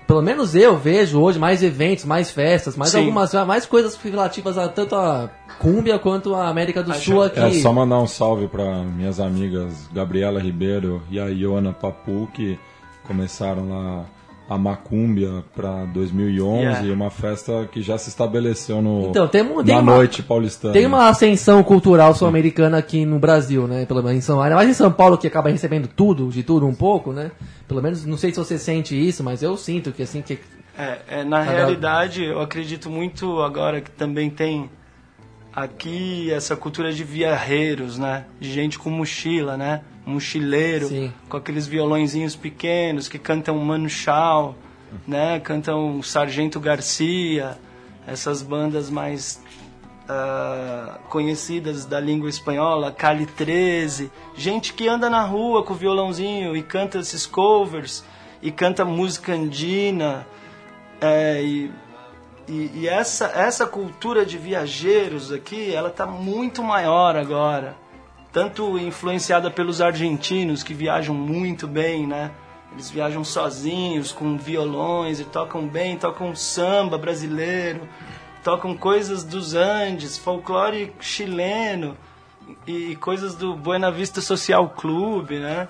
pelo 0.07 0.23
menos 0.23 0.55
eu 0.55 0.77
vejo 0.77 1.21
hoje 1.21 1.39
mais 1.39 1.63
eventos, 1.63 2.05
mais 2.05 2.31
festas, 2.31 2.77
mais 2.77 2.91
Sim. 2.93 2.99
algumas, 3.01 3.33
mais 3.47 3.67
coisas 3.67 3.97
relativas 3.97 4.57
a 4.57 4.69
tanto 4.69 4.95
a 4.95 5.31
Cúmbia 5.59 5.99
quanto 5.99 6.35
a 6.35 6.49
América 6.49 6.83
do 6.83 6.93
Acho- 6.93 7.13
Sul 7.13 7.23
aqui. 7.23 7.41
É 7.41 7.51
só 7.53 7.73
mandar 7.73 7.99
um 7.99 8.07
salve 8.07 8.47
para 8.49 8.83
minhas 8.83 9.19
amigas 9.19 9.89
Gabriela 9.93 10.41
Ribeiro 10.41 11.03
e 11.11 11.19
a 11.19 11.27
Iona 11.27 11.73
Papu, 11.73 12.29
que 12.33 12.59
começaram 13.05 13.69
lá 13.69 14.05
a 14.49 14.57
Macúmbia 14.57 15.43
para 15.57 15.85
2011, 15.87 16.63
Yeah. 16.63 16.93
uma 16.93 17.11
festa 17.11 17.69
que 17.73 17.83
já 17.83 17.99
se 17.99 18.09
estabeleceu 18.09 18.81
no, 18.81 19.09
Então, 19.09 19.27
tem 19.27 19.43
tem 19.45 19.75
na 19.75 19.81
uma- 19.81 19.97
noite 19.97 20.23
paulistana. 20.23 20.73
Tem 20.73 20.87
uma 20.87 21.09
ascensão 21.09 21.63
cultural 21.65 22.15
sul-americana 22.15 22.79
aqui 22.79 23.05
no 23.05 23.19
Brasil, 23.19 23.67
né? 23.67 23.85
Pelo 23.87 24.03
menos 24.03 24.19
em 24.19 24.21
São 24.21 24.37
Paulo. 24.37 24.45
Ainda 24.45 24.57
mais 24.57 24.69
em 24.69 24.75
São 24.75 24.93
Paulo, 24.93 25.19
que 25.19 25.27
acaba 25.27 25.51
recebendo 25.51 25.89
tudo, 25.89 26.29
de 26.29 26.43
tudo 26.45 26.65
um 26.67 26.75
pouco, 26.75 27.13
né? 27.13 27.33
Pelo 27.67 27.83
menos, 27.83 28.05
não 28.07 28.17
sei 28.17 28.31
se 28.31 28.37
você 28.39 28.57
sente 28.57 28.95
isso, 28.97 29.25
mas 29.25 29.43
eu 29.43 29.57
sinto 29.57 29.91
que 29.91 30.03
assim 30.03 30.23
que. 30.23 30.39
É, 30.79 30.99
é, 31.09 31.25
na 31.25 31.39
Cada- 31.45 31.51
realidade, 31.51 32.23
eu 32.25 32.41
acredito 32.41 32.89
muito 32.89 33.41
agora 33.43 33.81
que 33.81 33.91
também 33.91 34.31
tem 34.31 34.71
aqui 35.53 36.31
essa 36.31 36.55
cultura 36.55 36.93
de 36.93 37.03
viareiros, 37.03 37.99
né? 37.99 38.25
De 38.41 38.53
gente 38.53 38.79
com 38.79 38.91
mochila, 38.91 39.57
né? 39.57 39.81
Mochileiro, 40.07 40.87
Sim. 40.87 41.13
com 41.29 41.37
aqueles 41.37 41.67
violõezinhos 41.67 42.37
pequenos 42.37 43.09
que 43.09 43.19
cantam 43.19 43.59
Mano 43.59 43.91
Chao, 43.91 44.55
né? 45.07 45.41
Cantam 45.41 46.01
Sargento 46.03 46.61
Garcia, 46.61 47.59
essas 48.07 48.41
bandas 48.41 48.89
mais 48.89 49.43
ah, 50.09 51.01
conhecidas 51.09 51.85
da 51.85 51.99
língua 51.99 52.29
espanhola, 52.29 52.93
Cali 52.93 53.27
13, 53.27 54.11
gente 54.37 54.73
que 54.73 54.87
anda 54.87 55.11
na 55.11 55.25
rua 55.25 55.65
com 55.65 55.73
o 55.73 55.77
violãozinho 55.77 56.57
e 56.57 56.63
canta 56.63 57.01
esses 57.01 57.27
covers 57.27 58.05
e 58.41 58.53
canta 58.53 58.85
música 58.85 59.33
andina 59.33 60.25
é, 61.01 61.43
e, 61.43 61.73
e, 62.49 62.71
e 62.75 62.89
essa, 62.89 63.27
essa 63.35 63.67
cultura 63.67 64.25
de 64.25 64.39
viajeiros 64.39 65.33
aqui, 65.33 65.75
ela 65.75 65.91
tá 65.91 66.07
muito 66.07 66.63
maior 66.63 67.17
agora. 67.17 67.77
Tanto 68.37 68.79
influenciada 68.79 69.51
pelos 69.51 69.81
argentinos, 69.81 70.63
que 70.63 70.75
viajam 70.75 71.15
muito 71.15 71.67
bem, 71.67 72.07
né? 72.07 72.33
Eles 72.71 72.91
viajam 72.91 73.25
sozinhos, 73.25 74.13
com 74.13 74.37
violões, 74.37 75.19
e 75.19 75.25
tocam 75.25 75.67
bem, 75.67 75.97
tocam 75.97 76.37
samba 76.37 76.99
brasileiro, 76.99 77.89
tocam 78.45 78.77
coisas 78.77 79.25
dos 79.25 79.55
Andes, 79.55 80.19
folclore 80.19 80.93
chileno, 81.01 81.97
e 82.67 82.95
coisas 82.97 83.35
do 83.35 83.57
Buena 83.57 83.91
Vista 83.91 84.21
Social 84.21 84.69
Clube, 84.69 85.39
né? 85.39 85.67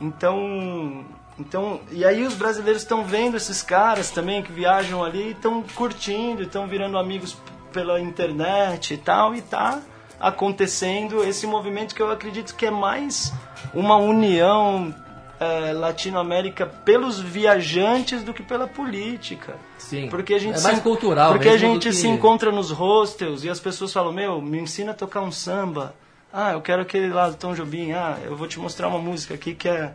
Então, 0.00 1.04
então, 1.36 1.80
e 1.90 2.04
aí 2.04 2.24
os 2.24 2.34
brasileiros 2.34 2.82
estão 2.82 3.04
vendo 3.04 3.36
esses 3.36 3.60
caras 3.60 4.08
também 4.08 4.40
que 4.40 4.52
viajam 4.52 5.02
ali, 5.02 5.32
estão 5.32 5.64
curtindo, 5.74 6.42
estão 6.42 6.68
virando 6.68 6.96
amigos 6.96 7.36
pela 7.72 8.00
internet 8.00 8.94
e 8.94 8.98
tal, 8.98 9.34
e 9.34 9.42
tá 9.42 9.82
acontecendo 10.22 11.22
esse 11.24 11.46
movimento 11.46 11.94
que 11.94 12.00
eu 12.00 12.10
acredito 12.10 12.54
que 12.54 12.64
é 12.66 12.70
mais 12.70 13.32
uma 13.74 13.96
união 13.96 14.94
é, 15.40 15.72
Latinoamérica 15.72 16.64
pelos 16.64 17.18
viajantes 17.20 18.22
do 18.22 18.32
que 18.32 18.42
pela 18.42 18.68
política. 18.68 19.56
Sim. 19.76 20.08
Porque 20.08 20.34
a 20.34 20.38
gente 20.38 20.58
é 20.58 20.62
mais 20.62 20.76
se, 20.76 20.82
cultural 20.82 21.32
Porque 21.32 21.48
a 21.48 21.52
mesmo 21.52 21.68
do 21.68 21.72
gente 21.74 21.88
que- 21.88 21.94
se 21.94 22.06
encontra 22.06 22.52
nos 22.52 22.70
hostels 22.70 23.42
e 23.42 23.50
as 23.50 23.58
pessoas 23.58 23.92
falam: 23.92 24.12
Meu, 24.12 24.40
me 24.40 24.58
ensina 24.60 24.92
a 24.92 24.94
tocar 24.94 25.20
um 25.20 25.32
samba. 25.32 25.94
Ah, 26.32 26.52
eu 26.52 26.62
quero 26.62 26.80
aquele 26.82 27.08
lá 27.12 27.28
do 27.28 27.36
Tom 27.36 27.52
Jobim. 27.54 27.92
Ah, 27.92 28.16
eu 28.24 28.36
vou 28.36 28.46
te 28.46 28.58
mostrar 28.60 28.88
uma 28.88 28.98
música 28.98 29.34
aqui 29.34 29.54
que 29.54 29.68
é. 29.68 29.92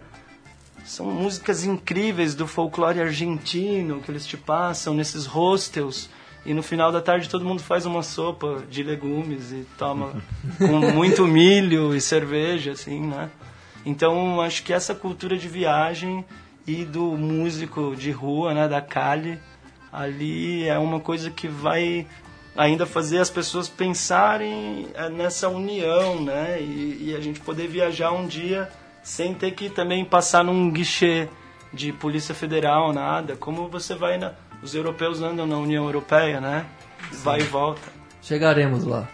São 0.86 1.06
músicas 1.08 1.64
incríveis 1.66 2.34
do 2.36 2.46
folclore 2.48 3.02
argentino 3.02 4.00
que 4.02 4.10
eles 4.12 4.26
te 4.26 4.38
passam 4.38 4.94
nesses 4.94 5.26
hostels. 5.26 6.10
E 6.48 6.54
no 6.54 6.64
final 6.64 6.94
da 6.94 7.02
tarde 7.02 7.28
todo 7.28 7.44
mundo 7.44 7.62
faz 7.62 7.86
uma 7.86 8.02
sopa 8.02 8.64
de 8.70 8.82
legumes 8.82 9.52
e 9.52 9.68
toma 9.78 10.14
com 10.58 10.80
muito 10.94 11.28
milho 11.28 11.94
e 11.94 12.00
cerveja, 12.00 12.72
assim, 12.72 13.02
né? 13.02 13.30
Então 13.86 14.40
acho 14.40 14.64
que 14.64 14.72
essa 14.72 14.96
cultura 14.96 15.38
de 15.38 15.50
viagem 15.50 16.24
e 16.66 16.86
do 16.86 17.04
músico 17.18 17.94
de 17.98 18.12
rua, 18.12 18.54
né, 18.54 18.66
da 18.66 18.82
Cali, 18.82 19.38
ali 19.92 20.66
é 20.66 20.80
uma 20.80 21.02
coisa 21.02 21.30
que 21.30 21.50
vai 21.50 22.08
ainda 22.56 22.86
fazer 22.86 23.20
as 23.20 23.30
pessoas 23.30 23.68
pensarem 23.68 24.88
eh, 24.94 25.10
nessa 25.10 25.50
união, 25.50 26.22
né? 26.22 26.62
E, 26.62 27.10
e 27.10 27.16
a 27.16 27.20
gente 27.20 27.42
poder 27.42 27.68
viajar 27.68 28.12
um 28.14 28.26
dia 28.26 28.72
sem 29.04 29.34
ter 29.34 29.52
que 29.52 29.70
também 29.70 30.06
passar 30.06 30.46
num 30.46 30.72
guichê 30.72 31.28
de 31.74 31.92
polícia 31.92 32.34
federal, 32.34 32.94
nada. 32.94 33.36
Como 33.36 33.68
você 33.68 33.96
vai 33.96 34.18
na 34.18 34.34
os 34.68 34.76
europeus 34.76 35.22
andam 35.22 35.48
na 35.48 35.58
União 35.58 35.86
Europeia, 35.86 36.42
né? 36.42 36.66
Vai 37.24 37.40
e 37.40 37.44
volta. 37.44 37.82
Chegaremos 38.22 38.84
lá. 38.84 39.08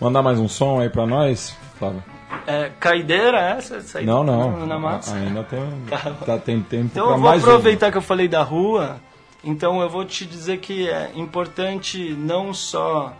Mandar 0.00 0.20
mais 0.20 0.36
um 0.40 0.48
som 0.48 0.80
aí 0.80 0.90
pra 0.90 1.06
nós, 1.06 1.56
Flávio? 1.78 2.02
É, 2.44 2.72
caideira 2.80 3.38
essa? 3.38 3.76
essa 3.76 4.00
aí 4.00 4.06
Não, 4.06 4.24
não. 4.24 4.66
Na 4.66 4.80
massa? 4.80 5.14
Ainda 5.14 5.44
tem, 5.44 5.60
tá, 6.26 6.38
tem 6.38 6.60
tempo 6.60 6.86
Então 6.86 7.06
pra 7.06 7.14
eu 7.14 7.20
vou 7.20 7.30
aproveitar 7.30 7.92
que 7.92 7.98
eu 7.98 8.02
falei 8.02 8.26
da 8.26 8.42
rua, 8.42 8.96
então 9.44 9.80
eu 9.80 9.88
vou 9.88 10.04
te 10.04 10.26
dizer 10.26 10.58
que 10.58 10.88
é 10.88 11.12
importante 11.14 12.12
não 12.18 12.52
só 12.52 13.12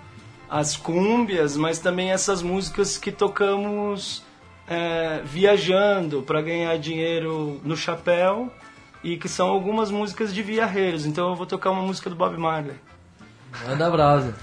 as 0.49 0.77
cúmbias, 0.77 1.57
mas 1.57 1.79
também 1.79 2.11
essas 2.11 2.43
músicas 2.43 2.99
que 2.99 3.13
tocamos 3.13 4.25
é, 4.67 5.21
viajando 5.23 6.23
para 6.23 6.43
ganhar 6.43 6.77
dinheiro 6.79 7.61
no 7.63 7.77
chapéu 7.77 8.51
e 9.03 9.17
que 9.17 9.29
são 9.29 9.49
algumas 9.49 9.91
músicas 9.91 10.33
de 10.33 10.43
viareiros. 10.43 11.07
Então 11.07 11.31
eu 11.31 11.35
vou 11.35 11.47
tocar 11.47 11.71
uma 11.71 11.83
música 11.83 12.11
do 12.11 12.17
Bob 12.17 12.37
Marley. 12.37 12.77
Manda 13.67 13.91
brasa. 13.91 14.35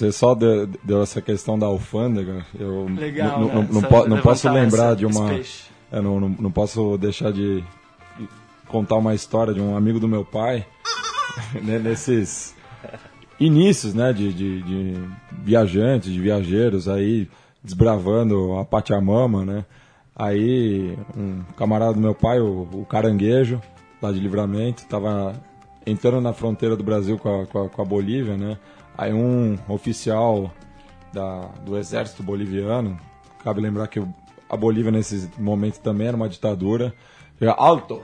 Você 0.00 0.12
só 0.12 0.34
deu, 0.34 0.66
deu 0.82 1.02
essa 1.02 1.20
questão 1.20 1.58
da 1.58 1.66
alfândega. 1.66 2.46
Eu 2.58 2.86
Legal, 2.86 3.40
não, 3.40 3.46
né? 3.48 3.54
não, 3.54 3.62
não, 3.64 3.78
Essa- 3.80 3.88
po- 3.88 4.08
não 4.08 4.20
posso 4.20 4.50
lembrar 4.50 4.96
de 4.96 5.04
uma. 5.04 5.30
Eu 5.92 6.02
não, 6.02 6.20
não, 6.20 6.28
não 6.30 6.50
posso 6.50 6.96
deixar 6.96 7.30
de 7.32 7.62
contar 8.66 8.96
uma 8.96 9.14
história 9.14 9.52
de 9.52 9.60
um 9.60 9.76
amigo 9.76 10.00
do 10.00 10.08
meu 10.08 10.24
pai, 10.24 10.64
né, 11.62 11.78
nesses 11.78 12.54
inícios 13.38 13.92
né, 13.92 14.12
de, 14.12 14.32
de, 14.32 14.62
de 14.62 14.94
viajantes, 15.42 16.10
de 16.12 16.20
viajeiros 16.20 16.88
aí 16.88 17.28
desbravando 17.62 18.54
a 18.56 18.64
Pachamama, 18.64 19.44
né? 19.44 19.64
Aí 20.16 20.96
um 21.16 21.42
camarada 21.56 21.92
do 21.94 22.00
meu 22.00 22.14
pai, 22.14 22.40
o, 22.40 22.66
o 22.72 22.86
Caranguejo, 22.86 23.60
lá 24.00 24.10
de 24.12 24.18
Livramento, 24.20 24.82
estava 24.82 25.34
entrando 25.86 26.20
na 26.22 26.32
fronteira 26.32 26.74
do 26.76 26.84
Brasil 26.84 27.18
com 27.18 27.42
a, 27.42 27.46
com 27.46 27.64
a, 27.64 27.68
com 27.68 27.82
a 27.82 27.84
Bolívia, 27.84 28.36
né? 28.36 28.56
Aí 29.00 29.14
um 29.14 29.56
oficial 29.66 30.52
da, 31.10 31.46
do 31.64 31.78
exército 31.78 32.22
boliviano, 32.22 33.00
cabe 33.42 33.58
lembrar 33.58 33.88
que 33.88 33.98
a 34.46 34.56
Bolívia 34.58 34.90
nesse 34.90 35.30
momento 35.38 35.80
também 35.80 36.08
era 36.08 36.14
uma 36.14 36.28
ditadura, 36.28 36.92
chega, 37.38 37.52
alto! 37.52 38.02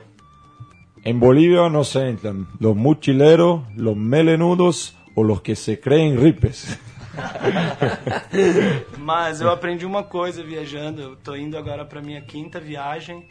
En 1.05 1.19
Bolivia 1.19 1.69
no 1.69 1.85
se 1.85 1.99
entran 1.99 2.47
los 2.59 2.75
mochileros, 2.75 3.61
los 3.77 3.95
melenudos 3.95 4.97
o 5.15 5.23
los 5.23 5.43
que 5.43 5.55
se 5.55 5.79
creen 5.79 6.19
ripes. 6.19 6.79
Mas 8.97 9.43
eu 9.43 9.51
aprendi 9.51 9.85
uma 9.85 10.03
coisa 10.03 10.43
viajando. 10.43 11.03
Eu 11.03 11.17
tô 11.17 11.37
indo 11.37 11.59
agora 11.59 11.85
para 11.85 12.01
minha 12.01 12.23
quinta 12.23 12.59
viagem 12.59 13.29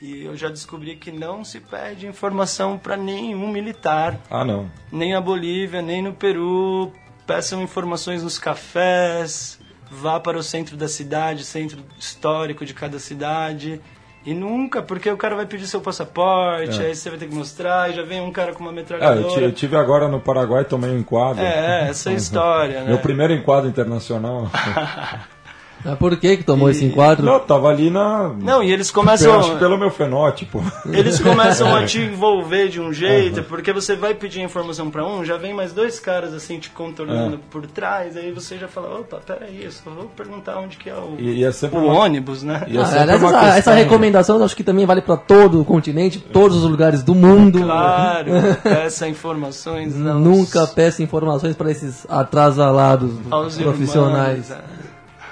e 0.00 0.24
eu 0.24 0.36
já 0.36 0.48
descobri 0.48 0.96
que 0.96 1.10
não 1.12 1.44
se 1.44 1.60
pede 1.60 2.06
informação 2.06 2.78
para 2.78 2.96
nenhum 2.96 3.48
militar, 3.50 4.18
Ah, 4.30 4.44
não. 4.44 4.70
nem 4.90 5.12
na 5.12 5.20
Bolívia, 5.20 5.82
nem 5.82 6.02
no 6.02 6.12
Peru. 6.12 6.92
Peçam 7.26 7.62
informações 7.62 8.22
nos 8.22 8.38
cafés, 8.38 9.60
vá 9.90 10.18
para 10.18 10.36
o 10.38 10.42
centro 10.42 10.76
da 10.76 10.88
cidade, 10.88 11.44
centro 11.44 11.84
histórico 11.98 12.64
de 12.64 12.74
cada 12.74 12.98
cidade. 12.98 13.80
E 14.26 14.34
nunca, 14.34 14.82
porque 14.82 15.08
o 15.10 15.16
cara 15.16 15.34
vai 15.34 15.46
pedir 15.46 15.66
seu 15.66 15.80
passaporte, 15.80 16.78
É. 16.82 16.86
aí 16.86 16.94
você 16.94 17.08
vai 17.08 17.18
ter 17.18 17.26
que 17.28 17.34
mostrar, 17.34 17.90
e 17.90 17.94
já 17.94 18.02
vem 18.02 18.20
um 18.20 18.30
cara 18.30 18.52
com 18.52 18.60
uma 18.62 18.70
É, 18.70 18.74
metralhadora. 18.74 19.40
eu 19.40 19.52
tive 19.52 19.76
agora 19.76 20.08
no 20.08 20.20
Paraguai, 20.20 20.62
tomei 20.64 20.90
um 20.90 20.98
enquadro. 20.98 21.42
É, 21.42 21.88
essa 21.88 22.10
é 22.10 22.12
a 22.12 22.16
história, 22.16 22.80
né? 22.82 22.88
Meu 22.88 22.98
primeiro 22.98 23.32
enquadro 23.32 23.68
internacional. 23.68 24.50
Mas 25.84 25.98
por 25.98 26.16
que 26.16 26.36
que 26.36 26.44
tomou 26.44 26.68
esse 26.68 26.84
enquadro? 26.84 27.24
Não, 27.24 27.40
tava 27.40 27.68
ali 27.68 27.88
na. 27.90 28.28
Não, 28.38 28.62
e 28.62 28.70
eles 28.70 28.90
começam. 28.90 29.38
acho 29.38 29.56
pelo 29.56 29.78
meu 29.78 29.90
fenótipo. 29.90 30.62
Eles 30.92 31.18
começam 31.20 31.74
a 31.74 31.84
te 31.86 32.00
envolver 32.00 32.68
de 32.68 32.80
um 32.80 32.92
jeito, 32.92 33.42
porque 33.44 33.72
você 33.72 33.94
vai 33.96 34.12
pedir 34.14 34.40
informação 34.42 34.90
pra 34.90 35.06
um, 35.06 35.24
já 35.24 35.36
vem 35.36 35.54
mais 35.54 35.72
dois 35.72 35.98
caras 36.00 36.34
assim 36.34 36.58
te 36.58 36.68
contornando 36.70 37.36
É. 37.36 37.38
por 37.50 37.66
trás, 37.66 38.16
aí 38.16 38.30
você 38.32 38.58
já 38.58 38.68
fala, 38.68 38.98
opa, 39.00 39.20
peraí, 39.24 39.64
eu 39.64 39.70
só 39.70 39.88
vou 39.90 40.04
perguntar 40.16 40.58
onde 40.58 40.76
que 40.76 40.90
é 40.90 40.94
o, 40.94 41.16
E, 41.18 41.38
e 41.38 41.44
é 41.44 41.52
sempre 41.52 41.78
o 41.78 41.84
uma, 41.84 41.94
ônibus, 41.94 42.42
né? 42.42 42.64
e 42.68 42.76
é 42.76 42.80
Ah, 42.80 42.82
essa, 42.82 43.06
questão- 43.06 43.40
essa 43.42 43.74
recomendação 43.74 44.36
eu 44.38 44.44
acho 44.44 44.56
que 44.56 44.64
também 44.64 44.84
vale 44.84 45.00
para 45.02 45.16
todo 45.16 45.60
o 45.60 45.64
continente, 45.64 46.18
todos 46.18 46.56
os 46.62 46.70
lugares 46.70 47.02
do 47.02 47.14
mundo. 47.14 47.60
Claro, 47.62 48.30
peça 48.62 49.08
informações 49.08 49.94
aos- 49.94 50.20
Nunca 50.20 50.66
peça 50.66 51.02
informações 51.02 51.54
para 51.56 51.70
esses 51.70 52.06
atrasalados 52.08 53.12
aos 53.30 53.56
profissionais. 53.56 54.50
irmãos, 54.50 54.64
é. 54.76 54.79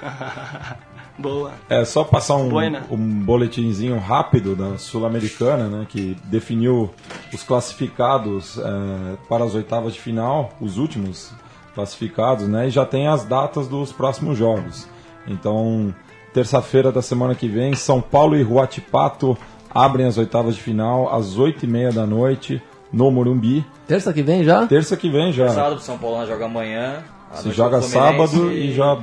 Boa. 1.19 1.51
É 1.69 1.83
só 1.83 2.03
passar 2.03 2.37
um, 2.37 2.47
Buena. 2.47 2.83
um 2.89 2.97
boletinzinho 2.97 3.99
rápido 3.99 4.55
da 4.55 4.77
Sul-Americana, 4.77 5.67
né, 5.67 5.85
que 5.89 6.15
definiu 6.23 6.89
os 7.33 7.43
classificados 7.43 8.57
é, 8.57 9.17
para 9.27 9.43
as 9.43 9.53
oitavas 9.53 9.93
de 9.93 9.99
final, 9.99 10.51
os 10.61 10.77
últimos 10.77 11.33
classificados, 11.75 12.47
né, 12.47 12.67
e 12.67 12.69
já 12.69 12.85
tem 12.85 13.07
as 13.07 13.25
datas 13.25 13.67
dos 13.67 13.91
próximos 13.91 14.37
jogos. 14.37 14.87
Então, 15.27 15.93
terça-feira 16.33 16.89
da 16.89 17.01
semana 17.01 17.35
que 17.35 17.49
vem, 17.49 17.75
São 17.75 18.01
Paulo 18.01 18.37
e 18.37 18.43
Huatipato 18.43 19.37
abrem 19.69 20.07
as 20.07 20.17
oitavas 20.17 20.55
de 20.55 20.61
final 20.61 21.13
às 21.13 21.37
oito 21.37 21.65
e 21.65 21.67
meia 21.67 21.91
da 21.91 22.05
noite 22.05 22.61
no 22.91 23.11
Morumbi. 23.11 23.65
Terça 23.85 24.13
que 24.13 24.23
vem 24.23 24.43
já? 24.43 24.65
Terça 24.67 24.95
que 24.97 25.09
vem 25.09 25.31
já. 25.31 25.49
Sábado, 25.49 25.81
São 25.81 25.97
Paulo 25.97 26.25
joga 26.25 26.45
amanhã. 26.45 27.03
Se 27.33 27.51
joga 27.51 27.81
sábado 27.81 28.51
e 28.51 28.73
já 28.73 28.97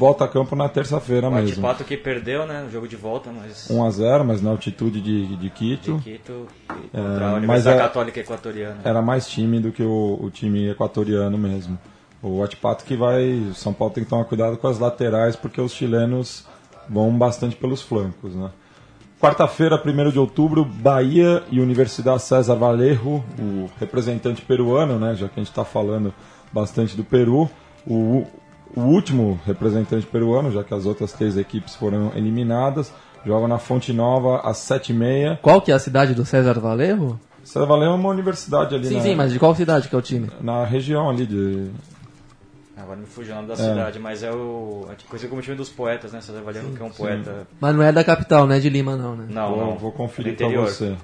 volta 0.00 0.24
a 0.24 0.28
campo 0.28 0.56
na 0.56 0.66
terça-feira 0.68 1.28
O 1.28 1.30
mesmo. 1.30 1.50
Atipato 1.50 1.84
que 1.84 1.94
perdeu, 1.96 2.46
né? 2.46 2.62
No 2.64 2.70
jogo 2.70 2.88
de 2.88 2.96
volta, 2.96 3.30
mas. 3.30 3.68
1 3.70 3.84
a 3.84 3.90
0 3.90 4.24
mas 4.24 4.40
na 4.40 4.50
altitude 4.50 5.00
de, 5.00 5.36
de 5.36 5.50
Quito. 5.50 5.98
de 5.98 6.02
Quito 6.12 6.46
É, 6.92 6.96
contra 6.96 7.26
a 7.26 7.28
mas 7.32 7.36
Universidade 7.36 7.76
é- 7.76 7.82
Católica 7.82 8.20
Equatoriana. 8.20 8.78
Era 8.82 9.02
mais 9.02 9.28
time 9.28 9.60
do 9.60 9.70
que 9.70 9.82
o, 9.82 10.18
o 10.20 10.30
time 10.30 10.70
equatoriano 10.70 11.36
mesmo. 11.36 11.78
O 12.22 12.42
Atipato 12.42 12.84
que 12.84 12.96
vai. 12.96 13.30
o 13.50 13.54
São 13.54 13.72
Paulo 13.74 13.92
tem 13.92 14.02
que 14.02 14.08
tomar 14.10 14.24
cuidado 14.24 14.56
com 14.56 14.66
as 14.66 14.78
laterais, 14.78 15.36
porque 15.36 15.60
os 15.60 15.72
chilenos 15.72 16.46
vão 16.88 17.16
bastante 17.16 17.54
pelos 17.54 17.82
flancos, 17.82 18.34
né? 18.34 18.50
Quarta-feira, 19.20 19.76
1 19.84 20.10
de 20.10 20.18
outubro, 20.18 20.64
Bahia 20.64 21.42
e 21.50 21.60
Universidade 21.60 22.22
César 22.22 22.54
Vallejo, 22.54 23.22
o 23.38 23.68
representante 23.78 24.40
peruano, 24.40 24.98
né? 24.98 25.14
Já 25.14 25.28
que 25.28 25.34
a 25.38 25.40
gente 25.42 25.50
está 25.50 25.62
falando 25.64 26.14
bastante 26.50 26.96
do 26.96 27.04
Peru. 27.04 27.48
O, 27.86 28.26
o 28.76 28.80
último 28.80 29.38
representante 29.46 30.06
peruano, 30.06 30.50
já 30.50 30.62
que 30.62 30.72
as 30.74 30.86
outras 30.86 31.12
três 31.12 31.36
equipes 31.36 31.74
foram 31.74 32.12
eliminadas, 32.14 32.92
joga 33.24 33.48
na 33.48 33.58
Fonte 33.58 33.92
Nova 33.92 34.40
às 34.40 34.58
7h30. 34.58 35.38
Qual 35.42 35.60
que 35.60 35.72
é 35.72 35.74
a 35.74 35.78
cidade 35.78 36.14
do 36.14 36.24
César 36.24 36.58
Valerro? 36.58 37.18
César 37.44 37.66
Vallejo 37.66 37.92
é 37.92 37.94
uma 37.94 38.08
universidade 38.10 38.74
ali 38.74 38.86
Sim, 38.86 38.96
na, 38.96 39.00
sim, 39.00 39.14
mas 39.14 39.32
de 39.32 39.38
qual 39.38 39.54
cidade 39.54 39.88
que 39.88 39.94
é 39.94 39.98
o 39.98 40.02
time? 40.02 40.30
na 40.40 40.64
região 40.64 41.08
ali 41.08 41.26
de. 41.26 41.70
Agora 42.76 42.98
me 42.98 43.06
fugiu 43.06 43.32
o 43.32 43.36
nome 43.36 43.48
da 43.48 43.56
cidade, 43.56 43.98
mas 43.98 44.22
é 44.22 44.30
o. 44.30 44.86
É 44.90 44.94
coisa 45.08 45.28
como 45.28 45.40
o 45.40 45.42
time 45.42 45.56
dos 45.56 45.68
poetas, 45.68 46.12
né? 46.12 46.20
César 46.20 46.40
Valendo, 46.42 46.76
que 46.76 46.82
é 46.82 46.84
um 46.84 46.90
poeta. 46.90 47.46
Mas 47.60 47.74
não 47.74 47.82
é 47.82 47.92
da 47.92 48.04
capital, 48.04 48.46
não 48.46 48.54
é 48.54 48.60
de 48.60 48.70
Lima 48.70 48.96
não, 48.96 49.16
né? 49.16 49.26
Não, 49.28 49.48
vou, 49.50 49.66
não. 49.66 49.76
vou 49.76 49.92
conferir 49.92 50.34
do 50.34 50.38
pra 50.38 50.60
você. 50.62 50.96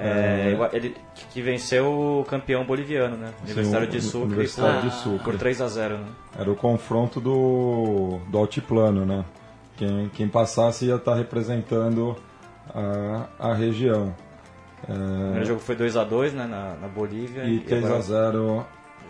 É, 0.00 0.56
ele 0.72 0.94
que 1.32 1.42
venceu 1.42 2.20
o 2.20 2.24
campeão 2.24 2.64
boliviano, 2.64 3.16
né? 3.16 3.32
Universitário 3.44 3.88
o- 3.88 3.90
de 3.90 4.00
Sucre. 4.00 4.26
Universitário 4.26 4.80
por, 4.80 4.88
de 4.90 4.94
Sucre. 4.96 5.24
Por 5.24 5.36
3 5.38 5.60
a 5.60 5.68
0 5.68 5.98
né? 5.98 6.04
Era 6.38 6.50
o 6.50 6.56
confronto 6.56 7.20
do, 7.20 8.18
do 8.28 8.38
altiplano, 8.38 9.04
né? 9.04 9.24
Quem, 9.76 10.08
quem 10.14 10.28
passasse 10.28 10.86
ia 10.86 10.96
estar 10.96 11.14
representando 11.14 12.16
a, 12.74 13.26
a 13.38 13.54
região. 13.54 14.14
O 14.82 14.86
primeiro 14.86 15.44
jogo 15.44 15.60
foi 15.60 15.74
2 15.74 15.96
a 15.96 16.04
2 16.04 16.32
né? 16.34 16.46
Na, 16.46 16.74
na 16.80 16.88
Bolívia. 16.88 17.44
E 17.44 17.60
3 17.60 17.84
agora 17.84 17.98
a 17.98 18.02
0 18.02 18.66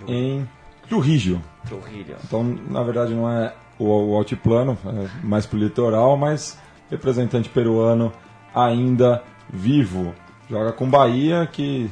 em 0.06 0.48
Trujillo. 0.88 1.42
Trujillo. 1.66 2.16
Então, 2.24 2.42
na 2.70 2.82
verdade, 2.82 3.14
não 3.14 3.30
é 3.30 3.52
o, 3.78 3.84
o 4.12 4.16
altiplano, 4.16 4.76
é 4.86 5.26
mais 5.26 5.44
pro 5.44 5.58
litoral, 5.58 6.16
mas 6.16 6.58
representante 6.90 7.48
peruano 7.50 8.10
ainda 8.54 9.22
vivo. 9.52 10.14
Joga 10.48 10.72
com 10.72 10.88
Bahia, 10.88 11.46
que 11.50 11.90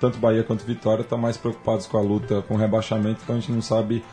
tanto 0.00 0.18
Bahia 0.18 0.42
quanto 0.42 0.64
Vitória 0.64 1.02
estão 1.02 1.16
mais 1.16 1.36
preocupados 1.36 1.86
com 1.86 1.96
a 1.96 2.00
luta 2.00 2.42
com 2.42 2.54
o 2.54 2.58
rebaixamento, 2.58 3.20
então 3.22 3.36
a 3.36 3.38
gente 3.38 3.52
não 3.52 3.62
sabe 3.62 4.04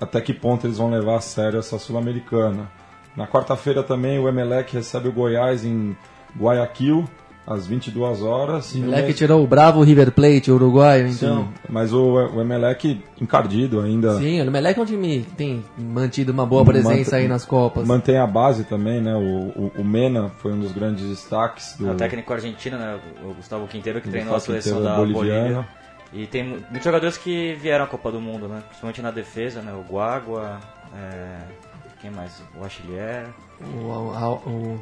até 0.00 0.20
que 0.20 0.32
ponto 0.32 0.66
eles 0.66 0.78
vão 0.78 0.90
levar 0.90 1.16
a 1.16 1.20
sério 1.20 1.58
essa 1.58 1.78
Sul-Americana. 1.78 2.70
Na 3.16 3.26
quarta-feira 3.26 3.82
também 3.82 4.18
o 4.18 4.28
Emelec 4.28 4.72
recebe 4.74 5.08
o 5.08 5.12
Goiás 5.12 5.64
em 5.64 5.96
Guayaquil, 6.38 7.08
às 7.52 7.66
22 7.66 8.22
horas. 8.22 8.72
O 8.72 8.78
E 8.78 8.80
moleque 8.80 9.02
mês- 9.06 9.16
tirou 9.18 9.42
o 9.42 9.46
bravo 9.46 9.82
River 9.82 10.12
Plate, 10.12 10.50
o 10.50 10.54
uruguaio, 10.54 11.08
então. 11.08 11.42
Sim, 11.42 11.48
mas 11.68 11.92
o, 11.92 12.00
o 12.14 12.40
Emelec 12.40 13.02
encardido 13.20 13.80
ainda. 13.80 14.16
Sim, 14.18 14.40
o 14.40 14.44
Emelec 14.44 14.78
é 14.78 14.82
um 14.82 14.86
time 14.86 15.20
que 15.28 15.34
tem 15.34 15.64
mantido 15.76 16.30
uma 16.32 16.46
boa 16.46 16.64
presença 16.64 16.96
Mantém- 17.10 17.18
aí 17.18 17.28
nas 17.28 17.44
Copas. 17.44 17.86
Mantém 17.86 18.16
a 18.18 18.26
base 18.26 18.64
também, 18.64 19.00
né? 19.00 19.14
O, 19.16 19.18
o, 19.64 19.72
o 19.78 19.84
Mena 19.84 20.30
foi 20.38 20.52
um 20.52 20.60
dos 20.60 20.70
grandes 20.72 21.04
destaques 21.08 21.74
do 21.76 21.88
É 21.88 21.92
o 21.92 21.94
técnico 21.96 22.32
argentino, 22.32 22.78
né? 22.78 22.98
O 23.24 23.34
Gustavo 23.34 23.66
Quinteiro, 23.66 24.00
que 24.00 24.08
treinou 24.08 24.34
a 24.36 24.40
seleção 24.40 24.74
Quinteiro 24.78 24.94
da 24.94 24.96
boliviano. 25.00 25.40
Bolívia. 25.54 25.68
E 26.12 26.26
tem 26.26 26.42
mu- 26.44 26.56
muitos 26.68 26.84
jogadores 26.84 27.16
que 27.16 27.54
vieram 27.60 27.84
à 27.84 27.88
Copa 27.88 28.10
do 28.12 28.20
Mundo, 28.20 28.48
né? 28.48 28.62
Principalmente 28.66 29.02
na 29.02 29.10
defesa, 29.10 29.60
né? 29.60 29.72
O 29.72 29.92
Guagua, 29.92 30.58
é... 30.96 31.36
quem 32.00 32.10
mais? 32.10 32.42
O 32.60 32.64
Achillier, 32.64 33.26
O, 33.60 34.10
a- 34.12 34.30
o, 34.34 34.78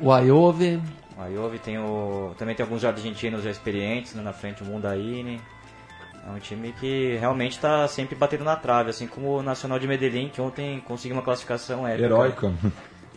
o 0.00 0.12
Ayove. 0.12 0.80
O 1.22 1.24
Ayove, 1.24 1.58
tem 1.58 1.78
o... 1.78 2.34
também 2.36 2.54
tem 2.54 2.64
alguns 2.64 2.84
argentinos 2.84 3.42
já 3.42 3.50
experientes 3.50 4.14
né? 4.14 4.22
na 4.22 4.32
frente, 4.32 4.62
o 4.62 4.66
Mundaini. 4.66 5.40
É 6.26 6.30
um 6.30 6.38
time 6.38 6.72
que 6.78 7.16
realmente 7.16 7.52
está 7.52 7.86
sempre 7.88 8.14
batendo 8.14 8.44
na 8.44 8.54
trave, 8.54 8.90
assim 8.90 9.08
como 9.08 9.38
o 9.38 9.42
Nacional 9.42 9.78
de 9.78 9.88
Medellín, 9.88 10.28
que 10.28 10.40
ontem 10.40 10.80
conseguiu 10.86 11.16
uma 11.16 11.22
classificação 11.22 11.86
épica. 11.86 12.04
heróica. 12.04 12.52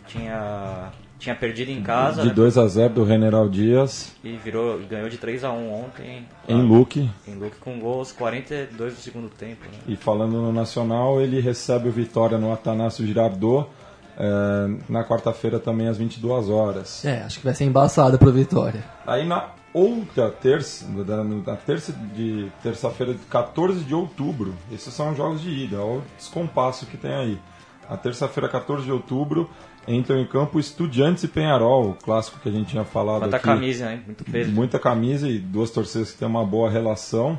Tinha, 0.08 0.92
tinha 1.18 1.34
perdido 1.34 1.70
em 1.70 1.82
casa 1.82 2.22
de 2.22 2.28
né? 2.28 2.34
2 2.34 2.58
a 2.58 2.66
0 2.68 2.94
do 2.94 3.06
General 3.06 3.48
Dias 3.48 4.14
e 4.22 4.36
virou, 4.36 4.78
ganhou 4.88 5.08
de 5.08 5.18
3 5.18 5.42
a 5.44 5.52
1 5.52 5.72
ontem. 5.72 6.26
em 6.48 6.62
Luque. 6.62 7.10
Em 7.26 7.34
Luke 7.34 7.56
com 7.58 7.78
gols 7.78 8.12
42 8.12 8.94
do 8.94 9.00
segundo 9.00 9.28
tempo. 9.28 9.64
Né? 9.64 9.78
E 9.88 9.96
falando 9.96 10.40
no 10.40 10.52
Nacional, 10.52 11.20
ele 11.20 11.40
recebe 11.40 11.88
o 11.88 11.92
Vitória 11.92 12.38
no 12.38 12.52
Atanásio 12.52 13.06
Girardot 13.06 13.68
é, 14.18 14.76
na 14.88 15.04
quarta-feira 15.04 15.58
também 15.58 15.88
às 15.88 15.98
22 15.98 16.48
horas. 16.48 17.04
É, 17.04 17.22
acho 17.22 17.38
que 17.38 17.44
vai 17.44 17.54
ser 17.54 17.64
embaçado 17.64 18.18
pro 18.18 18.32
Vitória. 18.32 18.82
Aí 19.06 19.26
na 19.26 19.50
outra 19.72 20.30
terça, 20.30 20.86
na, 20.88 21.56
terça 21.56 21.92
de 21.92 22.50
terça-feira, 22.62 23.14
14 23.28 23.84
de 23.84 23.94
outubro, 23.94 24.54
esses 24.72 24.92
são 24.92 25.10
os 25.10 25.16
jogos 25.16 25.42
de 25.42 25.50
ida, 25.50 25.78
olha 25.78 25.98
o 25.98 26.02
descompasso 26.16 26.86
que 26.86 26.96
tem 26.96 27.12
aí. 27.12 27.38
Na 27.88 27.96
terça-feira, 27.96 28.48
14 28.48 28.84
de 28.84 28.90
outubro, 28.90 29.48
entram 29.86 30.18
em 30.18 30.26
campo 30.26 30.58
Estudiantes 30.58 31.22
e 31.24 31.28
Penharol, 31.28 31.90
o 31.90 31.94
clássico 31.94 32.40
que 32.40 32.48
a 32.48 32.52
gente 32.52 32.70
tinha 32.70 32.84
falado 32.84 33.20
Quanta 33.20 33.36
aqui. 33.36 33.44
camisa, 33.44 33.84
né? 33.84 34.02
Muito 34.04 34.24
peso. 34.24 34.50
Muita 34.50 34.78
camisa 34.78 35.28
e 35.28 35.38
duas 35.38 35.70
torcidas 35.70 36.10
que 36.10 36.18
têm 36.18 36.26
uma 36.26 36.44
boa 36.44 36.68
relação. 36.68 37.38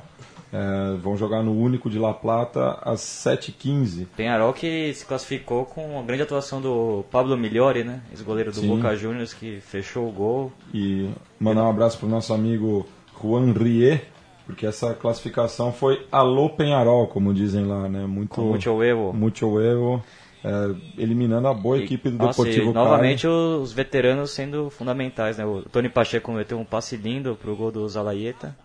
É, 0.51 0.95
vão 0.97 1.17
jogar 1.17 1.43
no 1.43 1.51
Único 1.51 1.89
de 1.89 1.99
La 1.99 2.13
Plata 2.13 2.79
às 2.81 3.01
7h15. 3.01 4.07
Penharol 4.15 4.53
que 4.53 4.93
se 4.93 5.05
classificou 5.05 5.65
com 5.65 5.99
a 5.99 6.01
grande 6.01 6.23
atuação 6.23 6.61
do 6.61 7.03
Pablo 7.11 7.35
Migliori, 7.37 7.83
né? 7.83 8.01
Ex-goleiro 8.11 8.51
do 8.51 8.61
Sim. 8.61 8.67
Boca 8.69 8.95
Juniors, 8.95 9.33
que 9.33 9.59
fechou 9.59 10.07
o 10.07 10.11
gol. 10.11 10.51
E 10.73 11.09
mandar 11.39 11.63
um 11.63 11.69
abraço 11.69 11.97
para 11.97 12.07
o 12.07 12.09
nosso 12.09 12.33
amigo 12.33 12.87
Juan 13.21 13.51
Rie, 13.51 13.99
porque 14.45 14.65
essa 14.65 14.93
classificação 14.93 15.73
foi 15.73 16.07
alô 16.09 16.49
Penharol, 16.49 17.07
como 17.07 17.33
dizem 17.33 17.65
lá, 17.65 17.89
né? 17.89 18.05
Muito, 18.05 18.29
Com 18.35 18.41
muito 18.43 18.71
huevo. 18.71 19.13
muito 19.13 19.45
huevo, 19.45 20.01
é, 20.43 20.75
eliminando 20.97 21.49
a 21.49 21.53
boa 21.53 21.77
equipe 21.77 22.09
do 22.09 22.17
Nossa, 22.17 22.41
Deportivo 22.41 22.71
e 22.71 22.73
novamente 22.73 23.27
os 23.27 23.73
veteranos 23.73 24.31
sendo 24.31 24.69
fundamentais, 24.69 25.37
né? 25.37 25.45
O 25.45 25.63
Tony 25.63 25.89
Pacheco 25.89 26.31
meteu 26.31 26.57
um 26.57 26.63
passe 26.63 26.95
lindo 26.95 27.35
pro 27.35 27.55
gol 27.55 27.71
do 27.71 27.87
Zalaeta. 27.89 28.55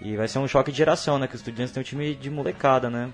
E 0.00 0.16
vai 0.16 0.26
ser 0.28 0.38
um 0.38 0.48
choque 0.48 0.70
de 0.72 0.78
geração, 0.78 1.18
né? 1.18 1.26
Que 1.26 1.34
os 1.34 1.40
estudiantes 1.40 1.72
têm 1.72 1.80
um 1.80 1.84
time 1.84 2.14
de 2.14 2.30
molecada, 2.30 2.88
né? 2.88 3.10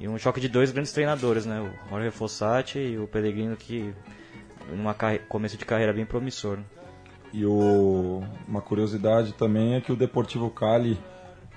E 0.00 0.08
um 0.08 0.16
choque 0.18 0.40
de 0.40 0.48
dois 0.48 0.70
grandes 0.70 0.92
treinadores, 0.92 1.44
né? 1.44 1.60
O 1.60 1.90
Jorge 1.90 2.10
Fossati 2.10 2.78
e 2.78 2.98
o 2.98 3.06
Pellegrino, 3.06 3.56
que 3.56 3.92
numa 4.70 4.94
começo 5.28 5.56
de 5.56 5.64
carreira 5.64 5.92
bem 5.92 6.06
promissor. 6.06 6.58
E 7.32 7.44
o, 7.44 8.22
uma 8.46 8.60
curiosidade 8.60 9.32
também 9.34 9.74
é 9.74 9.80
que 9.80 9.92
o 9.92 9.96
Deportivo 9.96 10.48
Cali 10.50 10.98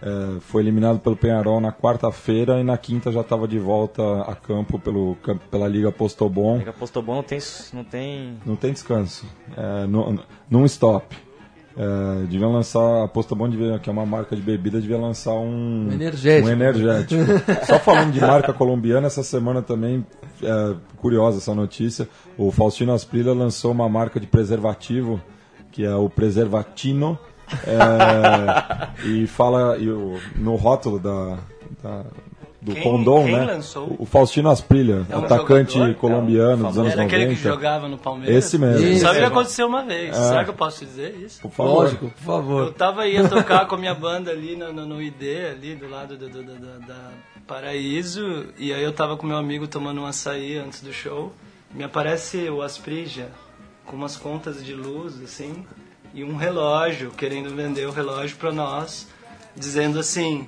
é, 0.01 0.39
foi 0.41 0.63
eliminado 0.63 0.99
pelo 0.99 1.15
Penharol 1.15 1.61
na 1.61 1.71
quarta-feira 1.71 2.59
e 2.59 2.63
na 2.63 2.77
quinta 2.77 3.11
já 3.11 3.21
estava 3.21 3.47
de 3.47 3.59
volta 3.59 4.01
a 4.23 4.35
campo 4.35 4.79
pelo, 4.79 5.15
pela 5.49 5.67
Liga 5.67 5.91
Postobon. 5.91 6.57
Liga 6.57 6.73
Postobon 6.73 7.15
não 7.15 7.23
tem, 7.23 7.39
não 7.71 7.83
tem 7.83 8.39
Não 8.45 8.55
tem 8.55 8.73
descanso, 8.73 9.25
é, 9.55 9.87
não, 9.87 10.19
não 10.49 10.65
stop. 10.65 11.15
É, 11.77 12.23
deviam 12.27 12.51
lançar, 12.51 13.03
a 13.03 13.07
Postobon, 13.07 13.49
devia, 13.49 13.79
que 13.79 13.89
é 13.89 13.93
uma 13.93 14.05
marca 14.05 14.35
de 14.35 14.41
bebida, 14.41 14.81
devia 14.81 14.97
lançar 14.97 15.33
um, 15.33 15.87
Um 15.87 15.91
energético. 15.91 16.47
um 16.47 16.51
energético. 16.51 17.21
Só 17.65 17.79
falando 17.79 18.11
de 18.11 18.19
marca 18.19 18.51
colombiana, 18.53 19.07
essa 19.07 19.23
semana 19.23 19.61
também, 19.61 20.05
é, 20.43 20.75
curiosa 20.97 21.37
essa 21.37 21.55
notícia, 21.55 22.09
o 22.37 22.51
Faustino 22.51 22.91
Asprilla 22.93 23.33
lançou 23.33 23.71
uma 23.71 23.87
marca 23.87 24.19
de 24.19 24.27
preservativo, 24.27 25.21
que 25.71 25.85
é 25.85 25.95
o 25.95 26.09
Preservatino, 26.09 27.17
é, 27.65 29.03
e 29.07 29.27
fala 29.27 29.77
e 29.77 29.89
o- 29.89 30.19
no 30.35 30.55
rótulo 30.55 30.99
da, 30.99 31.37
da- 31.81 32.05
do 32.61 32.73
Quem- 32.73 32.83
condom, 32.83 33.23
quem 33.25 33.35
né? 33.35 33.45
lançou? 33.45 33.95
O 33.97 34.05
Faustino 34.05 34.49
Asprilla, 34.49 35.07
É 35.09 35.17
um 35.17 35.25
atacante 35.25 35.73
jogador? 35.73 35.95
colombiano 35.95 36.63
É 36.65 36.67
um 36.67 36.69
dos 36.69 36.77
anos 36.77 36.91
Era 36.93 37.01
90. 37.03 37.03
aquele 37.15 37.35
que 37.35 37.41
jogava 37.41 37.87
no 37.87 37.97
Palmeiras? 37.97 38.45
Esse 38.45 38.57
mesmo. 38.59 38.85
Isso. 38.87 39.01
Só 39.05 39.13
que 39.13 39.19
aconteceu 39.19 39.67
uma 39.67 39.83
vez. 39.83 40.09
É. 40.15 40.27
Será 40.27 40.43
que 40.43 40.49
eu 40.51 40.53
posso 40.53 40.85
dizer 40.85 41.15
isso? 41.15 41.41
Por 41.41 41.49
favor. 41.51 41.73
Lógico, 41.73 42.05
por 42.09 42.13
Eu 42.19 42.23
favor. 42.23 42.73
tava 42.73 43.07
ia 43.07 43.27
tocar 43.27 43.65
com 43.65 43.73
a 43.75 43.77
minha 43.79 43.95
banda 43.95 44.29
ali 44.29 44.55
no, 44.55 44.71
no, 44.71 44.85
no 44.85 45.01
ID, 45.01 45.23
ali 45.51 45.75
do 45.75 45.89
lado 45.89 46.15
do, 46.15 46.29
do- 46.29 46.43
do- 46.43 46.55
do- 46.55 46.79
da 46.87 47.09
Paraíso, 47.47 48.45
e 48.57 48.71
aí 48.73 48.83
eu 48.83 48.93
tava 48.93 49.17
com 49.17 49.25
meu 49.27 49.37
amigo 49.37 49.67
tomando 49.67 50.01
um 50.01 50.05
açaí 50.05 50.57
antes 50.57 50.81
do 50.81 50.93
show. 50.93 51.33
Me 51.73 51.83
aparece 51.83 52.49
o 52.49 52.61
Asprija 52.61 53.27
com 53.85 53.95
umas 53.95 54.15
contas 54.17 54.63
de 54.63 54.73
luz, 54.73 55.21
assim, 55.21 55.65
e 56.13 56.23
um 56.23 56.35
relógio, 56.35 57.11
querendo 57.11 57.53
vender 57.55 57.87
o 57.87 57.91
relógio 57.91 58.37
pra 58.37 58.51
nós, 58.51 59.07
dizendo 59.55 59.99
assim: 59.99 60.47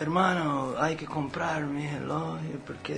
Hermano, 0.00 0.76
hay 0.78 0.96
que 0.96 1.06
comprar 1.06 1.60
mi 1.60 1.82
relógio 1.82 2.58
porque 2.64 2.94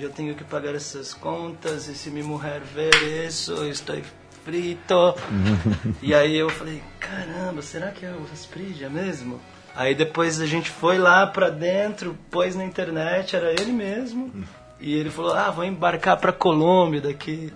eu 0.00 0.10
tenho 0.10 0.34
que 0.34 0.44
pagar 0.44 0.74
essas 0.74 1.14
contas 1.14 1.88
e 1.88 1.94
se 1.94 2.10
minha 2.10 2.24
mulher 2.24 2.60
ver 2.60 2.94
isso, 3.26 3.52
eu 3.52 3.70
estou 3.70 3.96
frito. 4.44 5.14
e 6.02 6.12
aí 6.12 6.36
eu 6.36 6.50
falei, 6.50 6.82
caramba, 7.00 7.62
será 7.62 7.90
que 7.90 8.04
é 8.04 8.10
o 8.10 8.22
Asprija 8.32 8.90
mesmo? 8.90 9.40
Aí 9.74 9.94
depois 9.94 10.40
a 10.40 10.46
gente 10.46 10.70
foi 10.70 10.98
lá 10.98 11.26
pra 11.26 11.48
dentro, 11.50 12.18
pôs 12.30 12.54
na 12.54 12.64
internet, 12.64 13.34
era 13.34 13.52
ele 13.52 13.72
mesmo. 13.72 14.30
E 14.80 14.94
ele 14.94 15.08
falou: 15.08 15.32
Ah, 15.32 15.50
vou 15.50 15.64
embarcar 15.64 16.16
pra 16.16 16.32
Colômbia 16.32 17.00
daqui 17.00 17.52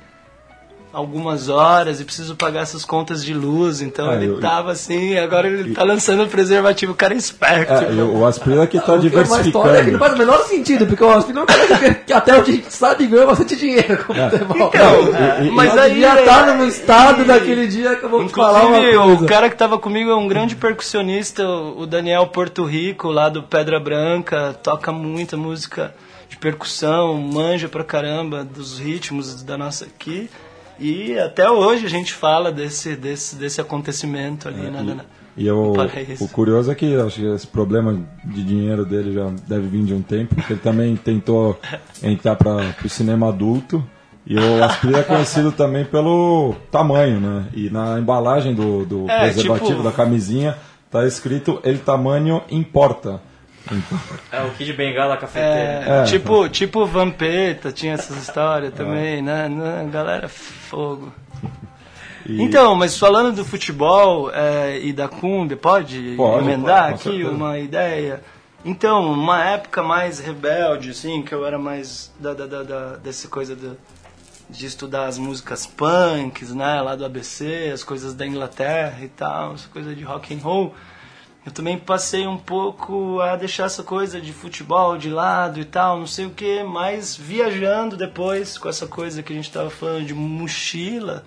algumas 0.92 1.48
horas 1.48 2.00
e 2.00 2.04
preciso 2.04 2.36
pagar 2.36 2.60
essas 2.60 2.84
contas 2.84 3.24
de 3.24 3.32
luz. 3.32 3.80
Então 3.80 4.10
É, 4.12 4.16
ele 4.16 4.26
eu- 4.26 4.40
tava 4.40 4.72
assim, 4.72 5.16
agora 5.18 5.48
ele 5.48 5.72
tá 5.74 5.82
lançando 5.82 6.24
o 6.24 6.28
preservativo, 6.28 6.92
o 6.92 6.94
cara 6.94 7.14
é 7.14 7.16
esperto. 7.16 7.72
É, 7.72 7.92
e 7.92 8.00
o 8.00 8.18
o 8.18 8.26
Asprilla 8.26 8.66
que 8.66 8.78
tá 8.78 8.92
É 8.92 8.96
uma 8.96 9.06
história 9.06 9.10
que 9.10 9.20
não 9.22 9.42
diversificando. 9.42 9.98
faz 9.98 10.12
o 10.14 10.18
menor 10.18 10.38
sentido, 10.44 10.86
porque 10.86 11.02
o 11.02 11.10
Aspino 11.10 11.40
é 11.40 11.42
um 11.42 11.46
cara 11.46 11.94
que, 11.94 12.12
até 12.12 12.38
onde 12.38 12.50
a 12.50 12.54
gente 12.54 12.72
sabe 12.74 13.06
ganhou 13.06 13.26
bastante 13.26 13.56
dinheiro 13.56 14.04
com 14.04 14.12
o 14.12 14.16
futebol. 14.30 14.68
Então, 14.68 15.44
e- 15.46 15.50
mas 15.50 15.76
aí 15.78 15.90
devia 15.94 16.20
estar 16.20 16.56
no 16.56 16.66
estado 16.68 17.24
daquele 17.24 17.66
dia 17.66 17.96
que 17.96 18.04
eu 18.04 18.08
vou 18.10 18.26
te 18.26 18.32
falar 18.34 18.66
uma 18.66 18.76
coisa. 18.78 19.24
o 19.24 19.26
cara 19.26 19.48
que 19.48 19.56
tava 19.56 19.78
comigo 19.78 20.10
é 20.10 20.14
um 20.14 20.28
grande 20.28 20.54
percussionista, 20.56 21.46
o 21.46 21.72
o 21.82 21.86
Daniel 21.86 22.26
Porto 22.26 22.64
Rico, 22.64 23.08
lá 23.10 23.28
do 23.28 23.42
Pedra 23.42 23.80
Branca, 23.80 24.54
toca 24.62 24.92
muita 24.92 25.36
música 25.36 25.94
de 26.28 26.36
percussão, 26.36 27.14
manja 27.16 27.68
pra 27.68 27.82
caramba 27.82 28.44
dos 28.44 28.78
ritmos 28.78 29.42
da 29.42 29.56
nossa 29.58 29.84
aqui. 29.86 30.30
E 30.80 31.18
até 31.18 31.48
hoje 31.50 31.86
a 31.86 31.88
gente 31.88 32.12
fala 32.12 32.50
desse, 32.50 32.96
desse, 32.96 33.36
desse 33.36 33.60
acontecimento 33.60 34.48
ali 34.48 34.70
na, 34.70 34.82
na- 34.82 34.94
na- 34.96 35.04
E 35.36 35.46
eu, 35.46 35.66
no 35.68 35.72
paraíso. 35.74 36.24
o 36.24 36.28
curioso 36.28 36.70
é 36.70 36.74
que 36.74 36.94
acho 36.96 37.16
que 37.20 37.26
esse 37.26 37.46
problema 37.46 38.00
de 38.24 38.42
dinheiro 38.42 38.84
dele 38.84 39.12
já 39.12 39.30
deve 39.46 39.66
vir 39.68 39.84
de 39.84 39.94
um 39.94 40.02
tempo, 40.02 40.34
porque 40.34 40.52
ele 40.54 40.60
também 40.60 40.94
tentou 40.96 41.58
entrar 42.02 42.36
para 42.36 42.74
o 42.84 42.88
cinema 42.88 43.28
adulto. 43.28 43.82
E 44.26 44.36
o 44.38 44.62
Asprilla 44.64 44.98
é 45.00 45.02
conhecido 45.02 45.50
também 45.50 45.84
pelo 45.84 46.54
tamanho, 46.70 47.18
né? 47.20 47.46
E 47.54 47.68
na 47.70 47.98
embalagem 47.98 48.54
do, 48.54 48.84
do 48.86 49.10
É, 49.10 49.20
preservativo 49.24 49.70
tipo- 49.70 49.82
da 49.82 49.90
camisinha 49.90 50.56
tá 50.90 51.04
escrito 51.06 51.58
El 51.64 51.78
tamanho 51.78 52.40
importa. 52.50 53.20
É 54.30 54.42
o 54.42 54.50
Kid 54.50 54.72
Bengala 54.72 55.16
cafeteiro. 55.16 55.56
É, 55.90 56.00
É. 56.00 56.04
tipo, 56.04 56.48
tipo 56.48 56.84
Vampeta, 56.86 57.70
tinha 57.72 57.94
essas 57.94 58.16
histórias 58.22 58.72
também, 58.74 59.22
né? 59.22 59.48
né? 59.48 59.88
Galera, 59.92 60.28
fogo. 60.28 61.12
e- 62.26 62.42
Então, 62.42 62.74
mas 62.74 62.98
falando 62.98 63.34
do 63.34 63.44
futebol 63.44 64.30
é, 64.32 64.78
e 64.80 64.92
da 64.92 65.08
Cumbia, 65.08 65.56
pode, 65.56 66.14
Pode, 66.16 66.44
emendar 66.44 66.90
pode, 66.96 67.08
aqui 67.08 67.24
uma 67.24 67.58
ideia? 67.58 68.22
Então, 68.64 69.12
uma 69.12 69.44
época 69.44 69.82
mais 69.82 70.20
rebelde, 70.20 70.90
assim, 70.90 71.22
que 71.22 71.34
eu 71.34 71.44
era 71.44 71.58
mais 71.58 72.12
da, 72.20 72.32
da, 72.32 72.46
da, 72.46 72.62
da- 72.62 72.96
dessa 72.96 73.26
coisa 73.26 73.56
do- 73.56 73.76
de 74.48 74.66
estudar 74.66 75.06
as 75.06 75.18
músicas 75.18 75.66
punks, 75.66 76.52
né, 76.54 76.80
lá 76.80 76.94
do 76.94 77.04
ABC, 77.04 77.70
as 77.72 77.82
coisas 77.82 78.14
da 78.14 78.24
Inglaterra 78.26 78.98
e 79.02 79.08
tal, 79.08 79.54
essa 79.54 79.68
coisa 79.68 79.94
de 79.94 80.04
rock 80.04 80.32
and 80.34 80.38
roll. 80.38 80.74
Eu 81.44 81.50
também 81.50 81.76
passei 81.76 82.24
um 82.26 82.36
pouco 82.38 83.20
a 83.20 83.34
deixar 83.34 83.64
essa 83.64 83.82
coisa 83.82 84.20
de 84.20 84.32
futebol 84.32 84.96
de 84.96 85.10
lado 85.10 85.58
e 85.58 85.64
tal, 85.64 85.98
não 85.98 86.06
sei 86.06 86.26
o 86.26 86.30
que, 86.30 86.62
mas 86.62 87.16
viajando 87.16 87.96
depois 87.96 88.56
com 88.56 88.68
essa 88.68 88.86
coisa 88.86 89.24
que 89.24 89.32
a 89.32 89.36
gente 89.36 89.48
estava 89.48 89.68
falando 89.68 90.06
de 90.06 90.14
mochila, 90.14 91.24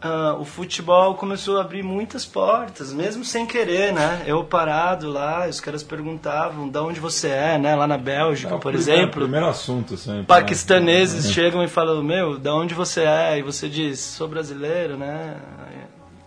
ah, 0.00 0.34
o 0.40 0.46
futebol 0.46 1.14
começou 1.14 1.58
a 1.58 1.60
abrir 1.60 1.82
muitas 1.82 2.24
portas, 2.24 2.90
mesmo 2.90 3.22
sem 3.22 3.46
querer, 3.46 3.92
né? 3.92 4.22
Eu 4.26 4.42
parado 4.44 5.10
lá, 5.10 5.46
os 5.46 5.60
caras 5.60 5.82
perguntavam 5.82 6.68
de 6.68 6.78
onde 6.78 6.98
você 6.98 7.28
é, 7.28 7.58
né? 7.58 7.76
Lá 7.76 7.86
na 7.86 7.98
Bélgica, 7.98 8.48
é 8.54 8.58
por 8.58 8.72
primeiro- 8.72 8.90
exemplo. 8.92 9.20
Primeiro 9.20 9.46
assunto 9.46 9.94
sempre. 9.98 10.24
Paquistaneses 10.24 11.26
né? 11.26 11.32
chegam 11.32 11.62
e 11.62 11.68
falam, 11.68 12.02
meu, 12.02 12.38
da 12.38 12.54
onde 12.54 12.72
você 12.72 13.02
é? 13.02 13.38
E 13.38 13.42
você 13.42 13.68
diz, 13.68 14.00
sou 14.00 14.26
brasileiro, 14.26 14.96
né? 14.96 15.36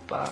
Pá. 0.08 0.32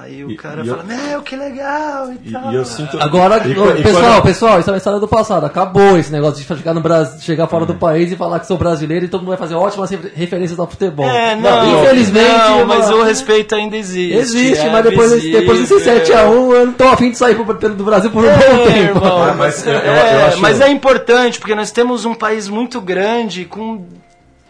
Aí 0.00 0.24
o 0.24 0.30
E- 0.30 0.36
cara 0.36 0.62
e 0.62 0.68
eu- 0.68 0.76
fala, 0.76 0.86
meu, 0.86 1.22
que 1.22 1.34
legal 1.34 2.10
e, 2.12 2.28
E, 2.28 2.32
tal. 2.32 2.52
e 2.52 2.54
eu 2.54 2.64
sinto. 2.64 2.98
Agora, 3.00 3.42
e 3.46 3.50
e 3.50 3.82
pessoal, 3.82 4.22
pessoal, 4.22 4.60
isso 4.60 4.70
é 4.70 4.72
uma 4.72 4.76
história 4.76 5.00
do 5.00 5.08
passado. 5.08 5.44
Acabou 5.44 5.98
esse 5.98 6.12
negócio 6.12 6.40
de 6.40 6.46
chegar, 6.46 6.72
no 6.72 6.80
Brasil, 6.80 7.20
chegar 7.20 7.46
fora 7.48 7.66
do 7.66 7.74
país 7.74 8.12
e 8.12 8.16
falar 8.16 8.38
que 8.40 8.46
sou 8.46 8.56
brasileiro 8.56 9.04
e 9.04 9.08
todo 9.08 9.20
mundo 9.20 9.30
vai 9.30 9.36
fazer 9.38 9.54
ótimas 9.54 9.90
refer- 9.90 10.12
referências 10.14 10.58
ao 10.58 10.66
futebol. 10.68 11.04
É, 11.08 11.34
não, 11.34 11.82
infelizmente. 11.82 12.28
não, 12.28 12.66
mas 12.66 12.88
o 12.90 13.02
respeito 13.02 13.54
ainda 13.54 13.76
existe. 13.76 14.14
Existe, 14.16 14.66
é 14.66 14.70
mas 14.70 14.84
depois, 14.84 15.10
desse- 15.10 15.30
depois 15.32 15.58
desse 15.60 15.74
visível. 15.74 15.94
7x1, 16.04 16.52
eu 16.54 16.66
não 16.66 16.72
tô 16.72 16.84
afim 16.88 17.10
de 17.10 17.18
sair 17.18 17.34
pro- 17.34 17.54
pelo- 17.56 17.74
do 17.74 17.84
Brasil 17.84 18.10
por 18.10 18.24
um 18.24 18.28
bom 18.28 18.32
É, 18.32 18.38
tempo. 18.72 18.98
irmão, 18.98 19.22
Ah, 19.22 19.34
mas 19.36 19.66
eu- 19.66 19.72
eu- 19.72 19.78
é, 19.80 20.14
eu 20.22 20.26
acho- 20.26 20.40
mas 20.40 20.60
é 20.60 20.68
importante 20.70 21.38
porque 21.40 21.54
nós 21.54 21.70
temos 21.70 22.04
um 22.04 22.14
país 22.14 22.48
muito 22.48 22.80
grande 22.80 23.44
com 23.44 23.84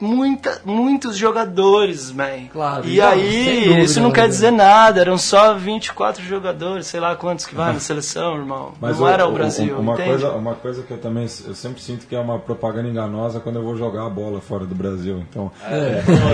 muita, 0.01 0.61
muitos 0.65 1.17
jogadores, 1.17 2.11
man. 2.13 2.47
Claro, 2.53 2.87
e 2.89 2.99
não, 2.99 3.09
aí, 3.09 3.65
dúvida, 3.65 3.81
isso 3.81 4.01
não 4.01 4.09
né, 4.11 4.15
quer 4.15 4.29
dizer 4.29 4.51
nada, 4.53 5.01
eram 5.01 5.19
só 5.19 5.55
24 5.55 6.23
jogadores, 6.25 6.87
sei 6.87 7.01
lá 7.01 7.17
quantos 7.17 7.47
que 7.47 7.55
vai 7.55 7.73
na 7.73 7.81
seleção, 7.81 8.37
irmão. 8.37 8.73
Mas 8.81 8.99
não 8.99 9.07
o- 9.07 9.09
era 9.09 9.27
o 9.27 9.33
Brasil, 9.33 9.79
uma 9.79 9.95
entende? 9.95 10.09
coisa, 10.11 10.31
uma 10.33 10.55
coisa 10.55 10.83
que 10.83 10.91
eu 10.91 10.99
também 10.99 11.25
eu 11.47 11.55
sempre 11.55 11.81
sinto 11.83 12.07
que 12.07 12.15
é 12.15 12.19
uma 12.21 12.39
propaganda 12.39 12.89
enganosa 12.89 13.41
quando 13.41 13.57
eu 13.57 13.63
vou 13.63 13.77
jogar 13.77 14.07
a 14.07 14.11
bola 14.11 14.41
fora 14.41 14.65
do 14.65 14.75
Brasil. 14.75 15.19
Então, 15.29 15.51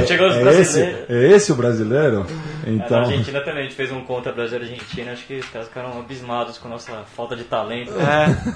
Chegou 0.07 0.29
os 0.29 0.35
é, 0.37 0.61
esse, 0.61 0.79
brasileiros. 0.81 1.11
é 1.11 1.29
esse 1.33 1.53
o 1.53 1.55
brasileiro? 1.55 2.27
É, 2.67 2.71
Então, 2.71 3.01
Na 3.01 3.07
Argentina 3.07 3.41
também, 3.41 3.61
a 3.61 3.63
gente 3.65 3.75
fez 3.75 3.91
um 3.91 4.01
contra 4.03 4.33
Brasil 4.33 4.59
e 4.59 4.63
Argentina, 4.63 5.13
acho 5.13 5.27
que 5.27 5.39
os 5.39 5.47
caras 5.49 5.69
ficaram 5.69 5.99
abismados 5.99 6.59
com 6.59 6.69
a 6.69 6.71
nossa 6.73 6.93
falta 7.17 7.35
de 7.35 7.45
talento. 7.45 7.93
É, 7.99 8.55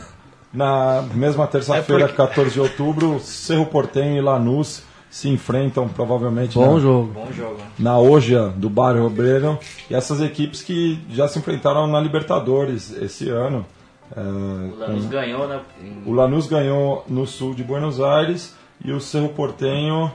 na 0.53 1.03
mesma 1.15 1.47
terça-feira, 1.47 2.05
É 2.05 2.07
porque- 2.09 2.17
14 2.23 2.51
de 2.53 2.61
outubro, 2.61 3.21
Cerro 3.21 3.67
Portenho 3.67 4.17
e 4.17 4.21
Lanús 4.21 4.83
se 5.11 5.29
enfrentam 5.29 5.89
provavelmente 5.89 6.55
Bom 6.55 6.75
na, 6.75 6.81
jogo. 6.81 7.13
Bom 7.13 7.33
jogo. 7.33 7.57
na 7.79 7.99
Oja 7.99 8.49
do 8.51 8.69
Bairro 8.69 9.07
Obreiro. 9.07 9.59
E 9.91 9.95
essas 9.95 10.21
equipes 10.21 10.63
que 10.63 11.01
já 11.11 11.27
se 11.29 11.39
enfrentaram 11.39 11.87
na 11.87 11.99
Libertadores 12.01 12.91
esse 13.01 13.29
ano. 13.31 13.65
É, 14.17 14.21
O 14.21 14.77
Lanús 14.79 15.05
com- 15.05 15.11
ganhou, 15.11 15.49
né? 15.49 15.61
em- 15.83 16.03
O 16.07 16.13
Lanús 16.13 16.47
ganhou 16.47 17.05
no 17.09 17.27
sul 17.27 17.55
de 17.55 17.63
Buenos 17.65 18.01
Aires 18.01 18.55
e 18.85 18.91
o 18.93 19.01
Cerro 19.01 19.29
Portenho, 19.31 20.11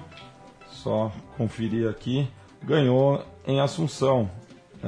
só 0.69 1.11
conferir 1.37 1.87
aqui, 1.89 2.27
ganhou 2.63 3.23
em 3.47 3.59
Assunção. 3.59 4.29
É, 4.83 4.87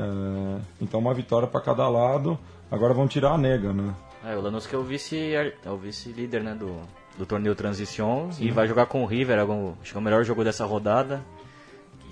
então 0.81 0.99
uma 0.99 1.13
vitória 1.13 1.47
para 1.47 1.61
cada 1.61 1.87
lado. 1.87 2.37
Agora 2.71 2.93
vão 2.93 3.07
tirar 3.07 3.31
a 3.33 3.37
nega, 3.37 3.71
né? 3.73 3.93
É, 4.25 4.35
o 4.35 4.41
Lanús 4.41 4.65
que 4.65 4.75
é 4.75 4.77
o 4.77 4.83
vice 4.83 5.17
é 5.35 5.69
o 5.69 5.77
vice-líder, 5.77 6.41
né, 6.43 6.55
do, 6.55 6.75
do 7.17 7.25
torneio 7.25 7.55
Transition 7.55 8.29
e 8.39 8.51
vai 8.51 8.67
jogar 8.67 8.85
com 8.87 9.03
o 9.03 9.05
River, 9.05 9.39
algum- 9.39 9.73
acho 9.81 9.91
que 9.91 9.97
é 9.97 9.99
o 9.99 10.03
melhor 10.03 10.23
jogo 10.23 10.43
dessa 10.43 10.65
rodada. 10.65 11.23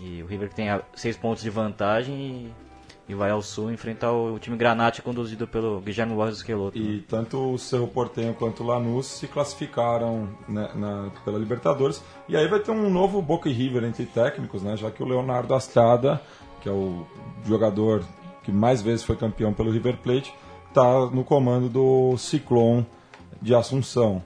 E 0.02 0.22
o 0.22 0.26
River 0.26 0.50
que 0.50 0.56
tem 0.56 0.68
seis 0.96 1.16
pontos 1.16 1.44
de 1.44 1.50
vantagem 1.50 2.52
e, 3.08 3.12
e 3.12 3.16
vai 3.16 3.32
ao 3.32 3.42
sul 3.42 3.72
enfrentar 3.72 4.12
o, 4.12 4.38
time 4.40 4.58
Granate 4.58 5.02
conduzido 5.02 5.48
pelo 5.48 5.80
Guilherme 5.80 6.14
Borges 6.14 6.38
Esqueloto. 6.38 6.78
E 6.78 7.00
tanto 7.02 7.54
o 7.54 7.58
Cerro 7.58 7.88
Portenho 7.88 8.34
quanto 8.34 8.64
o 8.64 8.68
Lanús 8.68 9.06
se 9.06 9.28
classificaram 9.28 10.28
né, 10.48 10.70
na- 10.76 11.10
pela 11.24 11.38
Libertadores. 11.40 12.02
E 12.28 12.36
aí 12.36 12.48
vai 12.48 12.60
ter 12.60 12.72
um 12.72 12.90
novo 12.90 13.22
Boca 13.22 13.48
e 13.50 13.54
River 13.54 13.84
entre 13.86 14.06
técnicos, 14.06 14.62
né? 14.62 14.76
Já 14.76 14.92
que 14.92 15.02
o 15.02 15.06
Leonardo 15.06 15.54
Astrada, 15.54 16.22
que 16.62 16.68
é 16.68 16.72
o 16.72 17.06
jogador 17.46 18.04
que 18.44 18.52
mais 18.52 18.82
vezes 18.82 19.04
foi 19.06 19.16
campeão 19.16 19.54
pelo 19.54 19.72
River 19.72 19.98
Plate, 19.98 20.34
está 20.68 21.06
no 21.08 21.24
comando 21.24 21.70
do 21.70 22.18
Ciclone 22.18 22.86
de 23.42 23.54
Assunção. 23.56 24.22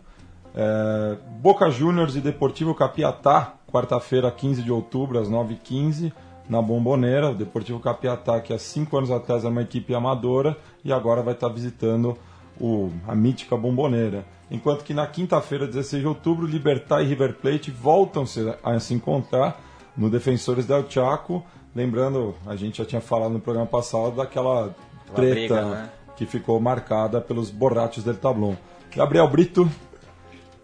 É, 0.60 1.16
Boca 1.40 1.70
Juniors 1.70 2.16
e 2.16 2.20
Deportivo 2.20 2.74
Capiatá, 2.74 3.54
quarta-feira, 3.72 4.32
15 4.32 4.64
de 4.64 4.72
outubro, 4.72 5.20
às 5.20 5.30
9h15, 5.30 6.12
na 6.50 6.60
Bomboneira. 6.60 7.30
O 7.30 7.36
Deportivo 7.36 7.80
Capiatá, 7.80 8.42
que 8.42 8.52
há 8.52 8.58
cinco 8.58 8.98
anos 8.98 9.12
atrás 9.12 9.44
era 9.44 9.52
uma 9.52 9.62
equipe 9.62 9.94
amadora 9.94 10.58
e 10.84 10.92
agora 10.92 11.22
vai 11.22 11.36
estar 11.36 11.50
visitando 11.50 12.18
o, 12.60 12.90
a 13.08 13.14
mítica 13.14 13.56
Bomboneira. 13.56 14.26
Enquanto 14.50 14.84
que 14.84 14.96
na 14.96 15.06
quinta-feira, 15.06 15.68
16 15.68 16.02
de 16.02 16.08
outubro, 16.08 16.48
Libertar 16.48 17.04
e 17.04 17.06
River 17.06 17.36
Plate 17.36 17.70
voltam 17.70 18.26
a 18.64 18.80
se 18.80 18.94
encontrar 18.96 19.62
no 19.96 20.10
Defensores 20.10 20.66
del 20.66 20.90
Chaco. 20.90 21.46
Lembrando, 21.76 22.34
a 22.48 22.56
gente 22.56 22.80
já 22.80 22.86
tinha 22.86 23.02
falado 23.02 23.32
no 23.32 23.40
programa 23.40 23.68
passado 23.68 24.16
daquela 24.16 24.76
treta 25.14 25.34
briga, 25.34 25.66
né? 25.66 25.90
que 26.16 26.26
ficou 26.26 26.60
marcada 26.60 27.22
pelos 27.22 27.52
borrachos 27.52 28.04
del 28.04 28.16
Tablon. 28.16 28.56
Gabriel 28.96 29.28
Brito, 29.28 29.70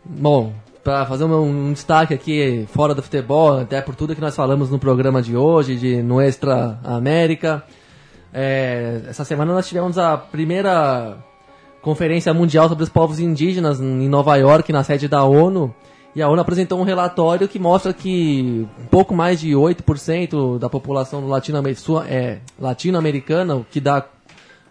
Bom, 0.05 0.53
para 0.83 1.05
fazer 1.05 1.23
um, 1.23 1.67
um 1.69 1.73
destaque 1.73 2.13
aqui 2.13 2.67
fora 2.73 2.93
do 2.93 3.01
futebol, 3.01 3.59
até 3.59 3.81
por 3.81 3.95
tudo 3.95 4.13
que 4.15 4.21
nós 4.21 4.35
falamos 4.35 4.69
no 4.69 4.77
programa 4.77 5.21
de 5.21 5.35
hoje, 5.35 5.75
de 5.75 6.01
Nuestra 6.03 6.77
América. 6.83 7.63
é, 8.33 9.01
essa 9.07 9.23
semana 9.23 9.53
nós 9.53 9.67
tivemos 9.67 9.97
a 9.97 10.17
primeira 10.17 11.17
Conferência 11.81 12.33
Mundial 12.33 12.67
sobre 12.69 12.83
os 12.83 12.89
Povos 12.89 13.19
Indígenas 13.19 13.79
em 13.79 14.07
Nova 14.09 14.35
York, 14.37 14.71
na 14.71 14.83
sede 14.83 15.07
da 15.07 15.23
ONU. 15.23 15.73
E 16.15 16.21
a 16.21 16.29
ONU 16.29 16.41
apresentou 16.41 16.79
um 16.79 16.83
relatório 16.83 17.47
que 17.47 17.57
mostra 17.57 17.91
que 17.93 18.67
um 18.79 18.85
pouco 18.85 19.15
mais 19.15 19.39
de 19.39 19.51
8% 19.51 20.59
da 20.59 20.69
população 20.69 21.27
latino-amer- 21.27 21.75
sua- 21.79 22.07
é, 22.07 22.39
latino-americana, 22.59 23.65
que 23.71 23.79
dá 23.79 24.05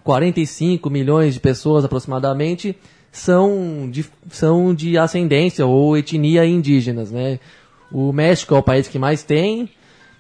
45 0.05 0.89
milhões 0.89 1.35
de 1.35 1.41
pessoas 1.41 1.85
aproximadamente, 1.85 2.77
são 3.13 3.89
de, 3.91 4.05
são 4.31 4.75
de 4.75 4.97
ascendência 4.99 5.65
ou 5.67 5.97
etnia 5.97 6.45
indígenas. 6.47 7.13
Né? 7.13 7.39
O 7.93 8.11
México 8.13 8.55
é 8.55 8.59
o 8.59 8.63
país 8.63 8.89
que 8.89 8.99
mais 8.99 9.23
tem, 9.23 9.69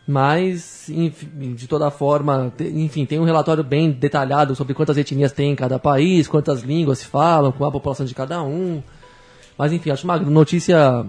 mas 0.06 0.88
enfim, 0.90 1.54
de 1.54 1.66
toda 1.66 1.90
forma, 1.90 2.52
enfim, 2.60 3.06
tem 3.06 3.18
um 3.18 3.24
relatório 3.24 3.64
bem 3.64 3.90
detalhado 3.90 4.54
sobre 4.54 4.74
quantas 4.74 4.98
etnias 4.98 5.32
tem 5.32 5.52
em 5.52 5.56
cada 5.56 5.78
país, 5.78 6.28
quantas 6.28 6.60
línguas 6.62 6.98
se 6.98 7.06
falam, 7.06 7.50
qual 7.50 7.70
a 7.70 7.72
população 7.72 8.04
de 8.04 8.14
cada 8.14 8.42
um. 8.42 8.82
Mas 9.56 9.72
enfim, 9.72 9.90
acho 9.90 10.04
uma 10.04 10.18
notícia 10.18 11.06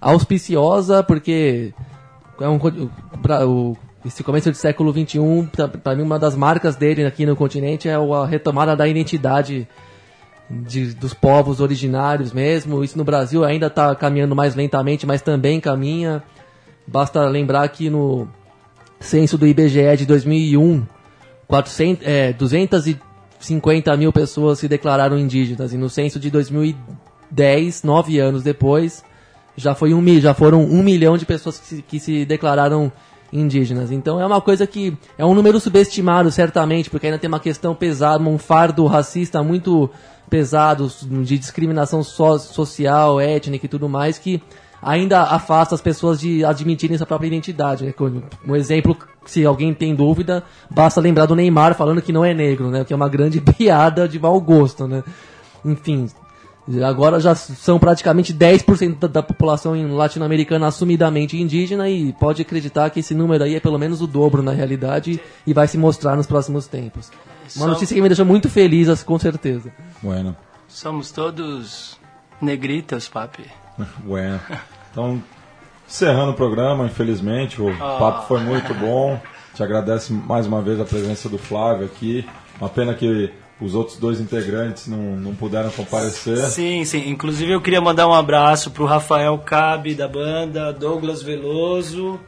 auspiciosa, 0.00 1.02
porque 1.02 1.72
é 2.40 2.48
um, 2.48 2.58
pra- 3.22 3.46
o- 3.46 3.76
esse 4.04 4.22
começo 4.22 4.50
do 4.50 4.56
século 4.56 4.92
XXI, 4.92 5.18
para 5.82 5.96
mim, 5.96 6.02
uma 6.02 6.18
das 6.18 6.36
marcas 6.36 6.76
dele 6.76 7.04
aqui 7.04 7.26
no 7.26 7.34
continente 7.34 7.88
é 7.88 7.94
a 7.94 8.26
retomada 8.26 8.76
da 8.76 8.86
identidade 8.86 9.66
de- 10.50 10.94
dos 10.94 11.12
povos 11.14 11.60
originários 11.60 12.32
mesmo. 12.32 12.82
Isso 12.84 12.96
no 12.96 13.04
Brasil 13.04 13.44
ainda 13.44 13.66
está 13.66 13.94
caminhando 13.94 14.34
mais 14.36 14.54
lentamente, 14.54 15.06
mas 15.06 15.22
também 15.22 15.60
caminha. 15.60 16.22
Basta 16.86 17.24
lembrar 17.24 17.68
que 17.68 17.90
no 17.90 18.28
censo 19.00 19.36
do 19.36 19.46
IBGE 19.46 19.96
de 19.98 20.06
2001, 20.06 20.84
400, 21.48 22.06
é, 22.06 22.32
250 22.32 23.96
mil 23.96 24.12
pessoas 24.12 24.58
se 24.58 24.68
declararam 24.68 25.18
indígenas. 25.18 25.72
E 25.72 25.76
no 25.76 25.88
censo 25.90 26.18
de 26.20 26.30
2010, 26.30 27.82
nove 27.82 28.18
anos 28.18 28.42
depois, 28.42 29.04
já, 29.56 29.74
foi 29.74 29.92
um, 29.94 30.20
já 30.20 30.34
foram 30.34 30.62
um 30.62 30.82
milhão 30.82 31.16
de 31.16 31.24
pessoas 31.26 31.58
que 31.58 31.66
se, 31.66 31.82
que 31.82 32.00
se 32.00 32.24
declararam 32.24 32.90
indígenas. 33.32 33.90
Então 33.90 34.20
é 34.20 34.26
uma 34.26 34.40
coisa 34.40 34.66
que 34.66 34.96
é 35.18 35.24
um 35.24 35.34
número 35.34 35.58
subestimado, 35.58 36.30
certamente, 36.30 36.88
porque 36.88 37.06
ainda 37.06 37.18
tem 37.18 37.28
uma 37.28 37.40
questão 37.40 37.74
pesada, 37.74 38.22
um 38.22 38.38
fardo 38.38 38.86
racista 38.86 39.42
muito 39.42 39.90
pesado 40.28 40.90
de 41.22 41.38
discriminação 41.38 42.02
so- 42.02 42.38
social, 42.38 43.20
étnica 43.20 43.66
e 43.66 43.68
tudo 43.68 43.88
mais, 43.88 44.18
que 44.18 44.42
ainda 44.82 45.22
afasta 45.22 45.74
as 45.74 45.80
pessoas 45.80 46.20
de 46.20 46.44
admitirem 46.44 46.96
sua 46.96 47.06
própria 47.06 47.28
identidade. 47.28 47.84
Né? 47.84 47.94
Um 48.46 48.54
exemplo, 48.54 48.96
se 49.24 49.44
alguém 49.44 49.72
tem 49.74 49.94
dúvida, 49.94 50.42
basta 50.70 51.00
lembrar 51.00 51.26
do 51.26 51.34
Neymar 51.34 51.74
falando 51.74 52.02
que 52.02 52.12
não 52.12 52.24
é 52.24 52.34
negro, 52.34 52.70
né? 52.70 52.84
que 52.84 52.92
é 52.92 52.96
uma 52.96 53.08
grande 53.08 53.40
piada 53.58 54.08
de 54.08 54.18
mau 54.18 54.40
gosto. 54.40 54.86
Né? 54.86 55.02
Enfim, 55.64 56.08
Agora 56.84 57.20
já 57.20 57.32
são 57.34 57.78
praticamente 57.78 58.34
10% 58.34 58.98
da, 58.98 59.06
da 59.06 59.22
população 59.22 59.72
latino-americana 59.94 60.66
assumidamente 60.66 61.40
indígena 61.40 61.88
e 61.88 62.12
pode 62.14 62.42
acreditar 62.42 62.90
que 62.90 62.98
esse 62.98 63.14
número 63.14 63.44
aí 63.44 63.54
é 63.54 63.60
pelo 63.60 63.78
menos 63.78 64.02
o 64.02 64.06
dobro 64.06 64.42
na 64.42 64.50
realidade 64.50 65.20
e 65.46 65.54
vai 65.54 65.68
se 65.68 65.78
mostrar 65.78 66.16
nos 66.16 66.26
próximos 66.26 66.66
tempos. 66.66 67.12
Uma 67.54 67.66
notícia 67.68 67.94
que 67.94 68.00
me 68.00 68.08
deixa 68.08 68.24
muito 68.24 68.48
feliz, 68.48 69.02
com 69.02 69.18
certeza. 69.18 69.72
Bueno. 70.02 70.36
Somos 70.68 71.10
todos 71.10 71.98
negritos, 72.40 73.08
papi. 73.08 73.44
Bueno. 74.04 74.40
Então, 74.90 75.22
encerrando 75.86 76.32
o 76.32 76.34
programa, 76.34 76.86
infelizmente, 76.86 77.60
o 77.60 77.76
papo 77.76 78.26
foi 78.26 78.40
muito 78.40 78.72
bom. 78.74 79.20
Te 79.54 79.62
agradece 79.62 80.12
mais 80.12 80.46
uma 80.46 80.62
vez 80.62 80.80
a 80.80 80.84
presença 80.84 81.28
do 81.28 81.38
Flávio 81.38 81.86
aqui. 81.86 82.26
Uma 82.58 82.70
pena 82.70 82.94
que 82.94 83.30
os 83.60 83.74
outros 83.74 83.98
dois 83.98 84.20
integrantes 84.20 84.86
não, 84.86 85.16
não 85.16 85.34
puderam 85.34 85.70
comparecer. 85.70 86.38
Sim, 86.38 86.84
sim. 86.84 87.08
Inclusive 87.08 87.52
eu 87.52 87.60
queria 87.60 87.80
mandar 87.80 88.06
um 88.06 88.14
abraço 88.14 88.70
pro 88.70 88.84
Rafael 88.84 89.38
Cabe 89.38 89.94
da 89.94 90.08
banda, 90.08 90.72
Douglas 90.72 91.22
Veloso 91.22 92.20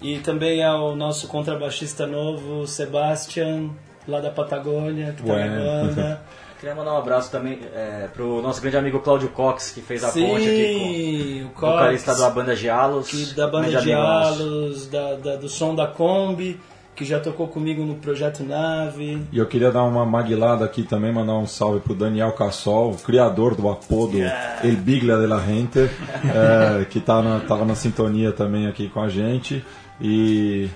e 0.00 0.18
também 0.18 0.62
ao 0.62 0.94
nosso 0.94 1.26
contrabaixista 1.26 2.06
novo, 2.06 2.66
Sebastian, 2.66 3.70
lá 4.08 4.20
da 4.20 4.30
Patagônia, 4.30 5.14
que 5.16 5.22
tá 5.22 5.34
na 5.34 5.56
banda. 5.56 6.20
Queria 6.58 6.74
mandar 6.74 6.94
um 6.94 6.98
abraço 6.98 7.30
também 7.30 7.58
é, 7.74 8.08
pro 8.14 8.40
nosso 8.40 8.62
grande 8.62 8.78
amigo 8.78 8.98
Cláudio 9.00 9.28
Cox, 9.28 9.70
que 9.72 9.82
fez 9.82 10.02
a 10.02 10.08
ponte 10.08 10.22
aqui 10.48 11.38
Sim, 11.40 11.44
o 11.44 11.48
com 11.50 11.66
o 11.66 11.70
vocalista 11.70 12.14
da 12.14 12.30
banda 12.30 12.56
Gialos. 12.56 13.08
que 13.10 13.34
da 13.34 13.46
banda 13.46 13.68
grande 13.68 13.84
de 13.84 13.92
amigo 13.92 14.08
nosso. 14.08 14.42
Alos, 14.42 14.86
da, 14.88 15.14
da- 15.16 15.36
do 15.36 15.48
som 15.50 15.74
da 15.74 15.86
Kombi, 15.86 16.58
que 16.94 17.04
já 17.04 17.20
tocou 17.20 17.46
comigo 17.46 17.84
no 17.84 17.96
Projeto 17.96 18.42
Nave. 18.42 19.20
E 19.30 19.36
eu 19.36 19.44
queria 19.44 19.70
dar 19.70 19.82
uma 19.82 20.06
maguilada 20.06 20.64
aqui 20.64 20.82
também, 20.82 21.12
mandar 21.12 21.34
um 21.34 21.46
salve 21.46 21.80
pro 21.80 21.94
Daniel 21.94 22.32
Cassol, 22.32 22.92
o 22.92 22.96
criador 22.96 23.54
do 23.54 23.68
apodo 23.68 24.16
El 24.64 24.76
Biglia 24.76 25.18
de 25.18 25.26
la 25.26 25.38
Gente, 25.40 25.78
é, 26.24 26.86
que 26.86 27.00
tá 27.00 27.20
na, 27.20 27.40
tava 27.40 27.66
na 27.66 27.74
sintonia 27.74 28.32
também 28.32 28.66
aqui 28.66 28.88
com 28.88 29.02
a 29.02 29.10
gente. 29.10 29.62
E 30.00 30.70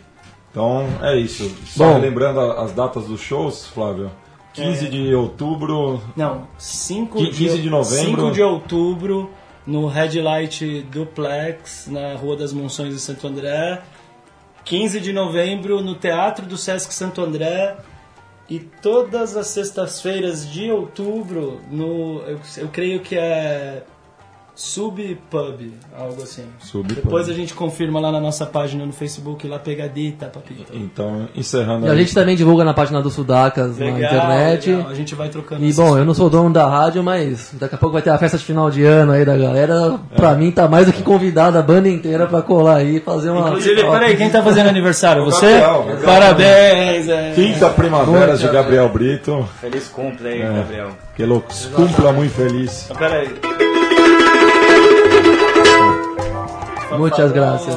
então 0.51 0.87
é 1.03 1.17
isso. 1.17 1.49
Só 1.67 1.95
Bom. 1.95 1.99
lembrando 1.99 2.41
as 2.41 2.73
datas 2.73 3.05
dos 3.07 3.21
shows, 3.21 3.67
Flávio. 3.67 4.11
15 4.53 4.89
de 4.89 5.15
outubro, 5.15 6.03
Não, 6.17 6.49
5 6.59 7.19
Qui- 7.19 7.31
15 7.31 7.59
de 7.63 7.71
novembro. 7.71 8.05
5 8.23 8.31
de 8.33 8.43
outubro, 8.43 9.31
no 9.65 9.87
Red 9.87 10.21
Light 10.21 10.83
Duplex, 10.91 11.87
na 11.89 12.15
Rua 12.17 12.37
das 12.37 12.53
Monções 12.53 12.93
em 12.93 12.99
Santo 12.99 13.27
André. 13.29 13.81
15 14.65 15.01
de 15.01 15.13
novembro, 15.13 15.81
no 15.83 15.95
Teatro 15.95 16.45
do 16.47 16.57
Sesc 16.57 16.93
Santo 16.93 17.23
André. 17.23 17.77
E 18.49 18.59
todas 18.59 19.37
as 19.37 19.47
sextas-feiras 19.47 20.51
de 20.51 20.73
outubro, 20.73 21.61
no. 21.71 22.21
Eu, 22.23 22.41
eu 22.57 22.69
creio 22.69 22.99
que 22.99 23.17
é. 23.17 23.85
Sub 24.63 25.19
Pub, 25.31 25.73
algo 25.99 26.23
assim. 26.23 26.45
Sub 26.59 26.87
Depois 26.93 27.31
a 27.31 27.33
gente 27.33 27.55
confirma 27.55 27.99
lá 27.99 28.13
na 28.13 28.21
nossa 28.21 28.45
página 28.45 28.85
no 28.85 28.93
Facebook, 28.93 29.49
lá 29.49 29.59
pegadita, 29.59 30.27
papito. 30.27 30.71
então 30.75 31.27
encerrando 31.35 31.87
E 31.87 31.89
a 31.89 31.93
aí. 31.93 31.99
gente 32.01 32.13
também 32.15 32.37
divulga 32.37 32.63
na 32.63 32.75
página 32.75 33.01
do 33.01 33.11
Sudacas 33.11 33.79
na 33.79 33.87
internet. 33.89 34.71
legal. 34.71 34.91
A 34.91 34.95
gente 34.95 35.15
vai 35.15 35.31
trocando 35.31 35.65
E 35.65 35.73
bom, 35.73 35.97
eu 35.97 36.05
não 36.05 36.13
sou 36.13 36.29
dono 36.29 36.53
da 36.53 36.69
rádio, 36.69 37.03
mas 37.03 37.55
daqui 37.59 37.75
a 37.75 37.79
pouco 37.79 37.95
vai 37.95 38.03
ter 38.03 38.11
a 38.11 38.19
festa 38.19 38.37
de 38.37 38.45
final 38.45 38.71
de 38.71 38.85
ano 38.85 39.13
aí 39.13 39.25
da 39.25 39.35
galera. 39.35 39.99
Pra 40.15 40.35
mim 40.35 40.51
tá 40.51 40.69
mais 40.69 40.85
do 40.87 40.93
que 40.93 41.03
convidada 41.03 41.59
a 41.59 41.63
banda 41.63 41.89
inteira 41.89 42.27
pra 42.27 42.43
colar 42.43 42.77
aí 42.77 42.97
e 42.97 43.01
fazer 43.01 43.31
uma. 43.31 43.49
Inclusive, 43.49 43.83
Ó, 43.83 43.93
peraí, 43.93 44.15
quem 44.15 44.29
tá 44.29 44.43
fazendo 44.43 44.69
aniversário? 44.69 45.25
Você? 45.25 45.59
Gabriel, 45.59 45.79
Gabriel. 45.87 46.05
Parabéns! 46.05 47.09
É. 47.09 47.33
Quinta 47.35 47.71
Primaveras 47.71 48.41
de 48.41 48.49
Gabriel 48.49 48.91
Brito, 48.91 49.49
Feliz 49.59 49.89
cumple 49.89 50.29
aí, 50.29 50.43
Gabriel. 50.43 50.89
que 51.17 51.25
lo 51.25 51.43
cumpla 51.75 52.13
muito 52.13 52.35
feliz. 52.35 52.91
Peraí. 52.99 53.31
Muitas 56.99 57.33
graças. 57.33 57.77